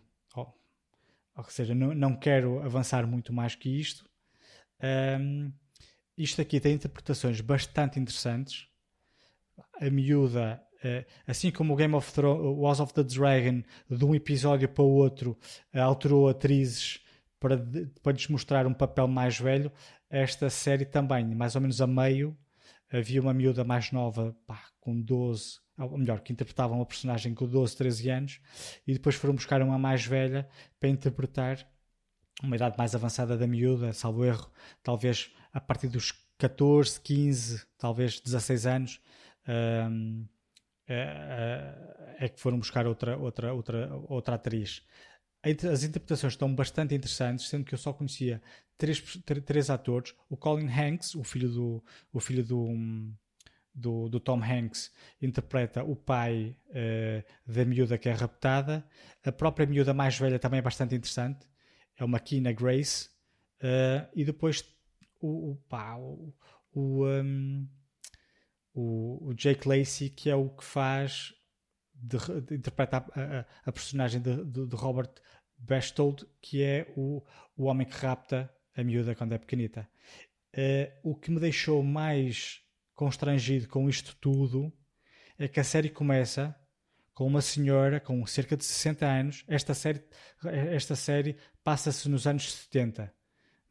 [1.35, 4.09] Ou seja, não, não quero avançar muito mais que isto.
[5.19, 5.51] Um,
[6.17, 8.67] isto aqui tem interpretações bastante interessantes.
[9.79, 14.15] A miúda Uh, assim como o Game of Thrones, House of the Dragon, de um
[14.15, 15.37] episódio para o outro,
[15.75, 16.99] uh, alterou atrizes
[17.39, 17.63] para,
[18.01, 19.71] para lhes mostrar um papel mais velho,
[20.09, 22.35] esta série também, mais ou menos a meio,
[22.91, 27.47] havia uma miúda mais nova, pá, com 12, ou melhor, que interpretava uma personagem com
[27.47, 28.39] 12, 13 anos,
[28.85, 30.47] e depois foram buscar uma mais velha
[30.79, 31.67] para interpretar
[32.43, 34.51] uma idade mais avançada da miúda, salvo erro,
[34.81, 39.01] talvez a partir dos 14, 15, talvez 16 anos.
[39.45, 39.87] É,
[40.87, 44.85] é, é que foram buscar outra, outra, outra, outra atriz.
[45.43, 48.41] As interpretações estão bastante interessantes, sendo que eu só conhecia
[48.77, 49.01] três,
[49.45, 50.13] três atores.
[50.29, 52.67] O Colin Hanks, o filho do, o filho do,
[53.73, 54.91] do, do Tom Hanks,
[55.21, 58.85] interpreta o pai uh, da miúda que é raptada.
[59.23, 61.47] A própria miúda mais velha também é bastante interessante.
[61.97, 63.09] É uma Kina Grace.
[63.61, 64.63] Uh, e depois
[65.19, 66.33] o, o, pá, o,
[66.73, 67.67] o um,
[68.73, 71.33] o, o Jake Lacey, que é o que faz,
[71.93, 75.13] de, de, interpreta a, a, a personagem de, de, de, Robert
[75.57, 77.23] Bestold, que é o,
[77.55, 79.87] o homem que rapta a miúda quando é pequenita.
[80.53, 82.61] Uh, o que me deixou mais
[83.01, 84.71] constrangido com isto tudo
[85.35, 86.55] é que a série começa
[87.15, 89.43] com uma senhora com cerca de 60 anos.
[89.47, 90.03] Esta série,
[90.69, 93.11] esta série passa-se nos anos 70,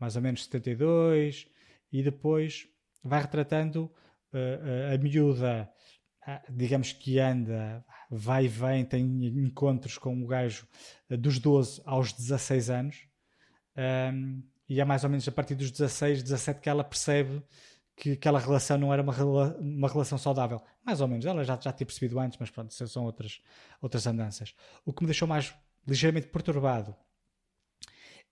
[0.01, 1.47] mais ou menos 72,
[1.93, 2.67] e depois
[3.05, 3.95] vai retratando
[4.33, 5.71] a, a miúda,
[6.49, 10.67] digamos que anda, vai e vem, tem encontros com o gajo
[11.09, 13.07] dos 12 aos 16 anos.
[14.13, 17.41] Um, e é mais ou menos a partir dos 16, 17 que ela percebe
[18.01, 19.13] que aquela relação não era uma,
[19.59, 20.63] uma relação saudável.
[20.83, 23.43] Mais ou menos, ela já, já tinha percebido antes, mas pronto, são outras,
[23.79, 24.55] outras andanças.
[24.87, 25.55] O que me deixou mais
[25.87, 26.97] ligeiramente perturbado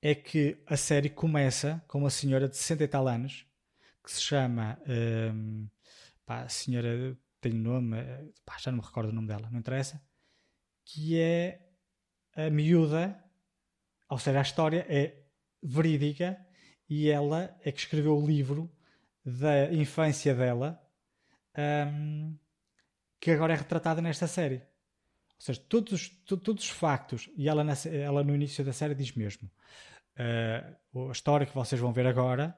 [0.01, 3.47] é que a série começa com uma senhora de 60 e tal anos
[4.03, 4.81] que se chama
[5.35, 5.69] um,
[6.25, 7.99] pá, a senhora tem nome,
[8.47, 10.03] pá, já não me recordo o nome dela, não interessa,
[10.83, 11.61] que é
[12.35, 13.23] a miúda,
[14.09, 15.27] ou seja, a história é
[15.63, 16.39] verídica
[16.89, 18.73] e ela é que escreveu o livro
[19.29, 20.81] da infância dela
[21.93, 22.37] um,
[23.21, 24.57] que agora é retratada nesta série.
[24.57, 29.51] Ou seja, todos, todos os factos, e ela, ela no início da série diz mesmo:
[30.19, 32.57] uh, a história que vocês vão ver agora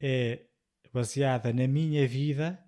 [0.00, 0.42] é
[0.92, 2.62] baseada na minha vida.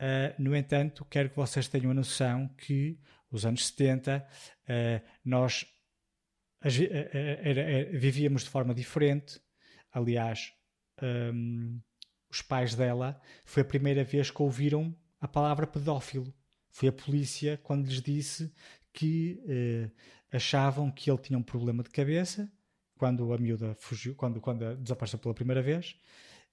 [0.00, 2.98] Uh, no entanto, quero que vocês tenham a noção que
[3.30, 5.66] os anos 70 uh, nós
[6.60, 9.40] era, era, vivíamos de forma diferente.
[9.92, 10.52] Aliás,
[11.02, 11.80] um,
[12.32, 16.32] os pais dela foi a primeira vez que ouviram a palavra pedófilo.
[16.70, 18.50] Foi a polícia quando lhes disse
[18.92, 19.90] que uh,
[20.34, 22.50] achavam que ele tinha um problema de cabeça
[22.96, 25.96] quando a miúda fugiu, quando, quando desapareceu pela primeira vez,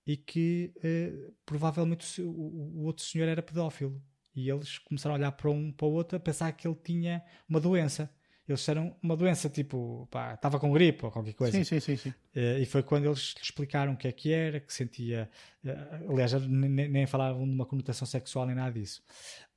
[0.06, 4.02] e que uh, provavelmente o, o, outro senhor era pedófilo.
[4.36, 7.24] E eles começaram a olhar para um para o outro a pensar que ele tinha
[7.48, 8.14] uma doença.
[8.50, 11.56] Eles disseram uma doença tipo, pá, estava com gripe ou qualquer coisa.
[11.56, 11.96] Sim, sim, sim.
[11.96, 12.10] sim.
[12.36, 15.30] Uh, e foi quando eles lhe explicaram o que é que era, que sentia.
[15.64, 19.04] Uh, aliás, nem, nem, falavam de uma conotação sexual nem nada disso.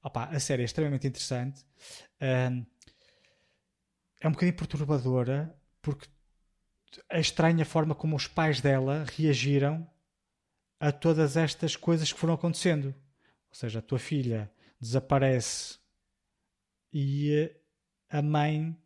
[0.02, 1.62] Opa, a série é extremamente interessante.
[2.20, 2.66] Uh,
[4.20, 6.06] é um bocadinho perturbadora porque
[7.08, 9.90] é estranha a forma como os pais dela reagiram
[10.78, 12.88] a todas estas coisas que foram acontecendo.
[12.88, 15.78] Ou seja, a tua filha desaparece
[16.92, 17.50] e
[18.12, 18.76] a mãe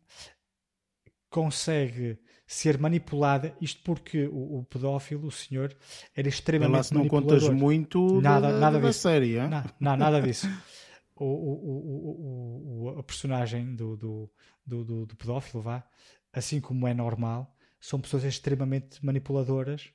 [1.29, 2.17] consegue
[2.47, 5.75] ser manipulada, isto porque o, o pedófilo, o senhor,
[6.15, 7.41] era extremamente não manipulador.
[7.41, 9.01] contas muito nada, da, nada da disso.
[9.01, 10.47] série, não, não, nada disso.
[11.19, 14.31] O, o, o, a personagem do, do,
[14.63, 15.83] do, do, pedófilo, vá,
[16.31, 17.51] assim como é normal,
[17.81, 19.89] são pessoas extremamente manipuladoras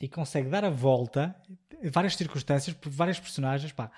[0.00, 1.36] e consegue dar a volta
[1.82, 3.90] em várias circunstâncias, por várias personagens, pá,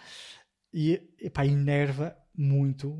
[0.75, 2.97] e, e pá, enerva muito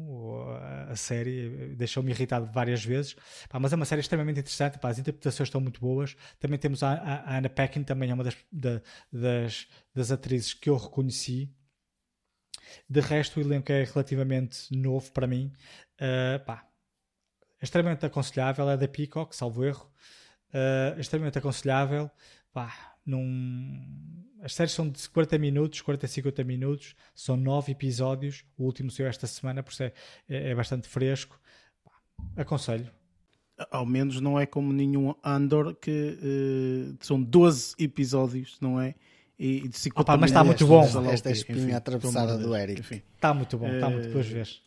[0.89, 3.15] a série, deixou-me irritado várias vezes,
[3.49, 6.17] pá, mas é uma série extremamente interessante, pá, as interpretações estão muito boas.
[6.39, 8.81] Também temos a, a, Anna Paquin, também é uma das, da,
[9.13, 11.51] das, das atrizes que eu reconheci.
[12.89, 15.53] De resto, o elenco é relativamente novo para mim.
[16.01, 16.67] Uh, pá,
[17.61, 19.91] é extremamente aconselhável, é da Peacock, salvo erro.
[20.49, 22.11] Uh, extremamente aconselhável.
[22.53, 23.81] Pá, num...
[24.43, 28.45] As séries são de 40 minutos, 40 a 50 minutos, são 9 episódios.
[28.59, 29.93] O último saiu esta semana, por isso é,
[30.29, 31.41] é, é bastante fresco.
[32.37, 32.91] Aconselho.
[33.71, 38.95] Ao menos não é como nenhum Andor, que uh, são 12 episódios, não é?
[39.39, 40.85] E, de 50 Opa, mas está muito bom.
[41.11, 43.03] Esta espinha enfim, atravessada do Eric.
[43.15, 44.63] Está muito bom, está muito boas vezes.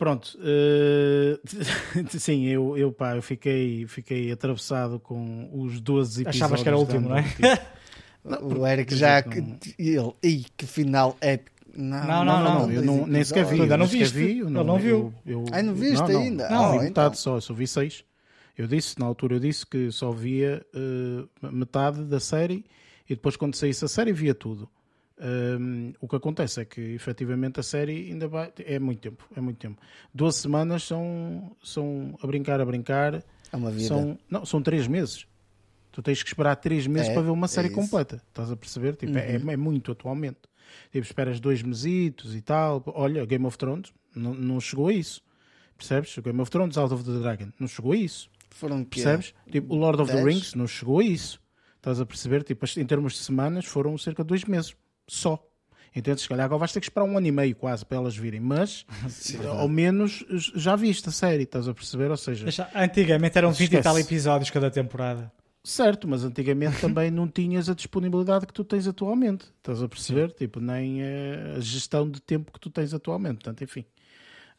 [0.00, 6.36] Pronto, uh, sim, eu, eu, pá, eu fiquei, fiquei atravessado com os 12 episódios.
[6.42, 7.24] Achavas que era o último, não é?
[8.24, 9.22] Não, o Eric já.
[9.22, 9.38] Que,
[9.78, 11.60] ele, e que final épico.
[11.74, 13.62] Não, não, não, não, não eu não, nem sequer vi.
[13.62, 14.14] Ainda não viste?
[14.14, 15.14] Vi, eu não, não viu.
[15.24, 16.48] Eu, eu, Ai, não viste não, ainda?
[16.50, 17.14] Não, oh, vi metade então.
[17.14, 18.04] só, só vi seis.
[18.58, 22.64] Eu disse, na altura eu disse que só via uh, metade da série
[23.08, 24.68] e depois quando saísse a série via tudo.
[25.22, 28.50] Um, o que acontece é que efetivamente a série ainda vai.
[28.58, 29.80] É muito tempo, é muito tempo.
[30.14, 33.22] Duas semanas são, são a brincar, a brincar.
[33.52, 33.88] É uma vida.
[33.88, 35.26] São, não, são três meses.
[35.92, 38.22] Tu tens que esperar três meses é, para ver uma série é completa.
[38.28, 38.96] Estás a perceber?
[38.96, 39.50] Tipo, é, uhum.
[39.50, 40.38] é, é, muito atualmente.
[40.92, 42.82] Tipo, esperas dois mesitos e tal.
[42.86, 45.22] Olha, Game of Thrones não, não chegou a isso.
[45.76, 46.16] Percebes?
[46.16, 48.28] O Game of Thrones, Out of the Dragon, não chegou a isso.
[48.50, 49.34] Foram Percebes?
[49.50, 51.40] Tipo, o Lord of the Rings não chegou a isso.
[51.76, 52.42] Estás a perceber?
[52.42, 54.76] Tipo, em termos de semanas, foram cerca de dois meses
[55.08, 55.42] só.
[55.94, 56.22] Entendes?
[56.22, 58.38] Se calhar agora vais ter que esperar um ano e meio quase para elas virem,
[58.38, 62.10] mas Sim, ao menos já viste a série, estás a perceber?
[62.10, 65.32] Ou seja, antigamente eram 20 e tal episódios cada temporada.
[65.62, 70.30] Certo, mas antigamente também não tinhas a disponibilidade que tu tens atualmente, estás a perceber?
[70.30, 70.36] Sim.
[70.36, 73.84] Tipo, nem a gestão de tempo que tu tens atualmente, portanto, enfim.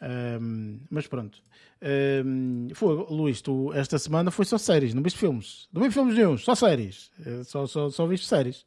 [0.02, 1.40] Um, mas pronto.
[2.26, 5.68] Um, foi, Luís, tu esta semana foi só séries, não viste filmes?
[5.72, 7.12] Não viste filmes nenhum, só séries.
[7.26, 8.66] Eh, só, só, só viste séries.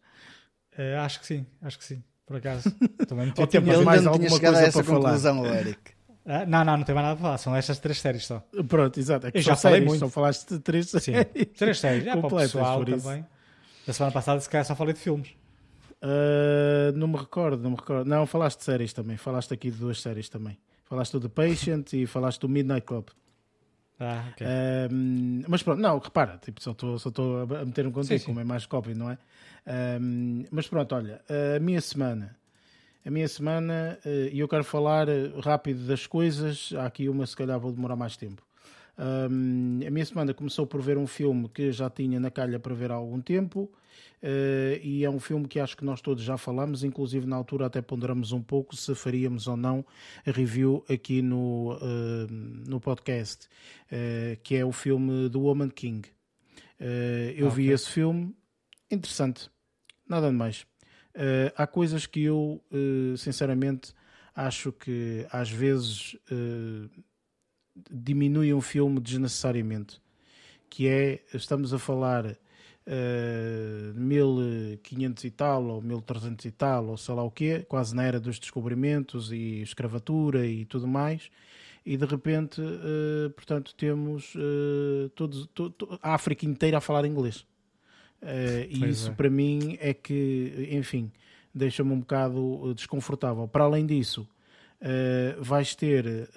[0.77, 2.71] Uh, acho que sim, acho que sim, por acaso.
[3.09, 5.61] Também não tempo, mas mais alguma coisa para conclusão, falar.
[5.61, 5.94] Eric.
[6.25, 8.43] Uh, não, não, não tem mais nada para falar, são estas três séries só.
[8.67, 9.27] Pronto, exato.
[9.27, 9.99] É Eu já falei muito.
[10.01, 11.05] Só falaste de três séries.
[11.05, 12.07] Sim, três séries.
[12.07, 13.27] É para o pessoal também.
[13.87, 15.35] Da semana passada, se calhar, só falei de filmes.
[16.03, 18.09] Uh, não me recordo, não me recordo.
[18.09, 19.17] Não, falaste de séries também.
[19.17, 20.59] Falaste aqui de duas séries também.
[20.85, 23.09] Falaste do The Patient e falaste do Midnight Club.
[23.99, 24.47] Ah, okay.
[24.91, 28.27] um, mas pronto, não, repara, tipo, só estou só a meter-me contigo, sim, sim.
[28.27, 29.19] como é mais cópio, não é?
[30.01, 31.23] Um, mas pronto, olha,
[31.57, 32.37] a minha semana,
[33.05, 37.27] a minha semana, eh, e eu quero falar eh, rápido das coisas, há aqui uma,
[37.27, 38.43] se calhar vou demorar mais tempo.
[38.97, 42.75] Um, a minha semana começou por ver um filme que já tinha na calha para
[42.75, 43.71] ver há algum tempo,
[44.25, 47.67] Uh, e é um filme que acho que nós todos já falamos, inclusive na altura
[47.67, 49.85] até ponderamos um pouco se faríamos ou não
[50.27, 53.47] a review aqui no, uh, no podcast,
[53.93, 56.09] uh, que é o filme do Woman King.
[57.37, 57.65] eu okay.
[57.65, 58.35] vi esse filme,
[58.91, 59.51] interessante,
[60.09, 60.67] nada de mais.
[61.57, 62.63] Há coisas que eu,
[63.17, 63.95] sinceramente,
[64.35, 66.17] acho que às vezes
[67.91, 70.01] diminuem um filme desnecessariamente,
[70.69, 72.37] que é, estamos a falar
[72.87, 78.05] uh, 1500 e tal, ou 1300 e tal, ou sei lá o quê, quase na
[78.05, 81.31] era dos descobrimentos e escravatura e tudo mais.
[81.85, 87.47] E de repente, uh, portanto, temos uh, todos, to, a África inteira a falar inglês.
[88.25, 89.15] Uh, e isso é.
[89.15, 91.13] para mim é que, enfim,
[91.55, 93.47] deixa-me um bocado desconfortável.
[93.47, 94.27] Para além disso,
[95.41, 96.29] vais ter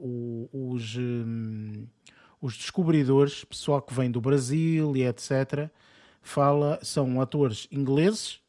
[0.00, 0.96] o, os.
[0.96, 1.86] Um,
[2.40, 5.70] os descobridores, pessoal que vem do Brasil e etc.,
[6.22, 8.40] fala, são atores ingleses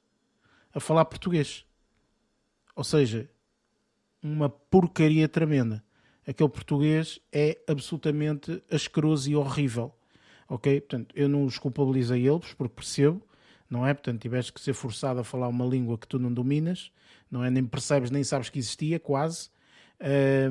[0.74, 1.66] a falar português.
[2.76, 3.30] Ou seja,
[4.22, 5.84] uma porcaria tremenda.
[6.28, 9.94] Aquele português é absolutamente asqueroso e horrível.
[10.50, 10.82] Ok?
[10.82, 13.22] Portanto, eu não os culpabilizei eles, porque percebo,
[13.70, 13.94] não é?
[13.94, 16.92] Portanto, tiveste que ser forçado a falar uma língua que tu não dominas,
[17.30, 17.50] não é?
[17.50, 19.50] Nem percebes, nem sabes que existia, quase.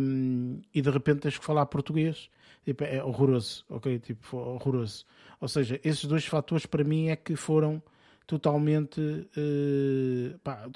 [0.00, 2.30] Um, e de repente tens que falar português
[2.68, 3.98] tipo, é horroroso, ok?
[3.98, 5.04] Tipo, horroroso.
[5.40, 7.82] Ou seja, esses dois fatores para mim é que foram
[8.26, 9.00] totalmente.
[9.00, 10.68] Uh, pá,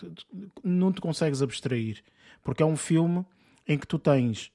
[0.65, 2.03] não te consegues abstrair.
[2.43, 3.25] Porque é um filme
[3.69, 4.51] em que tu tens.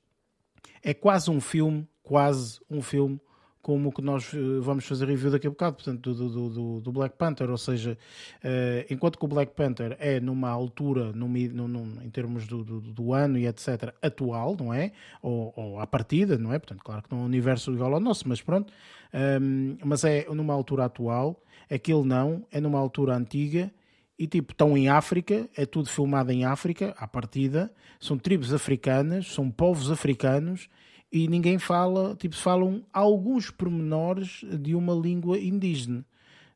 [0.82, 3.20] É quase um filme, quase um filme
[3.68, 6.80] como o que nós eh, vamos fazer review daqui a bocado, portanto, do, do, do,
[6.80, 7.98] do Black Panther, ou seja,
[8.42, 13.14] uh, enquanto que o Black Panther é numa altura, num, num, em termos do, do,
[13.14, 14.94] ano e etc., atual, não é?
[15.22, 16.60] Ou, ou à partida, não é?
[16.60, 18.72] Portanto, claro que não é um universo igual ao nosso, mas pronto,
[19.42, 21.38] um, mas é numa altura atual,
[21.70, 23.70] aquele não, é numa altura antiga,
[24.18, 27.70] e tipo, estão em África, é tudo filmado em África, à partida,
[28.00, 30.70] são tribos africanas, são povos africanos,
[31.12, 36.06] e ninguém fala, tipo, falam alguns pormenores de uma língua indígena,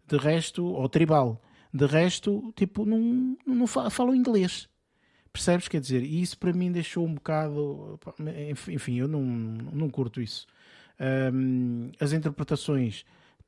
[0.07, 1.41] de resto, ou tribal,
[1.73, 4.67] de resto, tipo, não, não falam inglês.
[5.31, 5.67] Percebes?
[5.69, 7.97] Quer dizer, e isso para mim deixou um bocado.
[8.67, 10.45] Enfim, eu não, não curto isso.
[11.33, 13.05] Um, as interpretações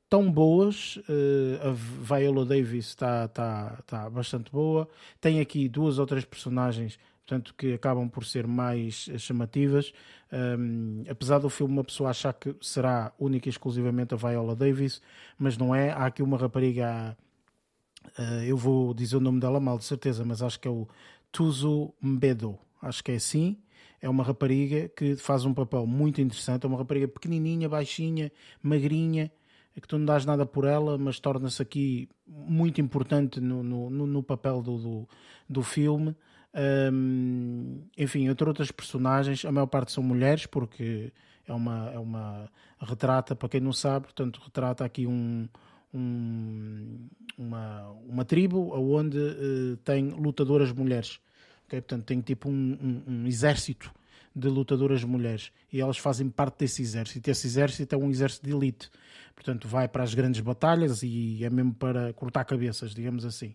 [0.08, 0.96] tão boas.
[0.96, 4.88] Uh, a Viola Davis está tá, tá bastante boa.
[5.20, 9.92] Tem aqui duas ou três personagens portanto, que acabam por ser mais chamativas.
[10.32, 15.00] Um, apesar do filme uma pessoa achar que será única e exclusivamente a Viola Davis,
[15.38, 15.90] mas não é.
[15.90, 17.16] Há aqui uma rapariga,
[18.18, 20.86] uh, eu vou dizer o nome dela mal, de certeza, mas acho que é o
[21.32, 23.56] Tuzo Mbedo, acho que é assim.
[24.02, 26.64] É uma rapariga que faz um papel muito interessante.
[26.64, 28.30] É uma rapariga pequenininha, baixinha,
[28.62, 29.32] magrinha,
[29.80, 34.22] que tu não dás nada por ela, mas torna-se aqui muito importante no, no, no
[34.22, 35.08] papel do, do,
[35.48, 36.14] do filme.
[36.54, 41.12] Um, enfim, entre outras personagens, a maior parte são mulheres, porque
[41.46, 42.48] é uma, é uma
[42.80, 45.48] retrata, para quem não sabe, portanto, retrata aqui um,
[45.92, 51.20] um uma, uma tribo onde uh, tem lutadoras mulheres.
[51.66, 51.80] Okay?
[51.80, 53.92] Portanto, tem tipo um, um, um, exército
[54.34, 57.30] de lutadoras mulheres e elas fazem parte desse exército.
[57.30, 58.90] Esse exército é um exército de elite,
[59.34, 63.54] portanto, vai para as grandes batalhas e é mesmo para cortar cabeças, digamos assim.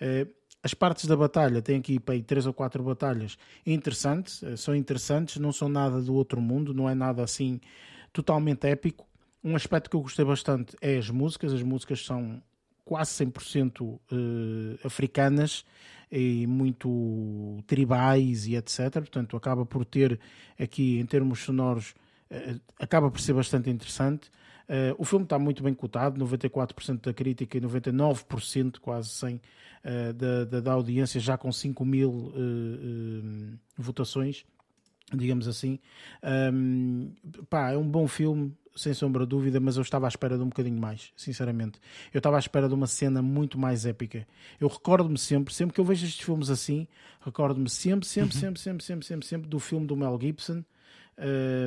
[0.00, 4.56] Uh, as partes da batalha, tem aqui para aí três ou quatro batalhas interessantes, eh,
[4.56, 7.60] são interessantes, não são nada do outro mundo, não é nada assim
[8.12, 9.06] totalmente épico.
[9.42, 12.42] Um aspecto que eu gostei bastante é as músicas, as músicas são
[12.84, 15.64] quase 100% uh, eh, africanas
[16.10, 18.92] e muito tribais e etc.
[18.94, 20.18] Portanto, acaba por ter
[20.58, 21.94] aqui, em termos sonoros,
[22.30, 24.30] uh, acaba por ser bastante interessante.
[24.70, 30.12] Uh, o filme está muito bem cotado, 94% da crítica e 99%, quase 100%, uh,
[30.12, 34.46] da, da, da, audiência, já com 5 mil uh, votações,
[35.12, 35.80] digamos assim.
[36.52, 37.12] Um,
[37.48, 40.44] pá, é um bom filme, sem sombra de dúvida, mas eu estava à espera de
[40.44, 41.80] um bocadinho mais, sinceramente.
[42.14, 44.24] Eu estava à espera de uma cena muito mais épica.
[44.60, 46.86] Eu recordo-me sempre, sempre que eu vejo estes filmes assim,
[47.20, 48.40] recordo-me sempre, sempre, uhum.
[48.40, 50.62] sempre, sempre, sempre, sempre, sempre do filme do Mel Gibson,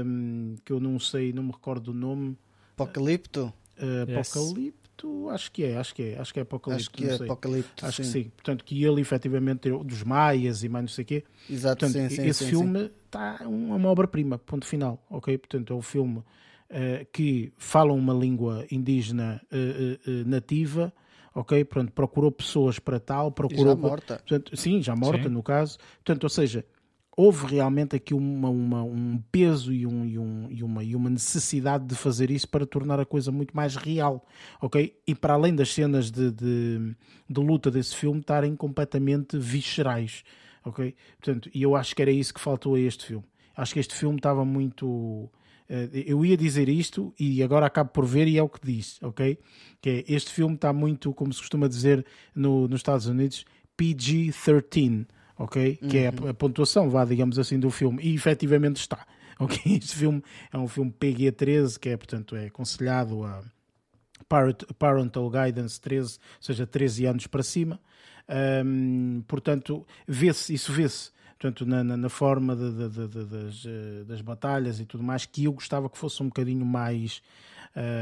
[0.06, 2.38] um, que eu não sei, não me recordo do nome.
[2.76, 3.54] Apocalipto?
[3.78, 4.36] Uh, yes.
[4.36, 6.82] Apocalipto, acho que é, acho que é, acho que é Apocalipto.
[6.82, 7.86] Acho que é Apocalipto.
[7.86, 8.04] Acho sim.
[8.04, 8.32] que sim.
[8.36, 11.24] Portanto, que ele efetivamente dos Maias e mais não sei o quê.
[11.50, 15.38] Exato, Portanto, sim, esse sim, filme está uma obra-prima, ponto final, ok?
[15.38, 20.94] Portanto, é um filme uh, que fala uma língua indígena uh, uh, nativa,
[21.34, 21.64] ok?
[21.66, 23.74] Pronto, procurou pessoas para tal, procurou.
[23.74, 24.16] E já morta.
[24.18, 25.30] Portanto, sim, já morta sim.
[25.30, 25.78] no caso.
[26.04, 26.66] Portanto, ou seja,
[27.16, 31.10] houve realmente aqui uma, uma, um peso e, um, e, um, e, uma, e uma
[31.10, 34.26] necessidade de fazer isso para tornar a coisa muito mais real,
[34.62, 34.96] ok?
[35.06, 36.96] E para além das cenas de, de,
[37.30, 40.24] de luta desse filme estarem completamente viscerais,
[40.66, 40.96] ok?
[41.20, 43.26] Portanto, e eu acho que era isso que faltou a este filme.
[43.56, 45.30] Acho que este filme estava muito...
[45.70, 49.02] Eh, eu ia dizer isto e agora acabo por ver e é o que diz,
[49.04, 49.38] ok?
[49.80, 52.04] Que é, este filme está muito, como se costuma dizer
[52.36, 53.46] no, nos Estados Unidos,
[53.78, 55.06] PG-13,
[55.38, 55.80] ok?
[55.82, 55.90] Uhum.
[55.90, 56.30] Que é a, uhum.
[56.30, 58.02] a, pontuação, vá, digamos assim, do filme.
[58.04, 59.06] E efetivamente está,
[59.40, 59.60] ok?
[59.78, 63.44] Este filme é um filme PG-13, que é, portanto, é aconselhado a
[64.78, 67.80] Parental Guidance 13, ou seja, 13 anos para cima.
[68.66, 71.12] Um, portanto, vê-se, isso vê-se
[71.44, 75.26] portanto, na, na, na forma de, de, de, das, eh, das batalhas e tudo mais,
[75.26, 77.22] que eu gostava que fosse um bocadinho mais,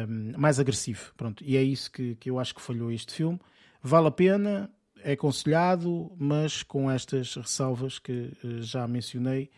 [0.07, 1.11] um, mais agressivo.
[1.17, 3.39] Pronto, e é isso que, que eu acho que falhou este filme.
[3.81, 4.69] Vale a pena,
[5.03, 9.49] é aconselhado, mas com estas ressalvas que uh, já mencionei.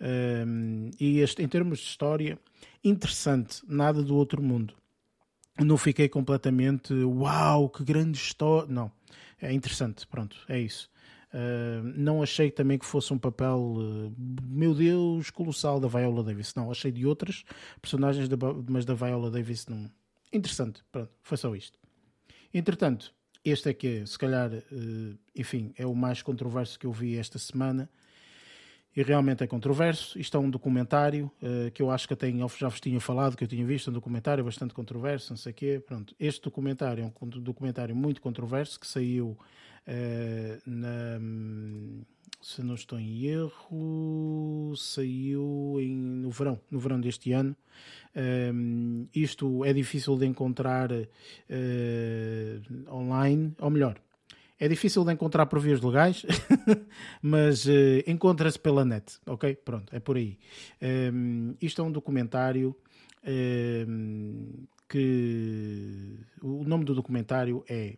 [0.00, 2.38] Um, e este, em termos de história,
[2.84, 4.74] interessante, nada do outro mundo.
[5.58, 8.70] Não fiquei completamente, uau, que grande história.
[8.70, 8.92] Não,
[9.40, 10.90] é interessante, pronto, é isso.
[11.32, 16.54] Uh, não achei também que fosse um papel, uh, meu Deus, colossal da Viola Davis.
[16.54, 17.44] Não, achei de outras
[17.80, 18.28] personagens,
[18.68, 19.90] mas da Viola Davis não.
[20.32, 21.78] Interessante, pronto, foi só isto.
[22.52, 23.14] Entretanto,
[23.50, 27.38] este é que, se calhar, uh, enfim, é o mais controverso que eu vi esta
[27.38, 27.88] semana
[28.96, 30.18] e realmente é controverso.
[30.18, 33.44] Isto é um documentário uh, que eu acho que até já vos tinha falado, que
[33.44, 35.82] eu tinha visto, um documentário bastante controverso, não sei o quê.
[35.86, 39.38] Pronto, este documentário é um documentário muito controverso que saiu
[39.86, 41.20] uh, na,
[42.40, 47.56] se não estou em erro, saiu em, no verão, no verão deste ano.
[48.14, 51.06] Um, isto é difícil de encontrar uh,
[52.88, 54.00] online, ou melhor,
[54.58, 56.24] é difícil de encontrar por vias legais,
[57.20, 59.54] mas uh, encontra-se pela net, ok?
[59.56, 60.38] Pronto, é por aí.
[61.12, 62.74] Um, isto é um documentário
[63.88, 67.96] um, que o nome do documentário é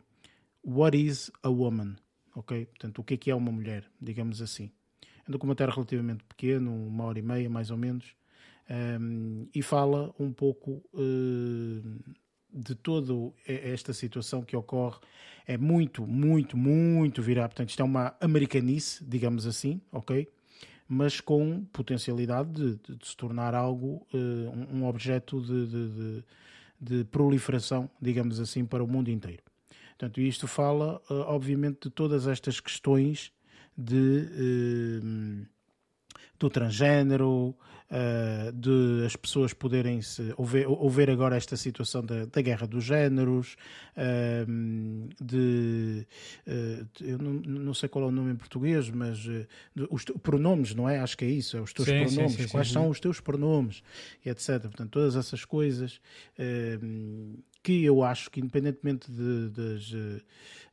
[0.64, 1.96] What is a Woman?
[2.34, 2.66] Ok?
[2.66, 4.70] Portanto, o que é que é uma mulher, digamos assim.
[5.02, 8.14] É um documentário relativamente pequeno, uma hora e meia mais ou menos,
[9.00, 12.14] um, e fala um pouco uh,
[12.52, 13.12] de toda
[13.46, 14.98] esta situação que ocorre
[15.46, 17.48] é muito, muito, muito virar.
[17.48, 20.28] Portanto, isto é uma americanice, digamos assim, ok?
[20.86, 26.24] Mas com potencialidade de, de se tornar algo, uh, um, objeto de, de,
[26.80, 29.42] de, proliferação, digamos assim, para o mundo inteiro.
[29.98, 33.32] Portanto, isto fala, uh, obviamente, de todas estas questões
[33.76, 34.28] de,
[35.02, 35.46] uh,
[36.38, 37.48] do transgênero,
[37.90, 43.56] uh, de as pessoas poderem se ouvir, agora esta situação da, da guerra dos géneros,
[45.20, 46.06] de,
[47.00, 49.26] eu não, não, sei qual é o nome em português, mas
[49.90, 51.00] os pronomes, não é?
[51.00, 53.18] Acho que é isso, é os teus sim, pronomes, sim, sim, quais são os teus
[53.18, 53.82] pronomes,
[54.24, 54.60] e etc.
[54.60, 56.00] Portanto, todas essas coisas
[57.62, 59.84] que eu acho que independentemente de, das,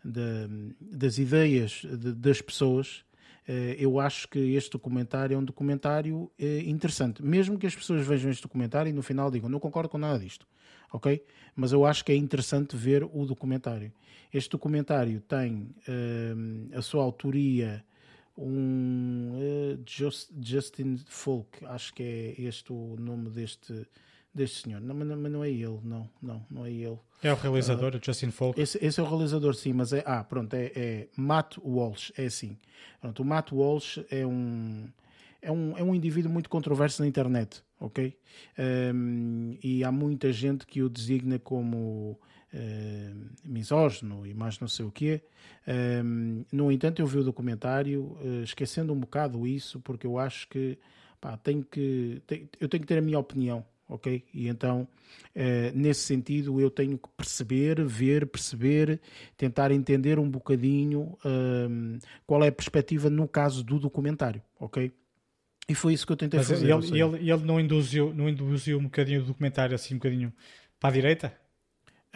[0.04, 3.06] de, das ideias de, das pessoas
[3.48, 7.24] eh, eu acho que este documentário é um documentário eh, interessante.
[7.24, 10.18] Mesmo que as pessoas vejam este documentário e no final digam não concordo com nada
[10.20, 10.48] disto,
[10.92, 11.24] ok?
[11.56, 13.94] Mas eu acho que é interessante ver o documentário.
[14.34, 17.86] Este documentário tem uh, a sua autoria
[18.38, 23.88] um uh, Just, Justin Folk, acho que é este o nome deste
[24.36, 24.82] deste senhor.
[24.82, 27.00] Não, mas, não é ele, não, não, não é ele.
[27.24, 28.60] É o realizador, uh, Justin Folk.
[28.60, 30.04] Esse, esse, é o realizador, sim, mas é.
[30.06, 32.58] Ah, pronto, é, é Matt Walsh, é assim.
[33.00, 34.88] Pronto, o Matt Walsh é um.
[35.42, 38.18] É um, é um indivíduo muito controverso na internet, ok?
[38.58, 42.20] Um, e há muita gente que o designa como
[42.52, 45.22] uh, misógino e mais não sei o quê.
[46.04, 50.48] Um, no entanto, eu vi o documentário uh, esquecendo um bocado isso, porque eu acho
[50.48, 50.80] que
[51.22, 54.24] pá, tenho que, tenho, eu tenho que ter a minha opinião ok?
[54.34, 54.88] E então,
[55.34, 59.00] eh, nesse sentido, eu tenho que perceber, ver, perceber,
[59.38, 64.92] tentar entender um bocadinho ehm, qual é a perspectiva no caso do documentário, ok?
[65.68, 66.70] E foi isso que eu tentei Mas fazer.
[66.70, 70.32] Ele, ele, ele não, induziu, não induziu um bocadinho o documentário assim, um bocadinho
[70.80, 71.45] para a direita?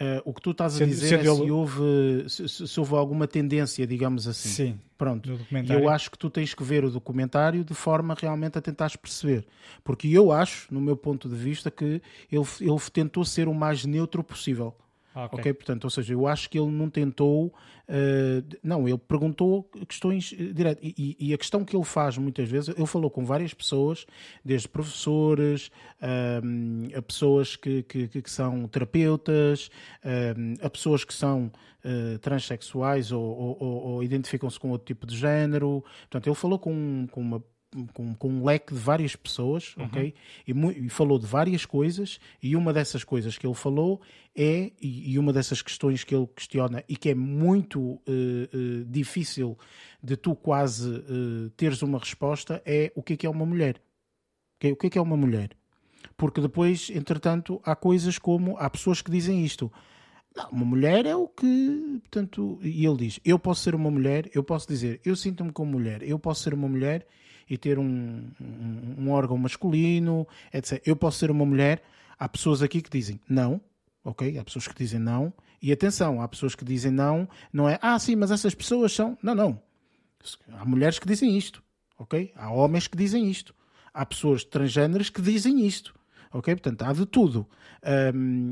[0.00, 3.28] Uh, o que tu estás a dizer sendo é se, houve, se, se, houve alguma
[3.28, 4.48] tendência, digamos assim.
[4.48, 4.80] Sim.
[4.96, 5.38] Pronto.
[5.68, 9.46] Eu acho que tu tens que ver o documentário de forma realmente a tentar perceber.
[9.84, 12.00] Porque eu acho, no meu ponto de vista, que
[12.32, 14.74] ele, ele tentou ser o mais neutro possível.
[15.12, 15.40] Okay.
[15.40, 20.30] ok, portanto, ou seja, eu acho que ele não tentou, uh, não, ele perguntou questões
[20.30, 23.52] uh, direto e, e, a questão que ele faz muitas vezes, ele falou com várias
[23.52, 24.06] pessoas,
[24.44, 25.68] desde professores,
[26.00, 29.68] uh, a pessoas que, que, que são terapeutas,
[30.62, 31.50] a pessoas que são
[31.84, 35.84] uh, transexuais ou, ou, ou identificam-se com outro tipo de género.
[36.02, 37.42] Portanto, ele falou com, com uma
[37.92, 39.84] com, com, um leque de várias pessoas, uhum.
[39.84, 40.14] ok?
[40.46, 40.52] E,
[40.86, 44.00] e, falou de várias coisas, e uma dessas coisas que ele falou
[44.34, 48.84] é, e, e uma dessas questões que ele questiona, e que é muito uh, uh,
[48.86, 49.56] difícil
[50.02, 53.80] de tu quase uh, teres uma resposta, é o que é que é uma mulher?
[54.56, 54.72] Okay?
[54.72, 55.50] O que é que é uma mulher?
[56.16, 59.72] Porque depois, entretanto, há coisas como, há pessoas que dizem isto,
[60.36, 64.30] não, uma mulher é o que, portanto, e ele diz, eu posso ser uma mulher,
[64.34, 67.06] eu posso dizer, eu sinto-me como mulher, eu posso ser uma mulher
[67.50, 70.80] e ter um, um, um órgão masculino, etc.
[70.86, 71.82] Eu posso ser uma mulher.
[72.16, 73.60] Há pessoas aqui que dizem não,
[74.04, 74.38] ok?
[74.38, 75.32] Há pessoas que dizem não.
[75.60, 79.18] E atenção, há pessoas que dizem não, não é, ah, sim, mas essas pessoas são.
[79.20, 79.60] Não, não.
[80.52, 81.62] Há mulheres que dizem isto,
[81.98, 82.32] ok?
[82.36, 83.54] Há homens que dizem isto.
[83.92, 85.92] Há pessoas transgêneras que dizem isto,
[86.32, 86.54] ok?
[86.54, 87.48] Portanto, há de tudo.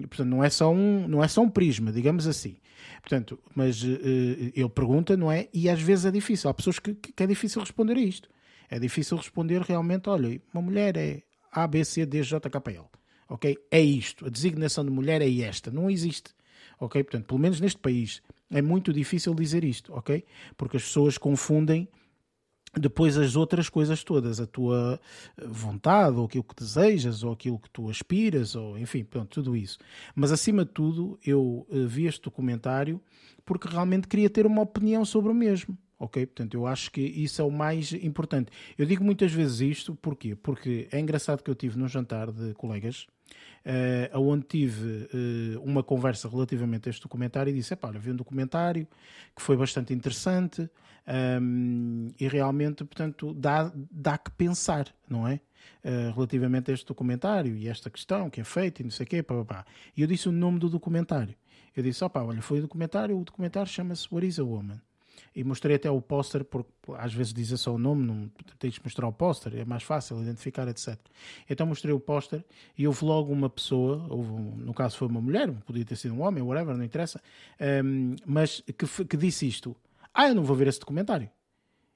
[0.09, 2.57] Portanto, não é, só um, não é só um prisma, digamos assim.
[3.01, 5.49] Portanto, mas uh, ele pergunta, não é?
[5.53, 6.51] E às vezes é difícil.
[6.51, 8.29] Há pessoas que, que é difícil responder a isto.
[8.71, 12.85] É difícil responder realmente, olha, uma mulher é A, B, C, D, J, K, L.
[13.29, 13.57] Ok?
[13.71, 14.27] É isto.
[14.27, 15.71] A designação de mulher é esta.
[15.71, 16.35] Não existe.
[16.81, 17.03] Ok?
[17.03, 19.93] Portanto, pelo menos neste país é muito difícil dizer isto.
[19.93, 20.25] Ok?
[20.57, 21.89] Porque as pessoas confundem
[22.75, 25.01] depois as outras coisas todas, a tua
[25.47, 29.79] vontade, ou aquilo que desejas, ou aquilo que tu aspiras, ou enfim, pronto, tudo isso.
[30.15, 33.01] Mas acima de tudo, eu uh, vi este documentário
[33.45, 35.77] porque realmente queria ter uma opinião sobre o mesmo.
[35.99, 36.27] Ok?
[36.27, 38.53] Portanto, eu acho que isso é o mais importante.
[38.77, 40.37] Eu digo muitas vezes isto, porquê?
[40.37, 43.07] Porque é engraçado que eu tive num jantar de colegas,
[43.65, 48.17] uh, onde tive uh, uma conversa relativamente a este documentário e disse: pá, vi um
[48.17, 48.87] documentário
[49.35, 50.71] que foi bastante interessante
[51.41, 55.41] um, e realmente, portanto, dá, dá que pensar, não é?
[55.85, 59.09] Uh, relativamente a este documentário e esta questão que é feita e não sei o
[59.09, 59.67] quê, pá, pá, pá.
[59.97, 61.35] E eu disse o nome do documentário.
[61.77, 64.81] Eu disse: opá, olha, foi o documentário, o documentário chama-se What is a Woman?
[65.39, 68.29] E mostrei até o póster, porque às vezes diz só o nome, não
[68.59, 70.99] tens de mostrar o póster, é mais fácil identificar, etc.
[71.49, 72.45] Então mostrei o póster
[72.77, 76.23] e houve logo uma pessoa, houve, no caso foi uma mulher, podia ter sido um
[76.23, 77.23] homem, whatever, não interessa,
[77.85, 79.77] um, mas que, que disse isto:
[80.13, 81.31] Ah, eu não vou ver esse documentário.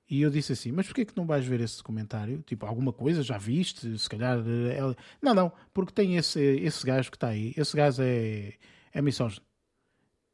[0.08, 2.42] E eu disse assim, mas porquê que não vais ver esse documentário?
[2.46, 3.98] Tipo, alguma coisa já viste?
[3.98, 4.38] Se calhar...
[4.38, 4.78] É...
[5.22, 7.54] Não, não, porque tem esse, esse gajo que está aí.
[7.56, 8.52] Esse gajo é,
[8.92, 9.42] é misógino.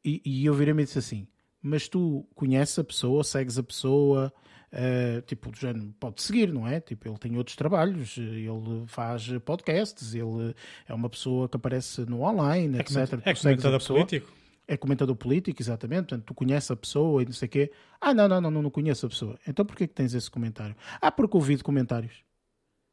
[0.03, 1.25] E, e eu virei-me e disse assim,
[1.61, 4.33] mas tu conheces a pessoa, segues a pessoa,
[4.73, 6.79] uh, tipo, já pode seguir, não é?
[6.79, 10.55] Tipo, ele tem outros trabalhos, ele faz podcasts, ele
[10.87, 13.19] é uma pessoa que aparece no online, é etc.
[13.25, 14.31] É comentador político?
[14.67, 16.09] É comentador político, exatamente.
[16.09, 17.71] Portanto, tu conheces a pessoa e não sei o quê.
[17.99, 19.39] Ah, não, não, não, não, não conheço a pessoa.
[19.47, 20.75] Então porquê que tens esse comentário?
[21.01, 22.23] Ah, porque ouvi de comentários.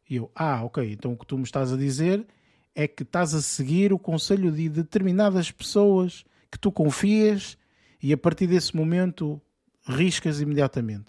[0.09, 2.26] E eu, ah, ok, então o que tu me estás a dizer
[2.74, 7.59] é que estás a seguir o conselho de determinadas pessoas que tu confias
[8.07, 9.43] e a partir desse momento
[9.85, 11.07] riscas imediatamente.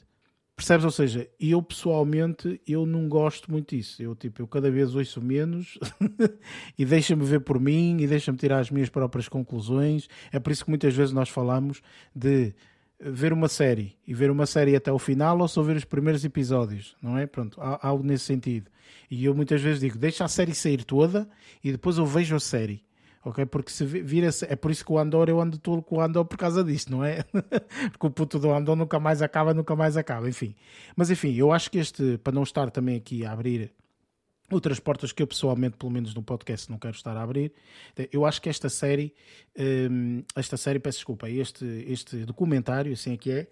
[0.56, 0.84] Percebes?
[0.84, 4.02] Ou seja, eu pessoalmente eu não gosto muito disso.
[4.02, 5.78] Eu tipo, eu cada vez ouço menos
[6.76, 10.10] e deixa-me ver por mim e deixa-me tirar as minhas próprias conclusões.
[10.32, 11.84] É por isso que muitas vezes nós falamos
[12.16, 12.56] de
[13.00, 16.26] ver uma série e ver uma série até o final ou só ver os primeiros
[16.26, 17.28] episódios, não é?
[17.28, 18.72] Pronto, há algo nesse sentido.
[19.12, 21.30] E eu muitas vezes digo, deixa a série sair toda
[21.64, 22.87] e depois eu vejo a série
[23.28, 23.46] ok?
[23.46, 26.26] Porque se vira é por isso que o Andor eu ando todo com o Andor
[26.26, 27.24] por causa disto, não é?
[27.92, 30.56] Porque o puto do Andor nunca mais acaba, nunca mais acaba, enfim.
[30.96, 33.72] Mas enfim, eu acho que este, para não estar também aqui a abrir
[34.50, 37.52] outras portas que eu pessoalmente, pelo menos no podcast, não quero estar a abrir.
[38.12, 39.14] Eu acho que esta série,
[39.92, 43.48] hum, esta série, peço desculpa, este, este documentário, assim é que é,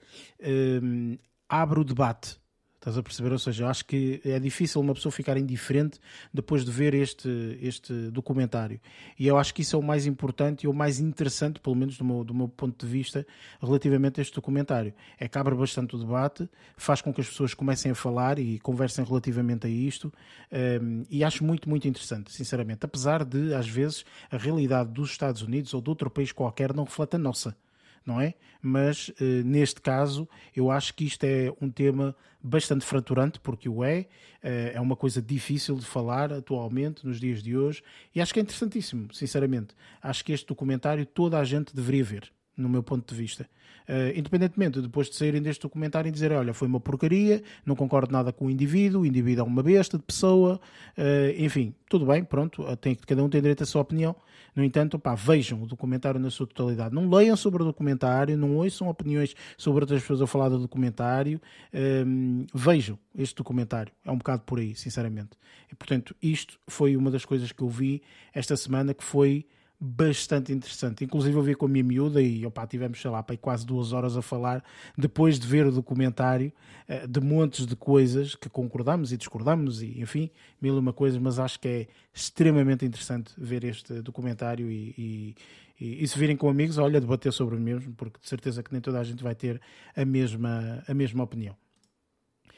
[0.81, 1.17] hum,
[1.49, 2.37] abre o debate
[2.85, 3.31] Estás a perceber?
[3.31, 5.99] Ou seja, acho que é difícil uma pessoa ficar indiferente
[6.31, 8.79] depois de ver este, este documentário.
[9.17, 11.97] E eu acho que isso é o mais importante e o mais interessante, pelo menos
[11.97, 13.25] do meu, do meu ponto de vista,
[13.59, 14.93] relativamente a este documentário.
[15.19, 16.47] É que abre bastante o debate,
[16.77, 20.13] faz com que as pessoas comecem a falar e conversem relativamente a isto.
[20.51, 22.85] Um, ehm, e acho muito, muito interessante, sinceramente.
[22.85, 26.83] Apesar de, às vezes, a realidade dos Estados Unidos ou de outro país qualquer não
[26.83, 27.57] reflete a nossa
[28.05, 28.33] não é?
[28.61, 33.83] Mas uh, neste caso eu acho que isto é um tema bastante fraturante, porque o
[33.83, 34.01] é,
[34.43, 37.81] uh, é uma coisa difícil de falar atualmente, nos dias de hoje,
[38.13, 39.73] e acho que é interessantíssimo, sinceramente.
[40.01, 43.47] Acho que este documentário toda a gente deveria ver no meu ponto de vista.
[43.87, 48.11] Uh, independentemente depois de saírem deste documentário e dizer olha, foi uma porcaria, não concordo
[48.11, 50.59] nada com o indivíduo, o indivíduo é uma besta de pessoa,
[50.97, 54.15] uh, enfim, tudo bem, pronto, tem, cada um tem direito à sua opinião.
[54.55, 56.95] No entanto, pá, vejam o documentário na sua totalidade.
[56.95, 61.41] Não leiam sobre o documentário, não ouçam opiniões sobre outras pessoas a falar do documentário.
[61.73, 63.91] Um, ehm, vejam este documentário.
[64.05, 65.31] É um bocado por aí, sinceramente.
[65.69, 68.01] E, portanto, isto foi uma das coisas que eu vi
[68.33, 69.45] esta semana que foi
[69.79, 71.03] bastante interessante.
[71.03, 74.15] Inclusive eu vi com a minha miúda e opa, tivemos, sei lá, quase duas horas
[74.15, 74.63] a falar
[74.97, 76.51] depois de ver o documentário
[76.87, 80.29] eh, de montes de coisas que concordamos e discordamos e enfim,
[80.61, 85.35] mil e uma coisas, mas acho que é extremamente interessante ver este documentário e, e,
[85.79, 88.71] e, e se virem com amigos, olha, debater sobre o mesmo, porque de certeza que
[88.71, 89.61] nem toda a gente vai ter
[89.95, 91.55] a mesma, a mesma opinião.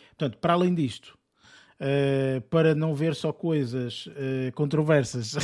[0.09, 1.16] Portanto, para além disto,
[1.79, 5.35] uh, para não ver só coisas uh, controversas,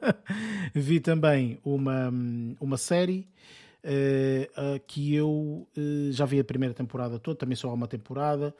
[0.74, 2.12] vi também uma,
[2.60, 3.28] uma série
[3.84, 5.68] uh, que eu
[6.10, 8.54] já vi a primeira temporada toda, também só há uma temporada.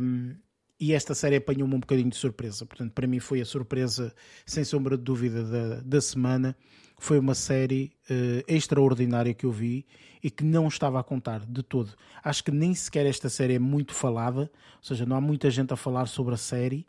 [0.00, 0.34] Um,
[0.78, 2.66] e esta série apanhou-me um bocadinho de surpresa.
[2.66, 4.14] Portanto, para mim foi a surpresa,
[4.44, 6.56] sem sombra de dúvida, da, da semana.
[7.04, 9.84] Foi uma série uh, extraordinária que eu vi
[10.22, 11.92] e que não estava a contar de todo.
[12.24, 15.70] Acho que nem sequer esta série é muito falada, ou seja, não há muita gente
[15.70, 16.86] a falar sobre a série,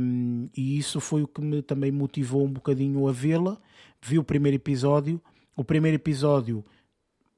[0.00, 3.56] um, e isso foi o que me também motivou um bocadinho a vê-la.
[4.02, 5.22] Vi o primeiro episódio.
[5.54, 6.64] O primeiro episódio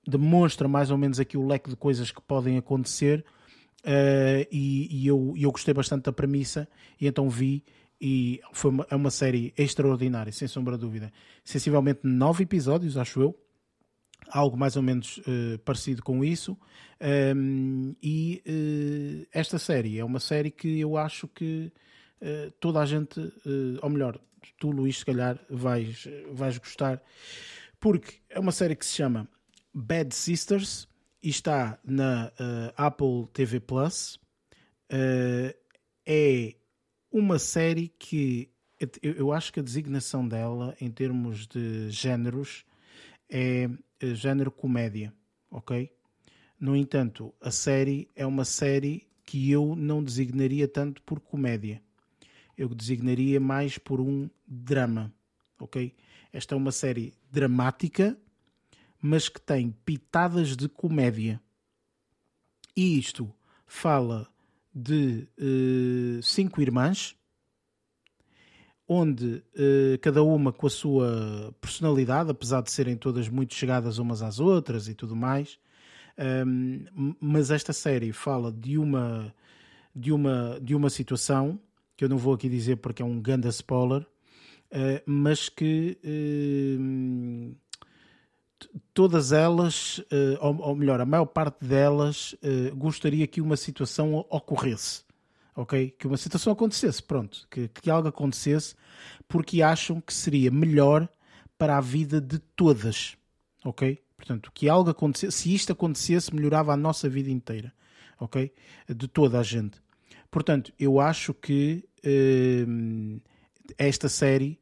[0.07, 3.23] demonstra mais ou menos aqui o leque de coisas que podem acontecer.
[3.85, 6.67] Uh, e, e eu, eu gostei bastante da premissa,
[6.99, 7.63] e então vi
[8.01, 11.13] e foi uma, é uma série extraordinária, sem sombra de dúvida.
[11.45, 13.39] Sensivelmente nove episódios, acho eu,
[14.31, 16.57] algo mais ou menos uh, parecido com isso.
[17.37, 21.73] Um, e uh, esta série é uma série que eu acho que
[22.21, 23.21] uh, toda a gente,
[23.83, 24.19] ou melhor,
[24.59, 27.03] tu, Luís, se calhar vais, vais gostar,
[27.81, 29.29] porque é uma série que se chama
[29.75, 30.89] Bad Sisters
[31.23, 32.33] e está na
[32.77, 34.19] Apple TV Plus.
[34.91, 36.55] é
[37.11, 38.51] uma série que
[39.03, 42.65] eu, eu acho que a designação dela em termos de géneros
[43.29, 43.69] é
[44.01, 45.13] eh, género comédia,
[45.51, 45.91] ok?
[46.59, 51.83] No entanto, a série é uma série que eu não designaria tanto por comédia.
[52.57, 55.13] Eu designaria mais por um drama,
[55.59, 55.95] ok?
[56.33, 58.19] Esta é uma série dramática,
[59.01, 61.41] mas que tem pitadas de comédia.
[62.77, 63.33] E isto
[63.67, 64.29] fala
[64.75, 67.17] de uh, cinco irmãs
[68.89, 74.23] onde uh, cada uma com a sua personalidade, apesar de serem todas muito chegadas umas
[74.23, 75.59] às outras e tudo mais,
[76.47, 79.33] um, mas esta série fala de uma,
[79.95, 81.61] de, uma, de uma situação
[81.97, 87.55] que eu não vou aqui dizer porque é um ganda spoiler, uh, mas que uh,
[88.95, 90.03] todas elas,
[90.41, 92.35] ou, ou, melhor, a maior parte delas,
[92.75, 95.03] gostaria que uma situação ocorresse
[95.59, 95.91] ok?
[95.99, 98.77] Que uma situação acontecesse, pronto, que, que algo acontecesse,
[99.27, 101.09] porque acham que seria melhor
[101.59, 103.17] para a vida de todas,
[103.65, 104.01] ok?
[104.17, 107.73] Portanto, que algo acontecesse, se isto acontecesse, melhorava a nossa vida inteira,
[108.21, 108.53] ok?
[108.89, 109.83] De toda a gente.
[110.31, 113.21] Portanto, eu acho que uh,
[113.77, 114.61] esta série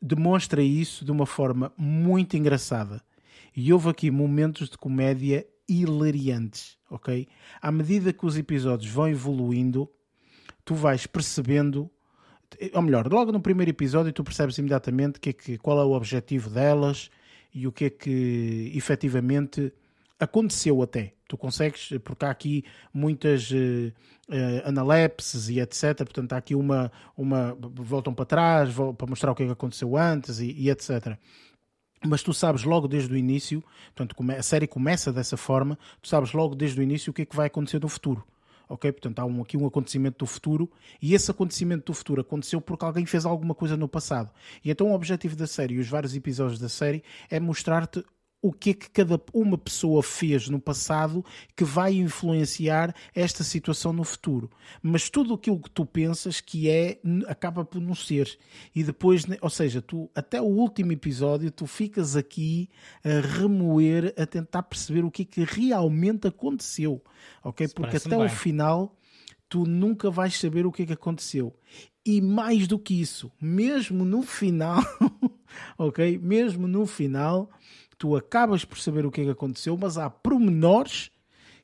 [0.00, 3.02] demonstra isso de uma forma muito engraçada.
[3.56, 7.26] E houve aqui momentos de comédia hilariantes, ok?
[7.60, 9.88] À medida que os episódios vão evoluindo,
[10.64, 11.90] tu vais percebendo,
[12.74, 15.92] ou melhor, logo no primeiro episódio tu percebes imediatamente que é que, qual é o
[15.92, 17.10] objetivo delas
[17.54, 19.72] e o que é que efetivamente
[20.20, 21.14] aconteceu até.
[21.26, 23.54] Tu consegues, porque há aqui muitas uh,
[24.28, 25.96] uh, analepses e etc.
[25.98, 27.56] Portanto, há aqui uma, uma.
[27.60, 31.16] voltam para trás para mostrar o que é que aconteceu antes e, e etc
[32.06, 33.62] mas tu sabes logo desde o início,
[33.94, 37.26] portanto, a série começa dessa forma, tu sabes logo desde o início o que é
[37.26, 38.24] que vai acontecer no futuro.
[38.68, 38.90] Ok?
[38.92, 40.70] Portanto, há um, aqui um acontecimento do futuro
[41.02, 44.30] e esse acontecimento do futuro aconteceu porque alguém fez alguma coisa no passado.
[44.64, 48.04] E então o objetivo da série e os vários episódios da série é mostrar-te
[48.42, 53.92] o que é que cada uma pessoa fez no passado que vai influenciar esta situação
[53.92, 54.50] no futuro.
[54.82, 58.38] Mas tudo aquilo que tu pensas que é, acaba por não ser.
[58.74, 62.70] E depois, ou seja, tu até o último episódio, tu ficas aqui
[63.04, 67.02] a remoer, a tentar perceber o que é que realmente aconteceu.
[67.44, 67.68] Ok?
[67.68, 68.24] Porque até bem.
[68.24, 68.96] o final
[69.50, 71.54] tu nunca vais saber o que é que aconteceu.
[72.06, 74.80] E mais do que isso, mesmo no final,
[75.76, 76.16] ok?
[76.18, 77.50] Mesmo no final,
[78.00, 81.10] tu acabas por saber o que é que aconteceu, mas há pormenores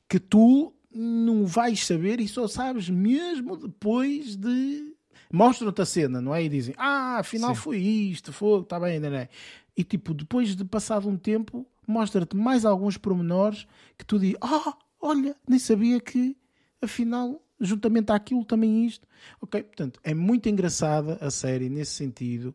[0.07, 4.95] que tu não vais saber e só sabes mesmo depois de.
[5.33, 6.45] Mostram-te a cena, não é?
[6.45, 7.61] E dizem, ah, afinal Sim.
[7.63, 9.31] foi isto, foi, está bem, não é?
[9.75, 14.77] E tipo, depois de passado um tempo, mostra-te mais alguns pormenores que tu dizes, ah,
[15.01, 16.37] olha, nem sabia que
[16.83, 19.07] afinal juntamente àquilo também isto.
[19.41, 22.55] Ok, portanto, é muito engraçada a série nesse sentido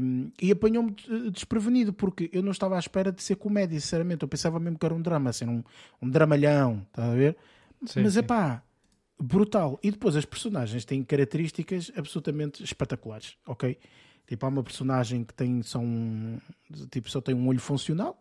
[0.00, 0.94] um, e apanhou-me
[1.30, 4.22] desprevenido porque eu não estava à espera de ser comédia, sinceramente.
[4.22, 5.62] Eu pensava mesmo que era um drama, ser um,
[6.00, 7.36] um dramalhão, está a ver?
[7.86, 8.62] Sim, Mas é pá,
[9.20, 9.78] brutal.
[9.82, 13.78] E depois as personagens têm características absolutamente espetaculares, ok?
[14.26, 16.38] Tipo, há uma personagem que tem só um,
[16.90, 18.16] tipo, só tem um olho funcional,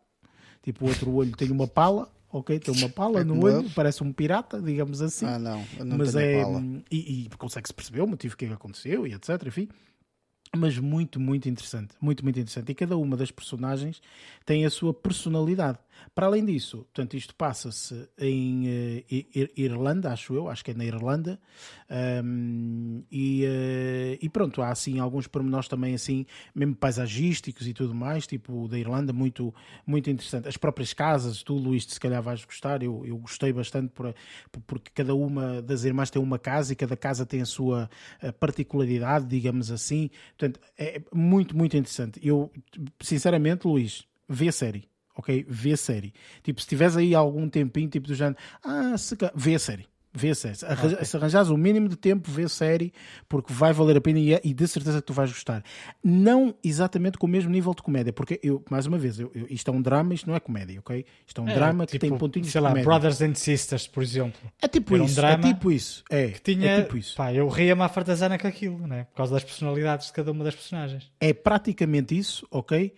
[0.63, 2.59] tipo, o outro olho tem uma pala ok?
[2.59, 5.25] Tem uma pala no olho, parece um pirata, digamos assim.
[5.25, 6.43] Ah, não, não mas é.
[6.89, 9.29] E, e consegue-se perceber o motivo que, é que aconteceu e etc.
[9.45, 9.67] Enfim.
[10.55, 11.95] Mas muito, muito interessante.
[12.01, 12.71] Muito, muito interessante.
[12.71, 14.01] E cada uma das personagens
[14.45, 15.79] tem a sua personalidade.
[16.13, 20.83] Para além disso, portanto, isto passa-se em uh, Irlanda, acho eu, acho que é na
[20.83, 21.39] Irlanda,
[22.23, 27.95] um, e, uh, e, pronto, há assim alguns pormenores também assim, mesmo paisagísticos e tudo
[27.95, 29.53] mais, tipo da Irlanda, muito,
[29.85, 30.47] muito interessante.
[30.47, 34.13] As próprias casas, tu Luís, se calhar vais gostar, eu, eu gostei bastante por,
[34.67, 37.89] porque cada uma das irmãs tem uma casa e cada casa tem a sua
[38.21, 42.19] eh, particularidade, digamos assim, portanto, é muito, muito interessante.
[42.21, 42.51] Eu,
[43.01, 45.45] sinceramente, Luís, vê a série ok?
[45.47, 46.13] Vê a série.
[46.43, 49.15] Tipo, se tiveres aí algum tempinho, tipo do género, ah, se...
[49.35, 49.91] vê a série.
[50.13, 50.57] Vê a série.
[50.57, 51.05] Okay.
[51.05, 52.91] Se arranjares o mínimo de tempo, vê a série,
[53.29, 55.63] porque vai valer a pena e, é, e de certeza que tu vais gostar.
[56.03, 59.47] Não exatamente com o mesmo nível de comédia, porque eu, mais uma vez, eu, eu,
[59.49, 61.05] isto é um drama, isto não é comédia, ok?
[61.25, 63.87] Isto é um é, drama tipo, que tem pontinhos sei de lá, Brothers and Sisters,
[63.87, 64.41] por exemplo.
[64.61, 66.03] É tipo Era isso, um drama é tipo isso.
[66.09, 67.15] É, que tinha, é tipo isso.
[67.15, 69.05] Pá, eu ria-me à fartazana com aquilo, né?
[69.05, 71.09] Por causa das personalidades de cada uma das personagens.
[71.21, 72.93] É praticamente isso, ok?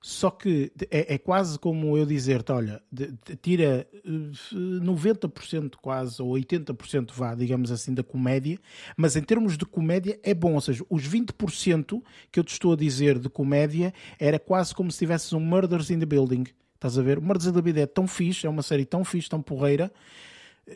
[0.00, 6.22] Só que é, é quase como eu dizer-te: olha, de, de, tira 90% eh, quase,
[6.22, 8.58] ou 80% vá, digamos assim, da comédia,
[8.96, 10.54] mas em termos de comédia é bom.
[10.54, 12.00] Ou seja, os 20%
[12.30, 15.90] que eu te estou a dizer de comédia era quase como se tivesses um Murders
[15.90, 16.44] in the Building.
[16.74, 17.18] Estás a ver?
[17.18, 19.92] O Murders in the Building é tão fixe, é uma série tão fixe, tão porreira.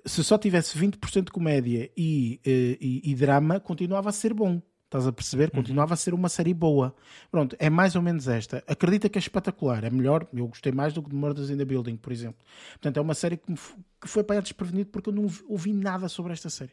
[0.04, 4.60] Se só tivesse 20% de comédia e, eh, e, e drama, continuava a ser bom.
[4.92, 5.44] Estás a perceber?
[5.44, 5.62] Uhum.
[5.62, 6.94] Continuava a ser uma série boa.
[7.30, 8.62] Pronto, é mais ou menos esta.
[8.66, 10.26] Acredita que é espetacular, é melhor.
[10.34, 12.36] Eu gostei mais do que de Murders in the Building, por exemplo.
[12.72, 16.34] Portanto, é uma série que, que foi para desprevenido porque eu não ouvi nada sobre
[16.34, 16.72] esta série.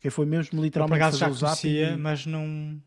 [0.00, 1.00] Que foi mesmo literalmente.
[1.00, 1.96] Eu, por acaso já conhecia, e...
[1.96, 2.82] mas não.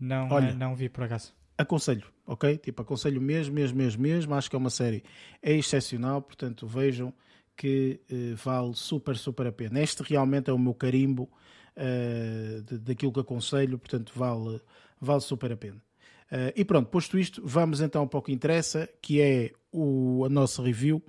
[0.00, 1.32] Não, Olha, não vi por acaso.
[1.56, 2.58] Aconselho, ok?
[2.58, 4.34] Tipo, aconselho mesmo, mesmo, mesmo, mesmo.
[4.34, 5.04] Acho que é uma série
[5.40, 7.14] é excepcional, portanto, vejam
[7.56, 9.80] que uh, vale super, super a pena.
[9.80, 11.30] Este realmente é o meu carimbo
[11.76, 14.60] uh, daquilo que aconselho, portanto vale,
[15.00, 15.82] vale super a pena.
[16.30, 20.28] Uh, e pronto, posto isto, vamos então para o que interessa, que é o, a
[20.28, 21.02] nossa review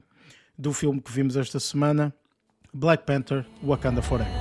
[0.57, 2.13] do filme que vimos esta semana,
[2.73, 4.31] Black Panther Wakanda Forever.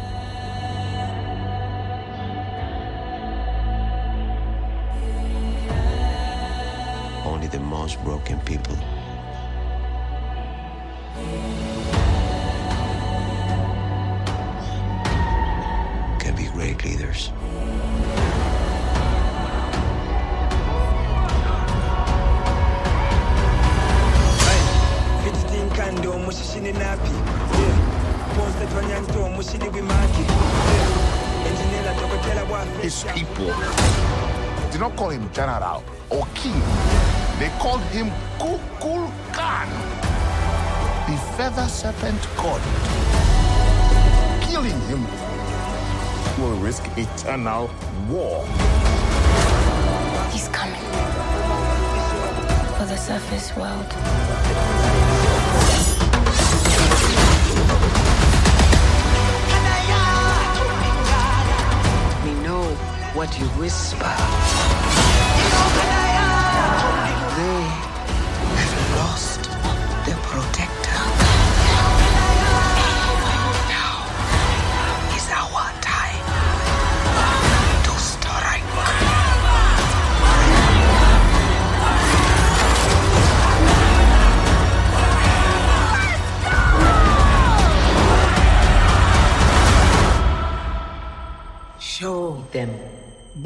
[7.24, 8.76] Only the most broken people
[16.76, 17.30] great leaders.
[32.82, 33.46] His people.
[34.70, 36.60] Did not call him general or king.
[37.40, 39.68] They called him Kukul Khan,
[41.08, 42.60] the feather serpent god.
[44.42, 45.35] Killing him
[46.38, 47.70] will risk eternal
[48.08, 48.44] war.
[50.30, 50.80] He's coming
[52.76, 53.90] for the surface world.
[62.24, 62.64] We know
[63.14, 64.14] what you whisper.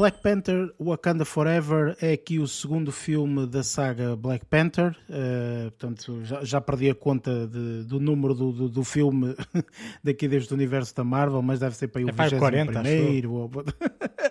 [0.00, 4.96] Black Panther Wakanda Forever é aqui o segundo filme da saga Black Panther.
[5.10, 9.36] Uh, portanto, já, já, perdi a conta de, do número do, do, do, filme
[10.02, 13.32] daqui desde o universo da Marvel, mas deve ser para aí o é 40 primeiro.
[13.32, 13.50] Ou...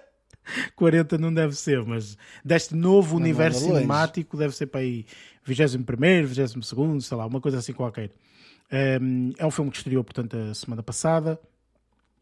[0.76, 5.06] 40 não deve ser, mas deste novo não, universo não cinemático deve ser para aí
[5.46, 8.10] 21 primeiro, 22 segundo, sei lá, uma coisa assim qualquer.
[9.00, 11.40] Um, é um filme que estreou, portanto, a semana passada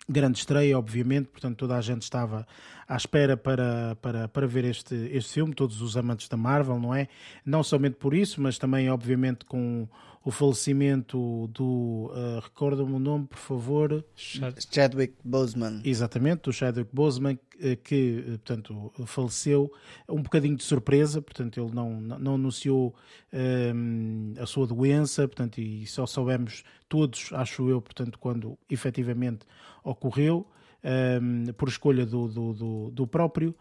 [0.09, 2.47] grande estreia, obviamente, portanto toda a gente estava
[2.87, 6.93] à espera para, para, para ver este, este filme, todos os amantes da Marvel, não
[6.95, 7.07] é?
[7.45, 9.87] Não somente por isso, mas também, obviamente, com
[10.27, 12.11] o falecimento do.
[12.13, 14.05] Uh, Recorda-me o nome, por favor.
[14.15, 15.81] Chadwick Boseman.
[15.85, 19.71] Exatamente, do Chadwick Boseman, eh, que, eh, portanto, faleceu
[20.07, 22.93] um bocadinho de surpresa, portanto, ele não, não anunciou
[23.33, 29.45] um, a sua doença, portanto, e só soubemos todos, acho eu, portanto, quando efetivamente
[29.83, 30.45] ocorreu.
[30.83, 33.53] Um, por escolha do, do, do, do próprio,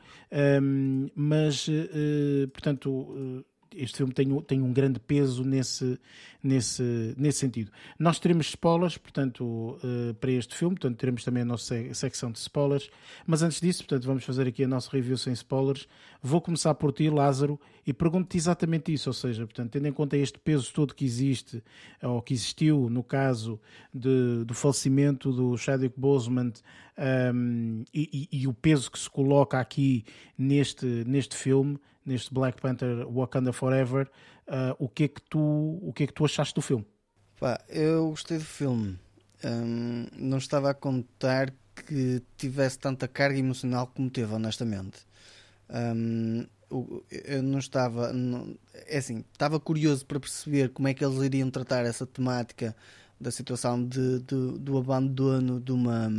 [0.62, 3.44] um, mas, uh, portanto, uh,
[3.74, 5.98] este filme tem, tem um grande peso nesse,
[6.42, 7.70] nesse, nesse sentido.
[7.98, 12.38] Nós teremos spoilers, portanto, uh, para este filme, portanto, teremos também a nossa secção de
[12.38, 12.90] spoilers,
[13.26, 15.88] mas antes disso, portanto, vamos fazer aqui a nossa review sem spoilers.
[16.22, 20.16] Vou começar por ti, Lázaro, e pergunto-te exatamente isso, ou seja, portanto, tendo em conta
[20.16, 21.62] este peso todo que existe,
[22.02, 23.60] ou que existiu no caso
[23.92, 26.52] de, do falecimento do Chadwick Boseman
[27.32, 30.04] um, e, e, e o peso que se coloca aqui
[30.36, 34.08] neste, neste filme, neste Black Panther Wakanda Forever,
[34.46, 36.86] uh, o, que é que tu, o que é que tu achaste do filme?
[37.38, 38.98] Pá, eu gostei do filme.
[39.44, 45.06] Um, não estava a contar que tivesse tanta carga emocional como teve, honestamente.
[45.68, 46.46] Um,
[47.10, 48.12] eu não estava.
[48.12, 48.56] Não,
[48.86, 52.74] é assim, estava curioso para perceber como é que eles iriam tratar essa temática
[53.20, 56.10] da situação de, de do abandono de uma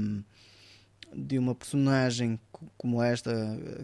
[1.14, 2.40] de uma personagem
[2.78, 3.32] como esta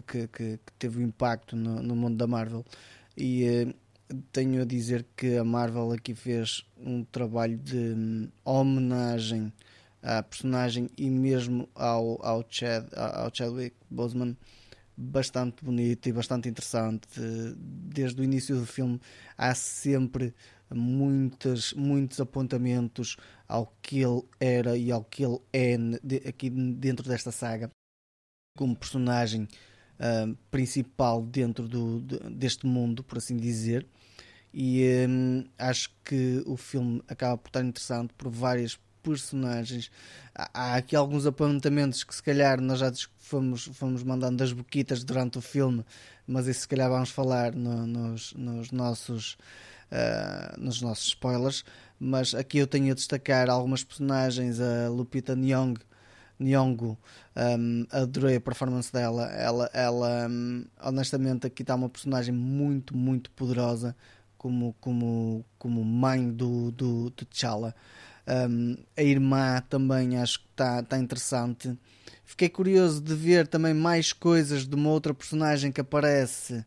[0.06, 2.64] que, que, que teve um impacto no, no, mundo da Marvel.
[3.16, 3.74] E eh,
[4.32, 9.52] tenho a dizer que a Marvel aqui fez um trabalho de hum, homenagem
[10.02, 14.36] à personagem e mesmo ao, ao, Chad, ao Chadwick Boseman
[14.96, 17.08] bastante bonito e bastante interessante
[17.56, 19.00] desde o início do filme
[19.36, 20.34] há sempre
[20.72, 23.16] muitos, muitos apontamentos
[23.48, 27.70] ao que ele era e ao que ele é aqui dentro desta saga
[28.56, 29.48] como personagem
[29.98, 32.00] uh, principal dentro do,
[32.30, 33.86] deste mundo, por assim dizer.
[34.52, 39.90] E um, acho que o filme acaba por estar interessante por várias personagens.
[40.34, 45.38] Há, aqui alguns apontamentos que se calhar nós já fomos, fomos mandando das boquitas durante
[45.38, 45.84] o filme,
[46.26, 49.36] mas isso se calhar vamos falar no, nos, nos nossos
[49.92, 51.64] uh, nos nossos spoilers,
[52.00, 55.78] mas aqui eu tenho a destacar algumas personagens, a Lupita Nyong,
[56.40, 56.98] Nyong'o,
[57.36, 63.30] um, adorei a performance dela, ela, ela um, honestamente aqui está uma personagem muito, muito
[63.30, 63.94] poderosa
[64.44, 67.74] como, como, como mãe do, do, do T'Challa.
[68.26, 71.76] Um, a irmã também acho que está tá interessante.
[72.24, 76.64] Fiquei curioso de ver também mais coisas de uma outra personagem que aparece,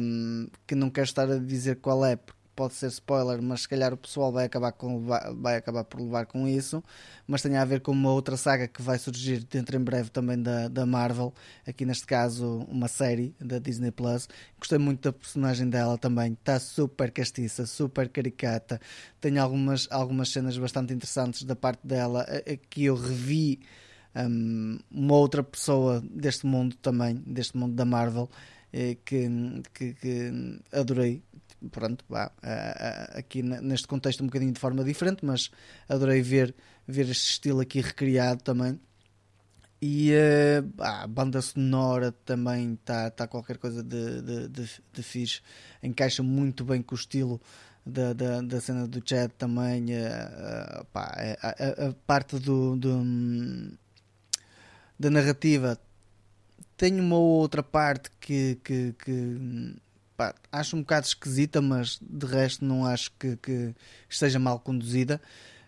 [0.00, 3.68] um, que não quero estar a dizer qual é, porque pode ser spoiler, mas se
[3.70, 5.02] calhar o pessoal vai acabar, com,
[5.40, 6.84] vai acabar por levar com isso.
[7.26, 10.38] Mas tem a ver com uma outra saga que vai surgir dentro em breve também
[10.42, 11.32] da, da Marvel,
[11.66, 14.28] aqui neste caso uma série da Disney Plus.
[14.58, 18.78] Gostei muito da personagem dela também, está super castiça, super caricata.
[19.18, 22.26] Tem algumas, algumas cenas bastante interessantes da parte dela
[22.68, 23.60] que eu revi.
[24.14, 28.28] Um, uma outra pessoa deste mundo também, deste mundo da Marvel,
[28.72, 29.28] eh, que,
[29.72, 31.22] que, que adorei
[31.70, 32.32] pronto, vá,
[33.14, 35.50] aqui neste contexto um bocadinho de forma diferente, mas
[35.88, 36.54] adorei ver,
[36.86, 38.78] ver este estilo aqui recriado também.
[39.82, 45.40] E uh, a banda sonora também está tá qualquer coisa de, de, de, de fixe,
[45.82, 47.40] encaixa muito bem com o estilo
[47.84, 49.86] da, da, da cena do Chad também.
[49.86, 53.02] Uh, pá, a, a, a, parte do, do,
[54.98, 55.80] da narrativa
[56.76, 59.76] tem uma outra parte que, que, que
[60.20, 63.74] pá, acho um bocado esquisita, mas de resto não acho que, que
[64.06, 65.18] esteja mal conduzida.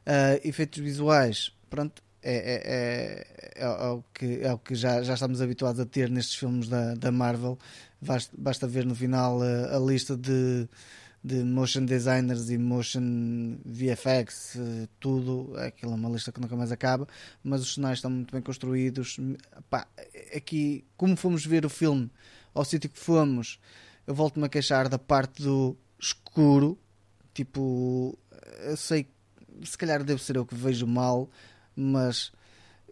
[0.07, 5.15] Uh, efeitos visuais, pronto, é, é, é, é, o que, é o que já, já
[5.15, 7.59] estamos habituados a ter nestes filmes da, da Marvel.
[7.99, 10.69] Basta, basta ver no final a, a lista de,
[11.25, 14.59] de motion designers e motion VFX,
[15.01, 17.09] tudo, aquilo é uma lista que nunca mais acaba,
[17.43, 19.19] mas os cenários estão muito bem construídos.
[19.71, 19.87] Pá,
[20.37, 22.11] aqui, como fomos ver o filme
[22.55, 23.59] ao sítio que fomos,
[24.07, 26.79] eu volto-me a queixar da parte do escuro.
[27.35, 28.19] Tipo,
[28.65, 29.07] eu sei,
[29.65, 31.31] se calhar deve ser eu que vejo mal,
[31.75, 32.33] mas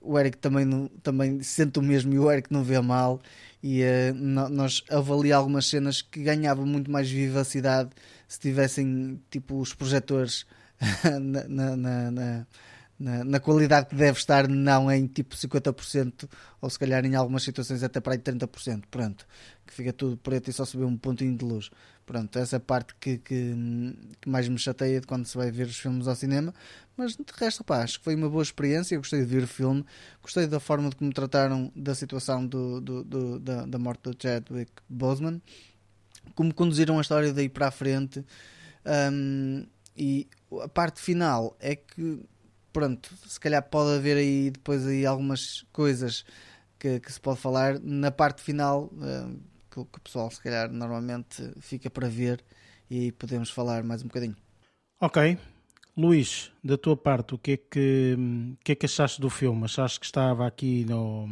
[0.01, 3.21] o Eric também, também sente o mesmo e o Eric não vê mal.
[3.63, 7.91] E uh, nós avaliamos algumas cenas que ganhavam muito mais vivacidade
[8.27, 10.47] se tivessem tipo os projetores
[11.21, 12.47] na, na, na,
[13.01, 16.29] na, na, qualidade que deve estar, não em tipo 50%,
[16.61, 18.85] ou se calhar em algumas situações até para aí 30%.
[18.91, 19.27] Pronto,
[19.67, 21.71] que fica tudo preto e só se um pontinho de luz.
[22.05, 23.55] Pronto, essa é a parte que, que,
[24.21, 26.53] que, mais me chateia de quando se vai ver os filmes ao cinema.
[26.95, 28.95] Mas de resto, pá, acho que foi uma boa experiência.
[28.95, 29.83] Eu gostei de ver o filme,
[30.21, 34.17] gostei da forma de como trataram da situação do, do, do da, da morte do
[34.21, 35.41] Chadwick Boseman,
[36.35, 38.23] como conduziram a história daí para a frente.
[38.85, 39.67] Um,
[39.97, 40.29] e
[40.63, 42.21] a parte final é que
[42.73, 46.25] pronto, se calhar pode haver aí depois aí algumas coisas
[46.79, 49.39] que, que se pode falar na parte final uh,
[49.71, 52.43] que, que, o pessoal se calhar normalmente fica para ver
[52.91, 54.37] e podemos falar mais um bocadinho.
[55.01, 55.39] Ok.
[55.97, 58.17] Luís, da tua parte, o que é que,
[58.65, 59.65] que, é que achaste do filme?
[59.65, 61.29] Achaste que estava aqui no,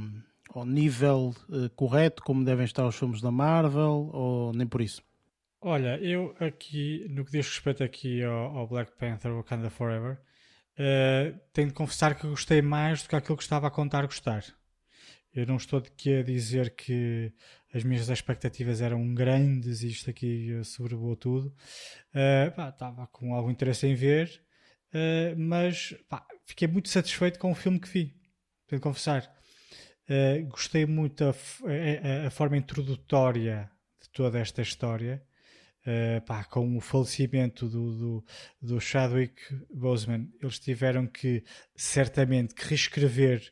[0.55, 5.03] ao nível uh, correto, como devem estar os filmes da Marvel, ou nem por isso?
[5.61, 10.19] Olha, eu aqui, no que diz respeito aqui ao, ao Black Panther Wakanda Forever,
[10.79, 14.45] uh, tenho de confessar que gostei mais do que aquilo que estava a contar gostar.
[15.35, 17.33] Eu não estou aqui a dizer que
[17.73, 21.55] as minhas expectativas eram grandes e isto aqui sobrevoou tudo.
[22.11, 24.43] Uh, pá, estava com algum interesse em ver,
[24.95, 28.15] uh, mas pá, fiquei muito satisfeito com o filme que vi.
[28.67, 29.31] Tenho de confessar.
[30.09, 35.23] Uh, gostei muito a, a, a, forma introdutória de toda esta história.
[35.87, 38.25] Uh, pá, com o falecimento do, do,
[38.61, 39.41] do, Chadwick
[39.73, 41.43] Boseman, eles tiveram que
[41.75, 43.51] certamente que reescrever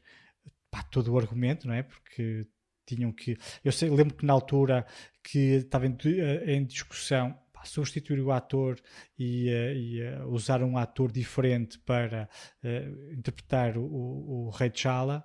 [0.70, 1.82] pá, todo o argumento, não é?
[1.82, 2.46] Porque
[2.86, 3.36] tinham que.
[3.64, 4.86] Eu sei, lembro que na altura
[5.22, 8.78] que estava em, eh, em discussão pá, substituir o ator
[9.18, 12.28] e, uh, e usar um ator diferente para
[12.62, 15.24] uh, interpretar o, o, o Rei T'Challa,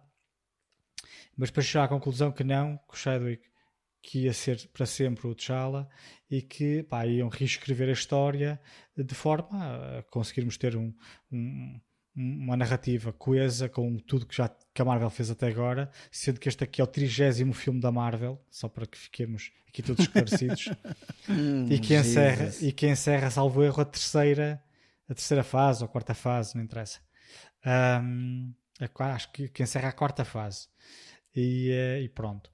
[1.37, 3.50] mas para chegar à conclusão que não, que o Chadwick
[4.01, 5.87] que ia ser para sempre o T'Challa
[6.29, 8.59] e que pá, iam reescrever a história
[8.97, 10.93] de forma a conseguirmos ter um,
[11.31, 11.79] um
[12.15, 16.49] uma narrativa coesa com tudo que já que a Marvel fez até agora, sendo que
[16.49, 20.69] este aqui é o trigésimo filme da Marvel, só para que fiquemos aqui todos esclarecidos,
[21.29, 24.61] hum, e, que encerra, e que encerra, salvo erro, a terceira,
[25.07, 26.99] a terceira fase ou a quarta fase, não interessa.
[27.65, 28.53] Um,
[28.99, 30.67] acho que, que encerra a quarta fase.
[31.35, 32.49] E, uh, e, pronto.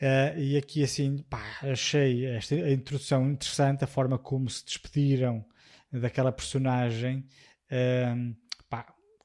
[0.00, 5.44] Uh, e aqui assim, pá, achei esta a introdução interessante, a forma como se despediram
[5.92, 7.26] daquela personagem.
[7.66, 8.34] Uh,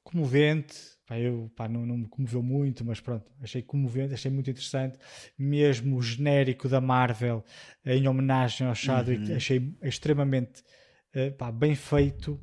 [0.05, 0.95] comovente.
[1.05, 4.97] Pá, eu, pá, não, não me comoveu muito, mas pronto, achei comovente, achei muito interessante.
[5.37, 7.43] Mesmo o genérico da Marvel
[7.85, 9.35] em homenagem ao Chadwick, uhum.
[9.35, 10.63] achei extremamente
[11.15, 12.41] uh, pá, bem feito,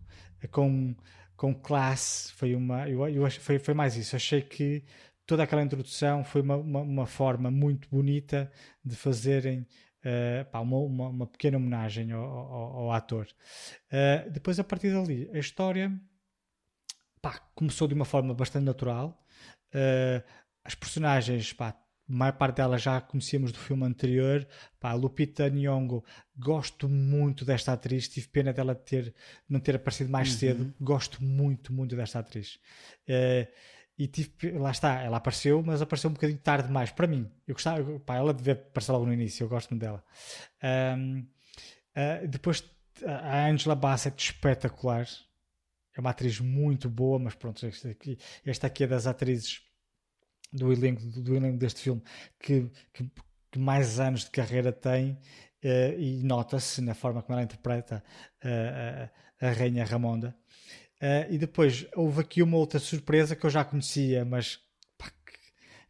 [0.50, 0.94] com,
[1.36, 2.32] com classe.
[2.32, 4.14] Foi, uma, eu, eu foi, foi mais isso.
[4.14, 4.84] Achei que
[5.32, 8.52] toda aquela introdução foi uma, uma, uma forma muito bonita
[8.84, 9.66] de fazerem
[10.04, 13.28] Uh, pá, uma, uma, uma, pequena homenagem ao, ao, ao ator.
[13.86, 15.96] Uh, depois, a partir dali, a história
[17.20, 19.24] pá, começou de uma forma bastante natural.
[19.68, 20.20] Uh,
[20.64, 24.44] as personagens, pá, a maior parte delas já conhecíamos do filme anterior.
[24.80, 26.02] Pá, Lupita Nyong'o,
[26.36, 28.08] gosto muito desta atriz.
[28.08, 29.14] Tive pena dela ter,
[29.48, 30.36] não ter aparecido mais uhum.
[30.36, 30.74] cedo.
[30.80, 32.58] Gosto muito, muito desta atriz.
[33.08, 33.46] Uh,
[34.04, 37.30] e lá está, ela apareceu, mas apareceu um bocadinho tarde demais para mim.
[37.46, 40.02] Eu gostava, pá, ela devia aparecer logo no início, eu gosto dela.
[40.62, 41.26] Um, uh,
[41.94, 42.64] ah, depois
[43.06, 45.06] a Angela Bassett espetacular,
[45.96, 49.60] é uma atriz muito boa, mas pronto, esta aqui, esta aqui é das atrizes
[50.52, 52.02] do elenco, do elenco deste filme
[52.38, 53.10] que, que,
[53.50, 58.02] que mais anos de carreira tem uh, e nota-se na forma como ela interpreta
[58.44, 59.10] uh,
[59.40, 60.36] a Rainha Ramonda.
[61.02, 64.60] Uh, e depois houve aqui uma outra surpresa que eu já conhecia, mas
[64.96, 65.10] pá,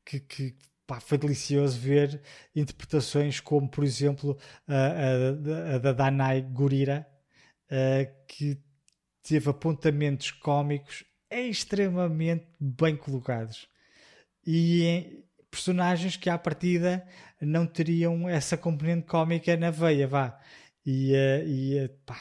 [0.07, 0.57] que, que
[0.87, 2.23] pá, foi delicioso ver
[2.57, 7.07] interpretações como, por exemplo, a, a, a da Danai Gurira,
[8.27, 8.59] que
[9.23, 13.67] teve apontamentos cómicos extremamente bem colocados
[14.47, 17.07] e personagens que à partida
[17.41, 20.39] não teriam essa componente cómica na veia, vá.
[20.85, 22.19] E, uh, e pá,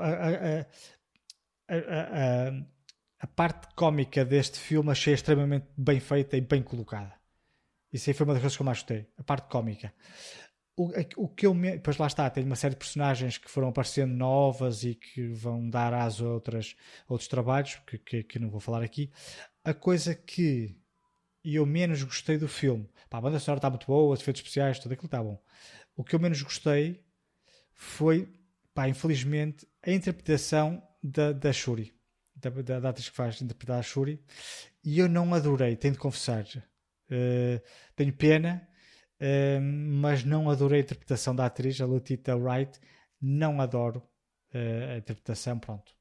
[0.00, 0.66] a, a,
[1.68, 2.52] a,
[3.20, 7.14] a, parte cómica deste filme achei extremamente bem feita e bem colocada.
[7.92, 9.92] Isso aí foi uma das coisas que eu mais gostei, a parte cómica
[10.76, 11.78] o, o que eu me...
[11.78, 15.68] Pois lá está, tem uma série de personagens que foram aparecendo novas e que vão
[15.68, 16.76] dar a outras,
[17.08, 19.10] outros trabalhos, que, que, que não vou falar aqui.
[19.62, 20.76] A coisa que
[21.44, 24.78] eu menos gostei do filme, pá, a banda sonora está muito boa, os efeitos especiais,
[24.78, 25.40] tudo aquilo está bom.
[25.96, 27.04] O que eu menos gostei
[27.72, 28.28] foi,
[28.74, 31.94] pá, infelizmente, a interpretação da, da Shuri,
[32.34, 34.20] da, da, da atriz que faz interpretar a Shuri,
[34.82, 36.44] e eu não adorei, tenho de confessar.
[37.10, 37.60] Uh,
[37.94, 38.66] tenho pena
[40.00, 42.78] mas não adorei a interpretação da atriz, a Lutita Wright.
[43.20, 44.02] Não adoro
[44.52, 45.58] uh, a interpretação.
[45.58, 45.94] Pronto,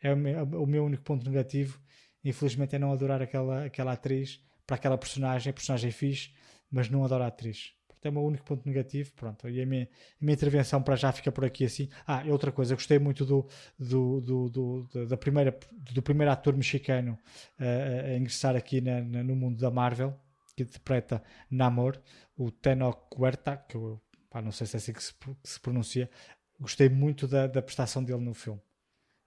[0.00, 1.80] é o meu, o meu, único ponto negativo.
[2.24, 5.50] Infelizmente, é não adorar aquela, aquela atriz para aquela personagem.
[5.50, 6.32] A personagem é fixe,
[6.70, 7.74] mas não adoro a atriz.
[8.06, 9.12] É o meu único ponto negativo.
[9.14, 11.88] Pronto, e a minha, a minha intervenção para já fica por aqui assim.
[12.06, 13.46] Ah, e outra coisa, gostei muito do,
[13.78, 15.58] do, do, do da primeira,
[15.92, 17.18] do primeiro ator mexicano
[17.58, 20.14] uh, a ingressar aqui na, na, no mundo da Marvel
[20.54, 22.00] que interpreta Namor,
[22.36, 24.00] o Tenok Huerta, que eu
[24.30, 26.10] pá, não sei se é assim que se, que se pronuncia,
[26.58, 28.60] gostei muito da, da, prestação dele no filme.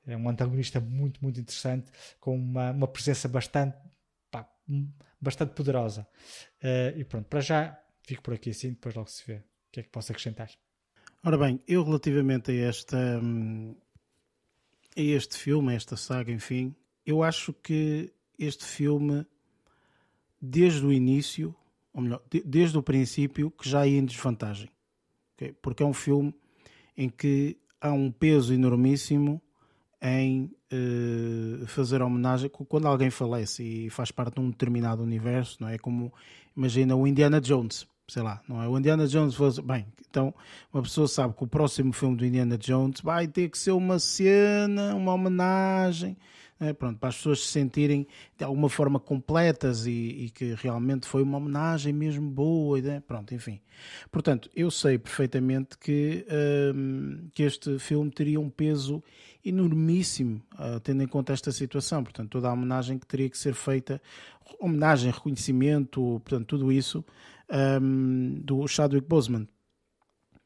[0.06, 3.78] É um antagonista muito, muito interessante, com uma, uma presença bastante,
[4.32, 4.50] pá,
[5.20, 6.08] bastante poderosa.
[6.64, 9.82] Uh, e pronto, para já fico por aqui assim, depois logo se vê o que
[9.82, 10.50] é que posso acrescentar.
[11.24, 12.98] Ora bem, eu relativamente a esta
[14.98, 16.74] a este filme, a esta saga, enfim,
[17.06, 19.26] eu acho que este filme
[20.42, 21.54] desde o início,
[21.94, 24.70] ou melhor, desde o princípio, que já ia em desvantagem.
[25.36, 25.54] Okay?
[25.62, 26.34] Porque é um filme
[26.96, 29.42] em que há um peso enormíssimo
[30.02, 35.68] em uh, fazer homenagem quando alguém falece e faz parte de um determinado universo, não
[35.68, 35.78] é?
[35.78, 36.14] Como
[36.56, 38.68] imagina o Indiana Jones, sei lá, não é?
[38.68, 40.34] O Indiana Jones fosse bem, então
[40.74, 44.00] uma pessoa sabe que o próximo filme do Indiana Jones vai ter que ser uma
[44.00, 46.18] cena, uma homenagem
[46.60, 46.74] né?
[46.74, 48.08] Pronto, para as pessoas se sentirem
[48.38, 53.02] de alguma forma completas e, e que realmente foi uma homenagem mesmo boa, né?
[53.08, 53.60] pronto, enfim.
[54.12, 56.26] Portanto, eu sei perfeitamente que,
[56.74, 59.04] hum, que este filme teria um peso
[59.46, 63.54] enormíssimo, uh, tendo em conta esta situação, portanto, toda a homenagem que teria que ser
[63.54, 64.02] feita,
[64.60, 67.06] homenagem, reconhecimento, portanto, tudo isso,
[67.50, 69.48] um, do Chadwick Boseman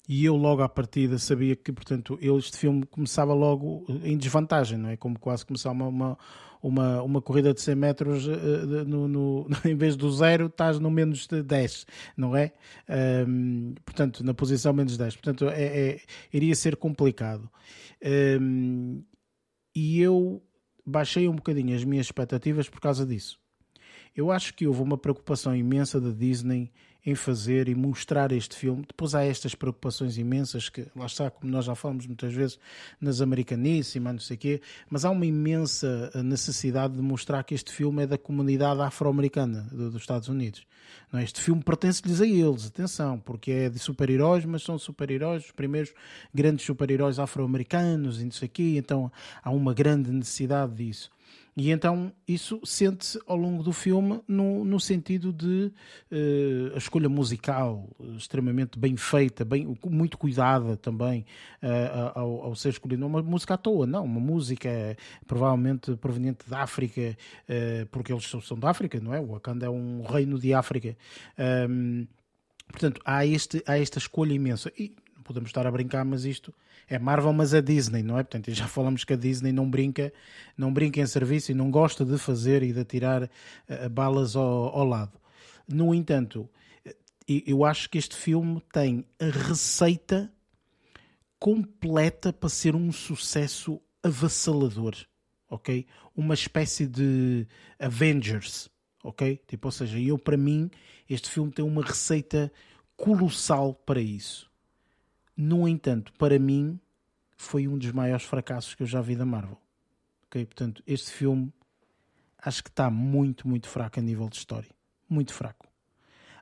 [0.09, 4.89] e eu logo à partida sabia que, portanto, este filme começava logo em desvantagem, não
[4.89, 4.97] é?
[4.97, 6.17] Como quase começar uma, uma,
[6.61, 10.91] uma, uma corrida de 100 metros, uh, no, no, em vez do zero, estás no
[10.91, 11.85] menos de 10,
[12.17, 12.51] não é?
[13.25, 15.15] Um, portanto, na posição menos 10.
[15.15, 16.01] Portanto, é, é
[16.33, 17.49] iria ser complicado.
[18.03, 19.03] Um,
[19.73, 20.43] e eu
[20.85, 23.39] baixei um bocadinho as minhas expectativas por causa disso.
[24.13, 26.69] Eu acho que houve uma preocupação imensa da Disney
[27.05, 28.83] em fazer e mostrar este filme.
[28.87, 32.59] Depois há estas preocupações imensas que, lá está, como nós já falamos muitas vezes,
[32.99, 37.71] nas americaníssimas, não sei quê, mas há uma imensa eh, necessidade de mostrar que este
[37.71, 40.65] filme é da comunidade afro-americana dos Estados Unidos.
[41.11, 41.23] Não, é?
[41.23, 45.93] este filme pertence-lhes a eles, atenção, porque é de super-heróis, mas são super-heróis, os primeiros
[46.33, 49.11] grandes super-heróis afro-americanos e não sei quê, então
[49.43, 51.11] há uma grande necessidade disso.
[51.55, 55.71] E então isso sente-se ao longo do filme no, no sentido de
[56.09, 61.25] uh, a escolha musical extremamente bem feita, bem, muito cuidada também
[61.61, 63.05] uh, ao, ao, ser escolhida.
[63.05, 64.97] Uma música à toa, não, uma música
[65.27, 67.17] provavelmente proveniente da África,
[67.49, 69.19] uh, porque eles são da África, não é?
[69.19, 70.95] O Wakanda é um reino de África.
[71.69, 72.07] Um,
[72.69, 74.71] portanto, há, este, há esta escolha imensa.
[74.77, 74.95] E
[75.25, 76.53] podemos estar a brincar, mas isto
[76.91, 78.23] é Marvel, mas é Disney, não é?
[78.23, 80.11] Portanto, já falamos que a Disney não brinca,
[80.57, 84.43] não brinca em serviço e não gosta de fazer e de atirar uh, balas ao,
[84.77, 85.13] ao, lado.
[85.65, 86.49] No entanto,
[87.25, 90.29] eu acho que este filme tem a receita
[91.39, 94.95] completa para ser um sucesso avassalador,
[95.49, 95.87] ok?
[96.13, 97.47] Uma espécie de
[97.79, 98.69] Avengers,
[99.01, 99.39] ok?
[99.47, 100.69] Tipo, ou seja, eu para mim
[101.09, 102.51] este filme tem uma receita
[102.97, 104.50] colossal para isso.
[105.35, 106.79] No entanto, para mim,
[107.35, 109.57] foi um dos maiores fracassos que eu já vi da Marvel.
[110.29, 111.51] Portanto, este filme
[112.37, 114.69] acho que está muito, muito fraco a nível de história.
[115.09, 115.67] Muito fraco.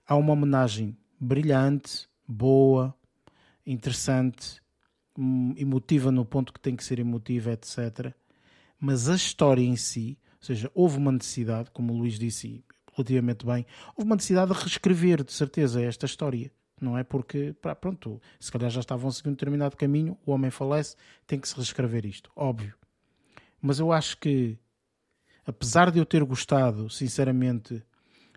[0.05, 2.93] Há uma homenagem brilhante, boa,
[3.65, 4.61] interessante,
[5.17, 8.13] hum, emotiva no ponto que tem que ser emotiva, etc.
[8.79, 12.63] Mas a história em si, ou seja, houve uma necessidade, como o Luís disse
[12.93, 17.03] relativamente bem, houve uma necessidade de reescrever, de certeza, esta história não é?
[17.03, 20.95] Porque, pronto, se calhar já estavam a seguir um determinado caminho, o homem falece,
[21.25, 22.75] tem que se reescrever isto, óbvio.
[23.61, 24.57] Mas eu acho que,
[25.45, 27.83] apesar de eu ter gostado, sinceramente,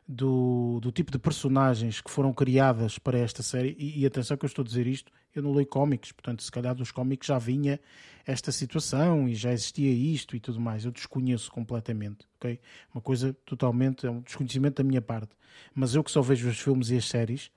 [0.07, 4.45] do, do tipo de personagens que foram criadas para esta série, e, e atenção que
[4.45, 7.39] eu estou a dizer isto, eu não leio cómics, portanto, se calhar dos cómics já
[7.39, 7.81] vinha
[8.27, 10.85] esta situação e já existia isto e tudo mais.
[10.85, 12.61] Eu desconheço completamente, ok?
[12.95, 15.31] Uma coisa totalmente, é um desconhecimento da minha parte.
[15.75, 17.51] Mas eu que só vejo os filmes e as séries,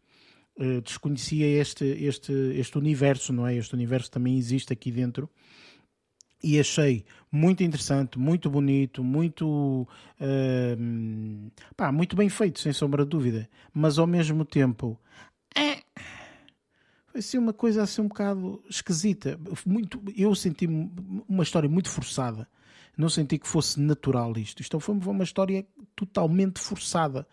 [0.84, 3.56] desconhecia este, este, este universo, não é?
[3.56, 5.30] Este universo também existe aqui dentro
[6.46, 9.88] e achei muito interessante, muito bonito, muito,
[10.22, 13.50] uh, pá, muito bem feito, sem sombra de dúvida.
[13.74, 15.00] Mas ao mesmo tempo,
[15.58, 15.82] é,
[17.08, 19.40] foi assim uma coisa assim um bocado esquisita.
[19.66, 20.68] Muito, eu senti
[21.28, 22.48] uma história muito forçada.
[22.96, 24.62] Não senti que fosse natural isto.
[24.62, 25.66] Isto foi uma história
[25.96, 27.28] totalmente forçada.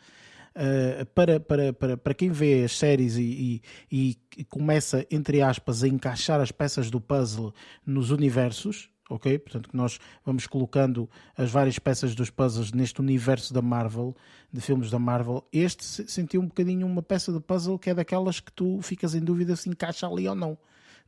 [0.55, 5.83] Uh, para, para, para, para quem vê as séries e, e, e, começa, entre aspas,
[5.83, 7.55] a encaixar as peças do puzzle
[7.87, 9.39] nos universos, ok?
[9.39, 14.15] Portanto, que nós vamos colocando as várias peças dos puzzles neste universo da Marvel,
[14.53, 15.43] de filmes da Marvel.
[15.51, 19.21] Este sentiu um bocadinho uma peça de puzzle que é daquelas que tu ficas em
[19.21, 20.59] dúvida se encaixa ali ou não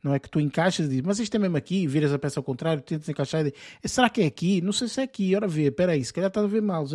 [0.03, 2.39] não é que tu encaixas e dizes, mas isto é mesmo aqui, viras a peça
[2.39, 3.59] ao contrário, tentas encaixar e dizes,
[3.91, 4.61] será que é aqui?
[4.61, 6.85] Não sei se é aqui, ora vê, espera aí, se calhar está a ver mal.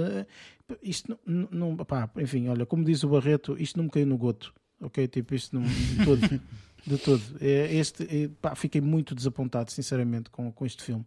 [0.83, 4.17] Isto não, não pá, enfim, olha, como diz o Barreto, isto não me caiu no
[4.17, 5.07] goto, ok?
[5.09, 6.41] Tipo, isto não, de todo,
[6.87, 7.23] de todo.
[7.41, 11.05] É, este, é, pá, fiquei muito desapontado, sinceramente, com, com este filme.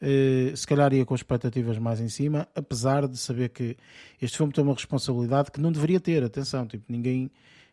[0.00, 3.76] Uh, se calhar ia com expectativas mais em cima, apesar de saber que
[4.22, 7.28] este filme tem uma responsabilidade que não deveria ter, atenção, tipo, ninguém,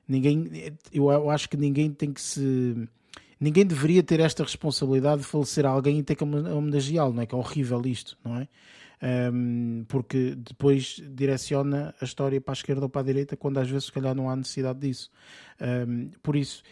[0.08, 0.50] ninguém,
[0.92, 2.90] eu, eu acho que ninguém tem que se
[3.40, 7.26] ninguém deveria ter esta responsabilidade de falecer alguém e ter que homenageá-lo, não é?
[7.26, 8.48] Que é horrível isto, não é?
[9.32, 13.70] Um, porque depois direciona a história para a esquerda ou para a direita, quando às
[13.70, 15.12] vezes, se calhar, não há necessidade disso.
[15.60, 16.64] Um, por isso,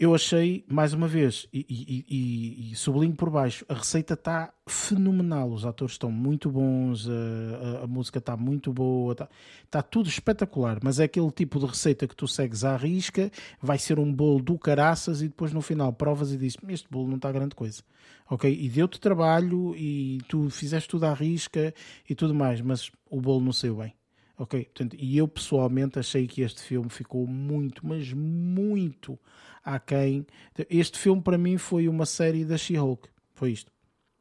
[0.00, 4.50] eu achei, mais uma vez, e, e, e, e sublinho por baixo, a receita está
[4.66, 5.52] fenomenal.
[5.52, 9.28] Os atores estão muito bons, a, a, a música está muito boa, está,
[9.62, 10.78] está tudo espetacular.
[10.82, 14.40] Mas é aquele tipo de receita que tu segues à risca, vai ser um bolo
[14.42, 17.82] do caraças e depois no final provas e dizes: Este bolo não está grande coisa.
[18.30, 18.50] Ok?
[18.50, 21.74] E deu-te trabalho e tu fizeste tudo à risca
[22.08, 23.99] e tudo mais, mas o bolo não saiu bem.
[24.40, 24.64] Ok?
[24.64, 29.18] Portanto, e eu pessoalmente achei que este filme ficou muito, mas muito
[29.62, 30.26] aquém.
[30.70, 33.06] Este filme para mim foi uma série da She-Hulk.
[33.34, 33.70] Foi isto.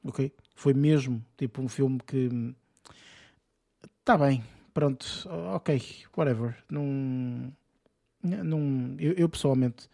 [0.03, 0.29] Ok?
[0.53, 2.53] Foi mesmo tipo um filme que.
[4.01, 4.43] Está bem,
[4.73, 5.05] pronto,
[5.55, 5.81] ok,
[6.17, 6.57] whatever.
[6.69, 7.53] Não.
[8.21, 9.89] não eu, eu pessoalmente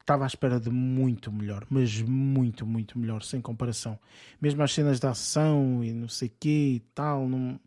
[0.00, 3.98] estava à espera de muito melhor, mas muito, muito melhor, sem comparação.
[4.38, 7.58] Mesmo as cenas de ação e não sei o quê e tal, não,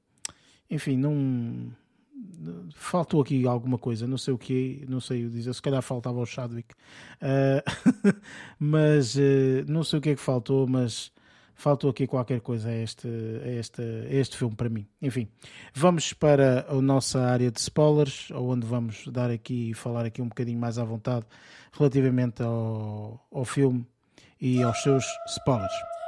[0.69, 1.71] enfim, não
[2.75, 6.19] faltou aqui alguma coisa, não sei o que, não sei o dizer, se calhar faltava
[6.19, 6.73] o Chadwick,
[7.21, 8.13] uh,
[8.59, 11.11] mas uh, não sei o que é que faltou, mas
[11.59, 14.87] faltou aqui qualquer coisa a este, a este, a este filme para mim.
[15.01, 15.27] Enfim,
[15.73, 20.29] vamos para a nossa área de spoilers, onde vamos dar aqui e falar aqui um
[20.29, 21.25] bocadinho mais à vontade
[21.73, 23.85] relativamente ao, ao filme
[24.39, 25.98] e aos seus spoilers.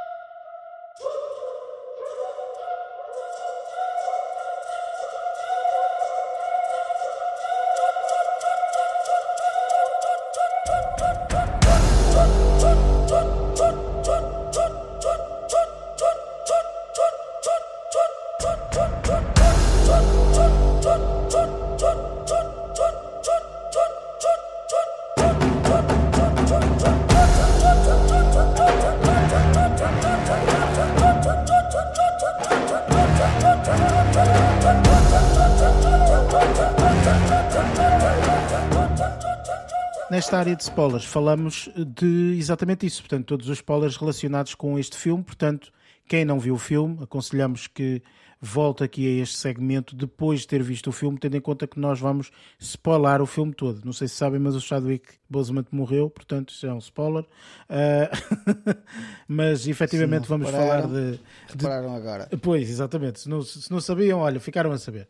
[40.51, 45.23] Área de spoilers falamos de exatamente isso, portanto, todos os spoilers relacionados com este filme.
[45.23, 45.71] Portanto,
[46.11, 48.03] quem não viu o filme, aconselhamos que
[48.41, 51.79] volte aqui a este segmento depois de ter visto o filme, tendo em conta que
[51.79, 53.79] nós vamos spoiler o filme todo.
[53.85, 57.23] Não sei se sabem, mas o Chadwick Boseman morreu, portanto, isso é um spoiler.
[57.69, 58.75] Uh...
[59.25, 61.17] mas efetivamente vamos falar de,
[61.55, 61.65] de.
[61.65, 62.27] Agora.
[62.41, 63.21] Pois, exatamente.
[63.21, 65.07] Se não, se não sabiam, olha, ficaram a saber.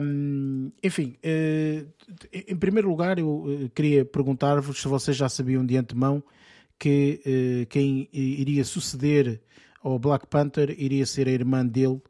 [0.00, 1.86] Um, enfim, uh,
[2.32, 6.24] em primeiro lugar, eu uh, queria perguntar-vos se vocês já sabiam de antemão
[6.78, 9.40] que quem iria suceder
[9.82, 12.00] ao Black Panther iria ser a irmã dele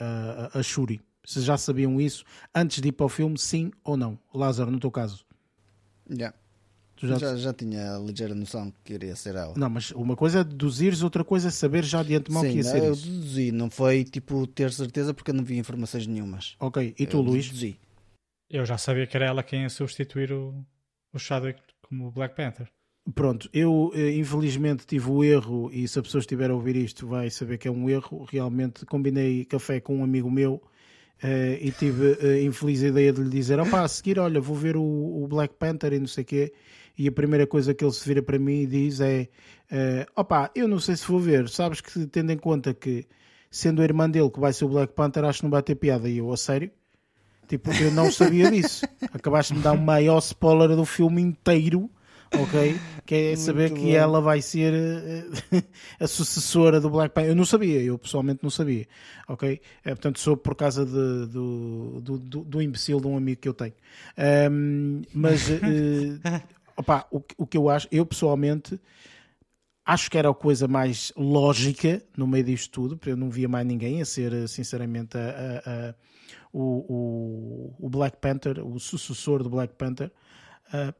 [0.00, 1.00] a, a Shuri.
[1.24, 2.24] Se já sabiam isso
[2.54, 4.18] antes de ir para o filme, sim ou não?
[4.34, 5.24] Lázaro, no teu caso.
[6.10, 6.36] Yeah.
[6.96, 7.18] Já...
[7.18, 7.36] já...
[7.36, 9.54] Já, tinha a ligeira noção que iria ser ela.
[9.56, 12.56] Não, mas uma coisa é deduzires, outra coisa é saber já de antemão Sim, que
[12.58, 13.06] ia ser eu isso.
[13.06, 16.56] deduzi, não foi tipo ter certeza porque eu não vi informações nenhumas.
[16.60, 17.46] Ok, e tu, eu Luís?
[17.46, 17.76] Deduzi.
[18.50, 20.54] Eu já sabia que era ela quem ia substituir o,
[21.12, 22.70] o Chadwick como Black Panther.
[23.14, 27.04] Pronto, eu eh, infelizmente tive o erro, e se a pessoa estiver a ouvir isto
[27.06, 28.24] vai saber que é um erro.
[28.30, 33.28] Realmente combinei café com um amigo meu uh, e tive a infeliz ideia de lhe
[33.28, 36.26] dizer: opá, a seguir, olha, vou ver o, o, Black Panther e não sei o
[36.26, 36.52] quê.
[36.96, 39.28] E a primeira coisa que ele se vira para mim e diz é:
[39.72, 43.04] uh, opá, eu não sei se vou ver, sabes que tendo em conta que
[43.50, 45.74] sendo a irmã dele que vai ser o Black Panther, acho que não vai ter
[45.74, 46.08] piada.
[46.08, 46.70] E eu, a sério?
[47.48, 48.86] Tipo, eu não sabia disso.
[49.12, 51.90] Acabaste de me dar o maior spoiler do filme inteiro
[52.40, 52.78] ok?
[53.04, 53.96] Que é saber Muito que bom.
[53.96, 55.62] ela vai ser uh,
[56.00, 57.30] a sucessora do Black Panther.
[57.30, 58.86] Eu não sabia, eu pessoalmente não sabia,
[59.28, 59.60] ok?
[59.84, 63.48] É, portanto, sou por causa de, do, do, do, do, imbecil de um amigo que
[63.48, 63.74] eu tenho.
[64.50, 66.42] Um, mas, uh,
[66.76, 68.78] opa, o, o que eu acho, eu pessoalmente
[69.84, 73.48] acho que era a coisa mais lógica no meio disto tudo, porque eu não via
[73.48, 75.94] mais ninguém a ser, sinceramente, a, a, a,
[76.52, 80.10] o, o, o, Black Panther, o sucessor do Black Panther.
[80.68, 80.94] Uh,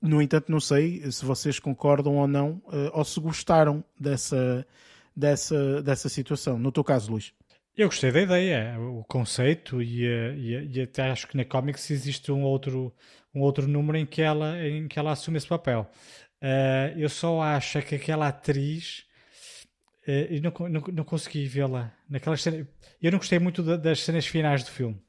[0.00, 4.66] no entanto, não sei se vocês concordam ou não, eh, ou se gostaram dessa,
[5.14, 6.58] dessa, dessa situação.
[6.58, 7.32] No teu caso, Luís.
[7.76, 11.90] Eu gostei da ideia, o conceito, e, eh, e, e, até acho que na Comics
[11.90, 12.94] existe um outro,
[13.34, 15.90] um outro número em que ela, em que ela assume esse papel.
[16.42, 19.06] Uh, eu só acho que aquela atriz.
[20.06, 22.66] Uh, eu não, não, não consegui vê-la naquela cena.
[23.02, 25.00] Eu não gostei muito das cenas finais do filme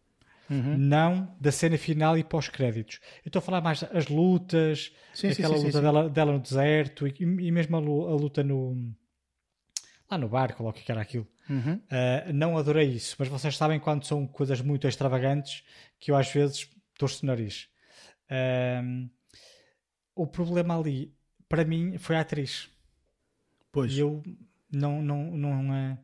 [0.50, 0.78] uhum.
[0.78, 3.00] não da cena final e pós-créditos.
[3.24, 6.40] Eu estou a falar mais das lutas, sim, aquela sim, sim, luta dela, dela, no
[6.40, 8.94] deserto e, e mesmo a, a, luta no
[10.10, 11.28] lá no barco, ou o que era aquilo.
[11.50, 11.76] Uhum.
[11.76, 15.64] Uh, não adorei isso, mas vocês sabem quando são coisas muito extravagantes
[16.00, 17.68] que eu às vezes torço o nariz.
[18.30, 19.10] Uh,
[20.16, 21.14] o problema ali,
[21.48, 22.70] para mim, foi a atriz.
[23.72, 23.94] Pois.
[23.94, 24.24] E eu
[24.72, 25.98] não, não, não, uh,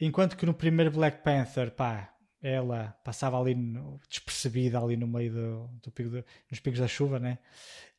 [0.00, 2.13] enquanto que no primeiro Black Panther, pá,
[2.44, 6.86] ela passava ali no, despercebida ali no meio do, do pico de, nos picos da
[6.86, 7.38] chuva, né?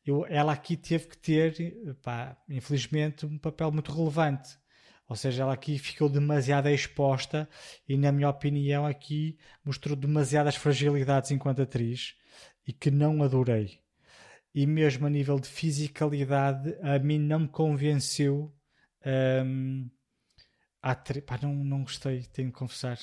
[0.06, 4.56] Eu, ela aqui teve que ter, pá, infelizmente, um papel muito relevante.
[5.08, 7.48] Ou seja, ela aqui ficou demasiado exposta
[7.88, 12.14] e, na minha opinião, aqui mostrou demasiadas fragilidades enquanto atriz
[12.64, 13.80] e que não adorei.
[14.54, 18.54] E mesmo a nível de fisicalidade, a mim não me convenceu.
[19.44, 19.90] Um,
[20.80, 21.20] a atri...
[21.20, 22.98] Pá, não, não gostei, tenho de confessar.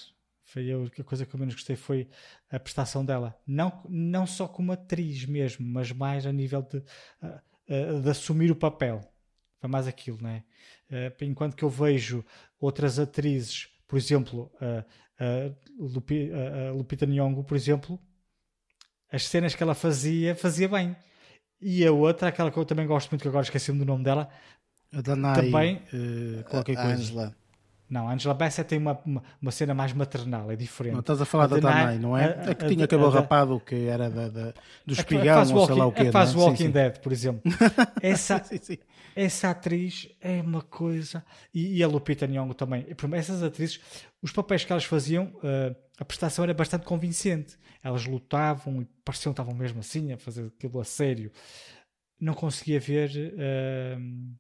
[0.53, 2.07] Foi eu, a coisa que eu menos gostei foi
[2.47, 3.35] a prestação dela.
[3.45, 8.51] Não, não só como atriz mesmo, mas mais a nível de, uh, uh, de assumir
[8.51, 9.01] o papel.
[9.59, 10.43] Foi mais aquilo, não é?
[10.91, 12.23] Uh, enquanto que eu vejo
[12.59, 14.51] outras atrizes, por exemplo,
[15.79, 16.29] Lupi,
[16.75, 17.99] Lupita Nyong'o, por exemplo,
[19.11, 20.95] as cenas que ela fazia, fazia bem.
[21.59, 24.29] E a outra, aquela que eu também gosto muito, que agora esqueci-me do nome dela,
[24.93, 25.81] a Danai, também,
[26.47, 26.93] qualquer coisa.
[26.93, 27.42] Angela.
[27.93, 30.93] Não, Angela Bassett tem uma, uma, uma, cena mais maternal, é diferente.
[30.93, 32.25] Não, estás a falar a da Danai, não é?
[32.25, 34.53] A, a, a que tinha cabelo rapado, que era da, da,
[34.83, 36.07] do espigão, ou walking, sei lá o quê.
[36.07, 36.37] A faz é?
[36.37, 37.41] Walking sim, Dead, por exemplo.
[38.01, 38.77] essa, sim, sim.
[39.15, 41.23] essa atriz é uma coisa...
[41.53, 42.83] E, e a Lupita Nyong'o também.
[43.11, 43.79] Essas atrizes,
[44.23, 47.59] os papéis que elas faziam, uh, a prestação era bastante convincente.
[47.83, 51.31] Elas lutavam e pareciam que estavam mesmo assim, a fazer aquilo a sério.
[52.19, 53.35] Não conseguia ver...
[53.35, 54.33] Uh,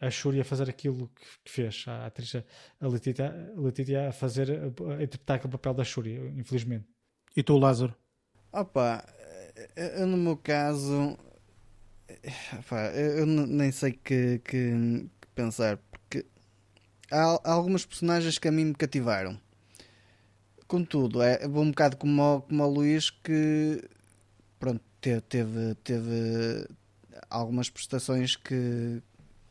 [0.00, 4.12] a Shuri a fazer aquilo que, que fez, a atriz, a Letitia, a Letitia a
[4.12, 6.86] fazer, a, a interpretar o papel da Shuri, infelizmente.
[7.36, 7.94] E tu, Lázaro?
[8.52, 9.04] Opa,
[9.76, 11.16] eu no meu caso,
[12.58, 16.26] opa, eu nem sei que, que, que pensar, porque
[17.10, 19.38] há, há, algumas personagens que a mim me cativaram.
[20.66, 23.82] Contudo, é um bocado como, como o Luís que
[24.58, 26.66] pronto, teve, teve, teve
[27.28, 29.02] algumas prestações que,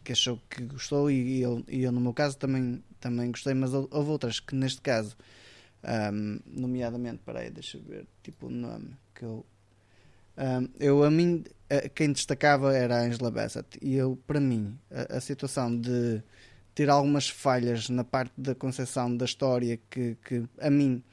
[0.10, 3.76] que achou que gostou e eu, e eu no meu caso também, também gostei, mas
[3.76, 5.15] houve outras que neste caso,
[6.11, 9.45] um, nomeadamente, peraí, deixa eu ver, tipo o nome que eu.
[10.36, 11.44] Um, eu a mim,
[11.94, 16.23] quem destacava era a Angela Bassett e eu, para mim, a, a situação de
[16.73, 21.03] ter algumas falhas na parte da concepção da história que, que a mim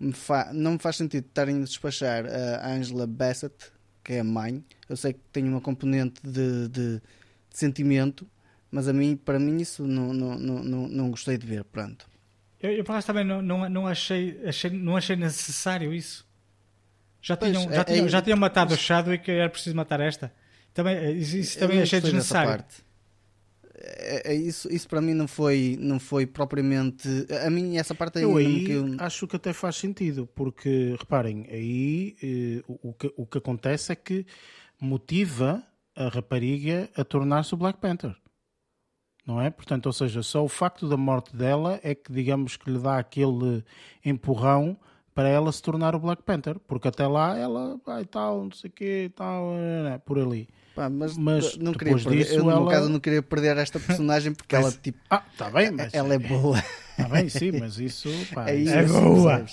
[0.00, 0.14] me
[0.54, 3.54] não me faz sentido estarem a despachar a Angela Bassett,
[4.02, 4.64] que é a mãe.
[4.88, 7.02] Eu sei que tem uma componente de, de, de
[7.50, 8.26] sentimento,
[8.70, 11.64] mas a mim, para mim, isso não, não, não, não gostei de ver.
[11.64, 12.06] Pronto.
[12.60, 16.26] Eu, eu por acaso também não, não, não achei, achei, não achei necessário isso.
[17.22, 18.80] Já pois, tinham, já, é, tinham, é, já tinham matado mas...
[18.80, 20.32] o Shadow e que era preciso matar esta.
[20.74, 22.64] Também, isso, isso também achei desnecessário.
[23.74, 27.08] É, é, isso, isso para mim não foi, não foi propriamente.
[27.44, 28.24] A mim, essa parte aí.
[28.24, 28.96] Eu aí que eu...
[28.98, 33.92] acho que até faz sentido, porque reparem, aí eh, o, o, que, o que acontece
[33.92, 34.26] é que
[34.80, 35.62] motiva
[35.96, 38.14] a rapariga a tornar-se o Black Panther
[39.28, 39.50] não é?
[39.50, 42.98] Portanto, ou seja, só o facto da morte dela é que, digamos, que lhe dá
[42.98, 43.62] aquele
[44.02, 44.74] empurrão
[45.14, 48.70] para ela se tornar o Black Panther, porque até lá ela vai tal, não sei
[48.70, 49.52] o quê, tal,
[49.84, 50.48] né, por ali.
[50.74, 52.60] Pá, mas, mas não queria perder, disso, eu, no ela...
[52.60, 56.14] meu caso não queria perder esta personagem porque ela tipo ah, tá bem, mas ela
[56.14, 56.56] é boa.
[56.90, 59.44] Está bem, sim, mas isso, pá, é, isso, é boa.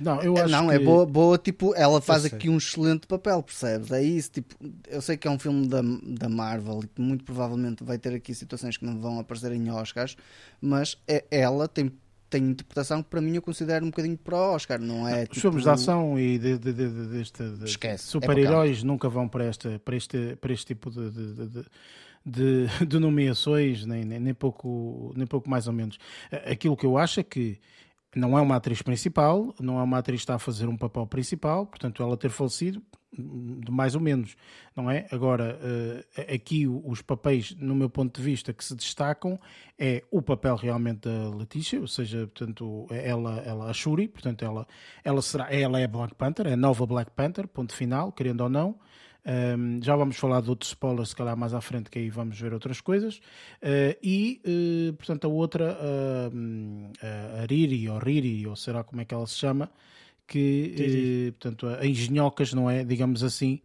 [0.00, 0.74] Não, eu acho não que...
[0.74, 3.90] é boa, boa, tipo, ela faz aqui um excelente papel, percebes?
[3.90, 4.54] É isso, tipo,
[4.88, 8.14] eu sei que é um filme da, da Marvel e que muito provavelmente vai ter
[8.14, 10.16] aqui situações que não vão aparecer em Oscars,
[10.60, 11.92] mas é, ela tem
[12.32, 15.24] tem interpretação que para mim eu considero um bocadinho para o Oscar, não é?
[15.24, 15.40] Os tipo...
[15.40, 19.28] filmes de ação e de, de, de, de, deste, de Esquece, super-heróis é nunca vão
[19.28, 21.64] para, esta, para, este, para este tipo de, de,
[22.24, 25.98] de, de nomeações, nem, nem, nem, pouco, nem pouco mais ou menos.
[26.50, 27.58] Aquilo que eu acho é que
[28.14, 31.06] não é uma atriz principal, não é uma atriz que está a fazer um papel
[31.06, 32.82] principal, portanto, ela ter falecido,
[33.14, 34.36] de mais ou menos,
[34.74, 35.06] não é?
[35.10, 39.38] Agora, uh, aqui os papéis, no meu ponto de vista, que se destacam
[39.78, 44.66] é o papel realmente da Letícia, ou seja, portanto, ela, ela a Shuri, portanto, ela,
[45.04, 48.48] ela será, ela é Black Panther, é a nova Black Panther, ponto final, querendo ou
[48.48, 48.78] não.
[49.24, 52.38] Um, já vamos falar de outros spoilers, se calhar mais à frente, que aí vamos
[52.38, 53.18] ver outras coisas.
[53.62, 59.04] Uh, e, uh, portanto, a outra, uh, a Riri, ou Riri, ou será como é
[59.04, 59.70] que ela se chama,
[60.26, 62.84] que, portanto, a engenhocas, não é?
[62.84, 63.60] Digamos assim,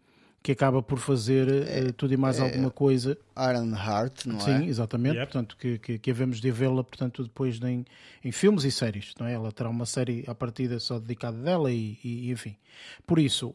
[0.47, 3.17] que acaba por fazer é, tudo e mais é, alguma coisa.
[3.35, 4.59] Iron Heart, não Sim, é?
[4.59, 5.17] Sim, exatamente.
[5.17, 5.25] Yep.
[5.29, 7.83] Portanto, que, que, que havemos de vê-la, portanto, depois em,
[8.23, 9.33] em filmes e séries, não é?
[9.33, 12.55] Ela terá uma série à partida só dedicada dela e, e enfim.
[13.05, 13.53] Por isso,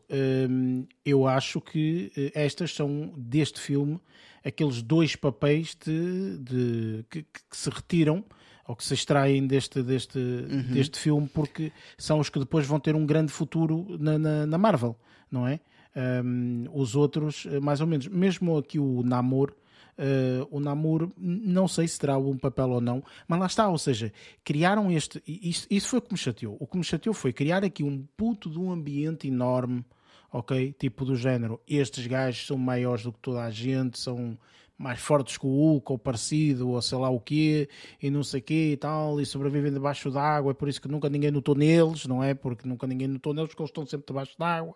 [0.51, 3.99] hum, eu acho que eh, estas são, deste filme,
[4.45, 8.23] aqueles dois papéis de, de que, que se retiram
[8.69, 10.75] ou que se extraem deste, deste, uhum.
[10.75, 14.59] deste filme porque são os que depois vão ter um grande futuro na, na, na
[14.59, 14.95] Marvel,
[15.31, 15.59] não é?
[15.95, 19.55] Um, os outros, eh, mais ou menos, mesmo aqui o Namor,
[19.99, 23.77] Uh, o Namor, não sei se terá um papel ou não, mas lá está, ou
[23.77, 24.11] seja,
[24.43, 25.23] criaram este.
[25.27, 26.57] Isso, isso foi o que me chateou.
[26.59, 29.85] O que me chateou foi criar aqui um puto de um ambiente enorme,
[30.33, 30.75] ok?
[30.79, 34.39] Tipo do género, estes gajos são maiores do que toda a gente, são
[34.83, 37.69] mais fortes que o Hulk ou parecido, ou sei lá o quê,
[38.03, 40.89] e não sei o quê e tal, e sobrevivem debaixo d'água, é por isso que
[40.89, 42.35] nunca ninguém notou neles, não é?
[42.35, 44.75] Porque nunca ninguém notou neles, porque eles estão sempre debaixo d'água,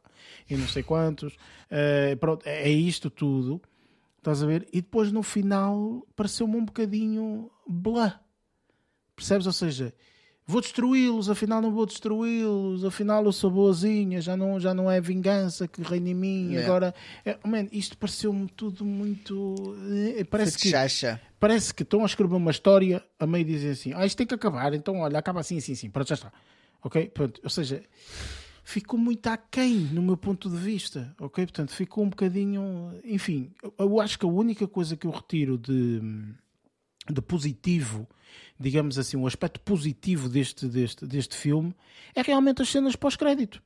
[0.49, 1.35] e não sei quantos.
[1.35, 3.61] Uh, pronto, é isto tudo,
[4.19, 4.69] estás a ver?
[4.73, 8.21] E depois no final pareceu-me um bocadinho blá.
[9.17, 9.47] Percebes?
[9.47, 9.93] Ou seja,
[10.47, 15.01] vou destruí-los, afinal não vou destruí-los, afinal eu sou boazinha, já não, já não é
[15.01, 16.65] vingança que reina em mim, yeah.
[16.65, 16.95] agora...
[17.25, 19.57] É, man, isto pareceu-me tudo muito...
[20.17, 21.21] Eh, parece que, chacha.
[21.41, 24.35] parece que estão a escrever uma história, a meio dizem assim, ah, isto tem que
[24.35, 26.33] acabar, então olha, acaba assim, assim, assim, pronto, já está.
[26.81, 27.09] Ok?
[27.09, 27.83] Pronto, ou seja,
[28.63, 31.45] ficou muito aquém no meu ponto de vista, ok?
[31.45, 32.93] Portanto, ficou um bocadinho...
[33.05, 36.01] Enfim, eu acho que a única coisa que eu retiro de,
[37.11, 38.07] de positivo
[38.59, 41.75] digamos assim, um aspecto positivo deste, deste, deste filme
[42.15, 43.63] é realmente as cenas pós-crédito.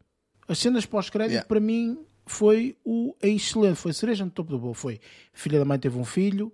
[0.48, 1.48] As cenas pós-crédito, yeah.
[1.48, 4.74] para mim, foi o é excelente, foi a cereja no topo do bolo.
[4.74, 5.00] Foi
[5.32, 6.52] filha da mãe teve um filho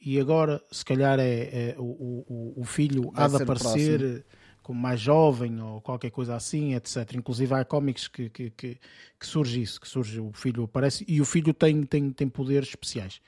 [0.00, 4.24] e agora, se calhar, é, é o, o, o filho Vai há de aparecer
[4.68, 7.14] como mais jovem ou qualquer coisa assim, etc.
[7.14, 8.78] Inclusive há cómics que, que, que,
[9.18, 12.68] que, surge isso, que surge o filho aparece e o filho tem, tem, tem poderes
[12.68, 13.18] especiais.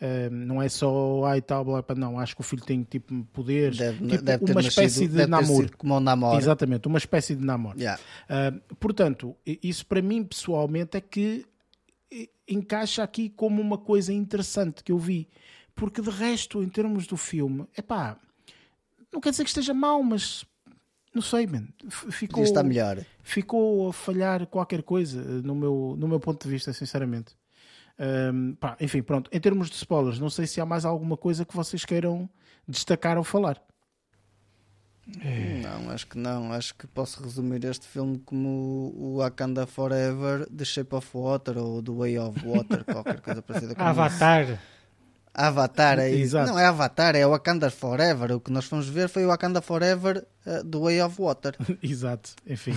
[0.00, 3.78] Uh, não é só ai tal, blá, não, acho que o filho tem tipo poderes,
[3.78, 5.76] deve, tipo, deve uma espécie nascido, de namoro.
[5.78, 6.38] Como um namoro.
[6.38, 7.78] Exatamente, uma espécie de namoro.
[7.78, 8.00] Yeah.
[8.28, 11.46] Uh, portanto, isso para mim pessoalmente é que
[12.48, 15.28] encaixa aqui como uma coisa interessante que eu vi.
[15.74, 18.18] Porque de resto, em termos do filme, é pá,
[19.12, 20.44] não quer dizer que esteja mal, mas
[21.14, 21.66] não sei, man.
[21.88, 23.04] Ficou, melhor.
[23.22, 27.34] Ficou a falhar qualquer coisa no meu, no meu ponto de vista, sinceramente.
[27.98, 29.30] Um, pá, enfim, pronto.
[29.32, 32.28] Em termos de spoilers, não sei se há mais alguma coisa que vocês queiram
[32.68, 33.60] destacar ou falar.
[35.62, 36.52] Não, acho que não.
[36.52, 41.80] Acho que posso resumir este filme como o Wakanda Forever, The Shape of Water ou
[41.82, 44.42] The Way of Water, qualquer coisa parecida com Avatar.
[44.42, 44.58] Isso.
[45.32, 46.36] Avatar é isso.
[46.36, 48.32] Não é Avatar, é o Wakanda Forever.
[48.32, 51.54] O que nós fomos ver foi o Wakanda Forever uh, The Way of Water.
[51.82, 52.74] Exato, enfim.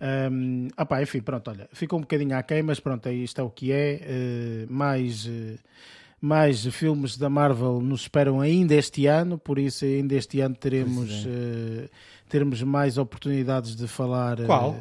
[0.00, 3.72] Um, opa, enfim, pronto, olha, ficou um bocadinho aquém, mas pronto, isto é o que
[3.72, 4.66] é.
[4.68, 5.58] Uh, mais, uh,
[6.20, 11.24] mais filmes da Marvel nos esperam ainda este ano, por isso ainda este ano teremos,
[11.24, 11.88] uh,
[12.28, 14.38] teremos mais oportunidades de falar.
[14.44, 14.72] Qual?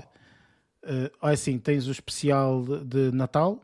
[0.83, 3.61] Uh, assim, tens o especial de, de Natal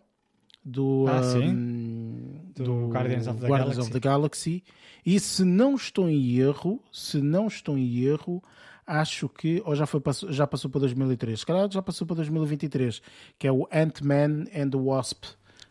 [0.63, 4.63] do, ah, um, do, do Guardians, of the, Guardians of the Galaxy.
[5.05, 8.41] E se não estou em erro, se não estou em erro,
[8.91, 13.01] acho que, ou já, foi, já passou para 2003, se calhar já passou para 2023,
[13.39, 15.23] que é o Ant-Man and the Wasp.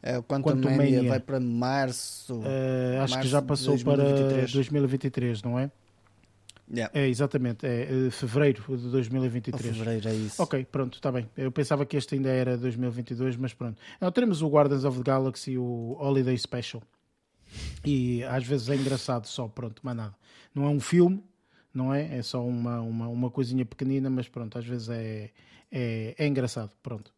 [0.03, 2.37] É, o Quantum, Quantum Mania, Mania vai para março.
[2.37, 4.51] Uh, acho março que já passou 2023.
[4.51, 5.71] para 2023, não é?
[6.73, 6.99] Yeah.
[6.99, 9.77] É, exatamente, é, é fevereiro de 2023.
[9.77, 10.43] fevereiro, é isso.
[10.43, 11.29] Ok, pronto, está bem.
[11.37, 13.79] Eu pensava que este ainda era 2022, mas pronto.
[14.01, 16.83] Não, teremos o Guardians of the Galaxy, o Holiday Special.
[17.85, 20.15] E às vezes é engraçado só, pronto, mais nada.
[20.55, 21.23] Não é um filme,
[21.73, 22.19] não é?
[22.19, 25.31] É só uma, uma, uma coisinha pequenina, mas pronto, às vezes é,
[25.71, 27.13] é, é engraçado, pronto.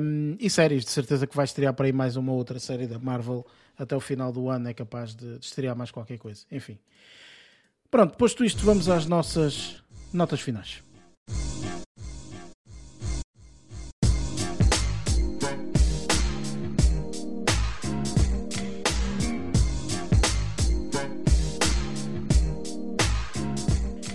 [0.00, 2.98] Um, e séries, de certeza que vai estrear para aí mais uma outra série da
[2.98, 3.44] Marvel
[3.78, 6.44] até o final do ano, é capaz de, de estrear mais qualquer coisa.
[6.50, 6.78] Enfim.
[7.90, 9.82] Pronto, posto isto, vamos às nossas
[10.12, 10.85] notas finais.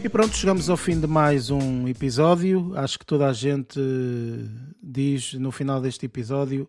[0.03, 2.73] E pronto, chegamos ao fim de mais um episódio.
[2.75, 3.79] Acho que toda a gente
[4.81, 6.67] diz no final deste episódio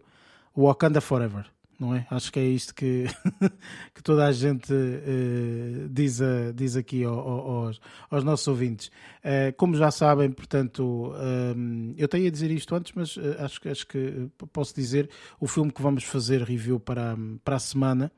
[0.54, 1.46] Wakanda Forever,
[1.80, 2.06] não é?
[2.10, 3.06] Acho que é isto que,
[3.94, 6.20] que toda a gente uh, diz,
[6.54, 7.80] diz aqui ao, ao, aos,
[8.10, 8.88] aos, nossos ouvintes.
[9.24, 11.14] Uh, como já sabem, portanto,
[11.56, 15.08] um, eu tenho a dizer isto antes, mas acho, acho que posso dizer
[15.40, 18.12] o filme que vamos fazer review para, para a semana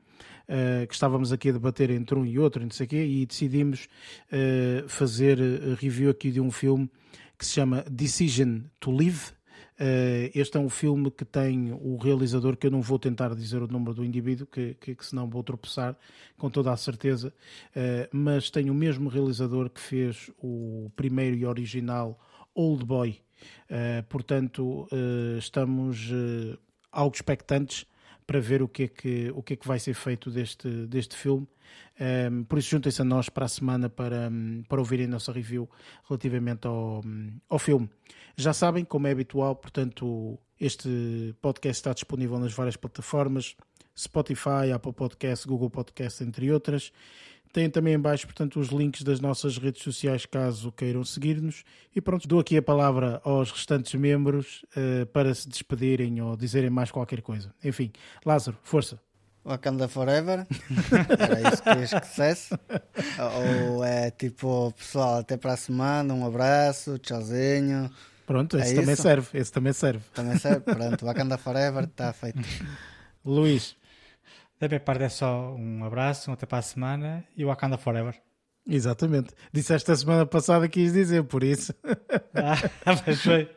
[0.49, 3.87] uh, que estávamos aqui a debater entre um e outro, não sei quê, e decidimos
[4.31, 6.89] uh, fazer eh, review aqui de um filme
[7.37, 9.33] que se chama Decision to Live.
[9.77, 13.61] Uh, este é um filme que tem o realizador, que eu não vou tentar dizer
[13.61, 15.97] o número do indivíduo, que, que, que senão vou tropeçar
[16.37, 17.33] com toda a certeza,
[17.75, 22.17] uh, mas tem o mesmo realizador que fez o primeiro e original
[22.53, 23.19] Old Boy.
[23.69, 24.87] Uh, portanto,
[25.37, 26.09] estamos
[26.89, 27.85] algo expectantes
[28.25, 31.15] para ver o que é que, o que, é que vai ser feito deste, deste
[31.15, 31.47] filme.
[31.99, 34.29] Um, por isso, juntem-se a nós para a semana para,
[34.67, 35.69] para ouvirem a nossa review
[36.07, 37.03] relativamente ao,
[37.49, 37.89] ao filme.
[38.35, 43.55] Já sabem, como é habitual, portanto, este podcast está disponível nas várias plataformas:
[43.97, 46.91] Spotify, Apple Podcast, Google Podcast, entre outras.
[47.55, 51.63] Tem também em baixo, portanto, os links das nossas redes sociais, caso queiram seguir-nos.
[51.95, 56.69] E pronto, dou aqui a palavra aos restantes membros uh, para se despedirem ou dizerem
[56.69, 57.55] mais qualquer coisa.
[57.63, 57.93] Enfim,
[58.25, 58.99] Lázaro, força.
[59.45, 60.45] Wakanda Forever.
[61.17, 62.59] Era isso que querias que dissesse.
[63.37, 67.89] Ou é tipo, pessoal, até para a semana, um abraço, tchauzinho.
[68.27, 69.29] Pronto, esse é também serve.
[69.33, 70.03] Esse também serve.
[70.13, 71.05] Também serve, pronto.
[71.05, 72.41] Wakanda Forever está feito.
[73.23, 73.77] Luís.
[74.65, 77.77] Da minha parte é só um abraço, um até para a semana e o Wakanda
[77.77, 78.15] Forever.
[78.67, 79.31] Exatamente.
[79.53, 81.71] Disseste a semana passada que quis dizer, por isso.
[82.33, 82.57] ah,
[83.05, 83.47] mas foi.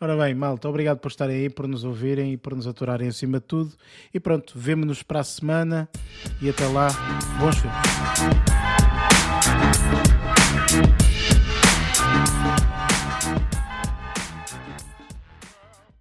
[0.00, 3.40] Ora bem, malta, obrigado por estarem aí, por nos ouvirem e por nos aturarem acima
[3.40, 3.74] de tudo.
[4.14, 5.86] E pronto, vemo-nos para a semana
[6.40, 6.88] e até lá,
[7.38, 7.76] bons filmes.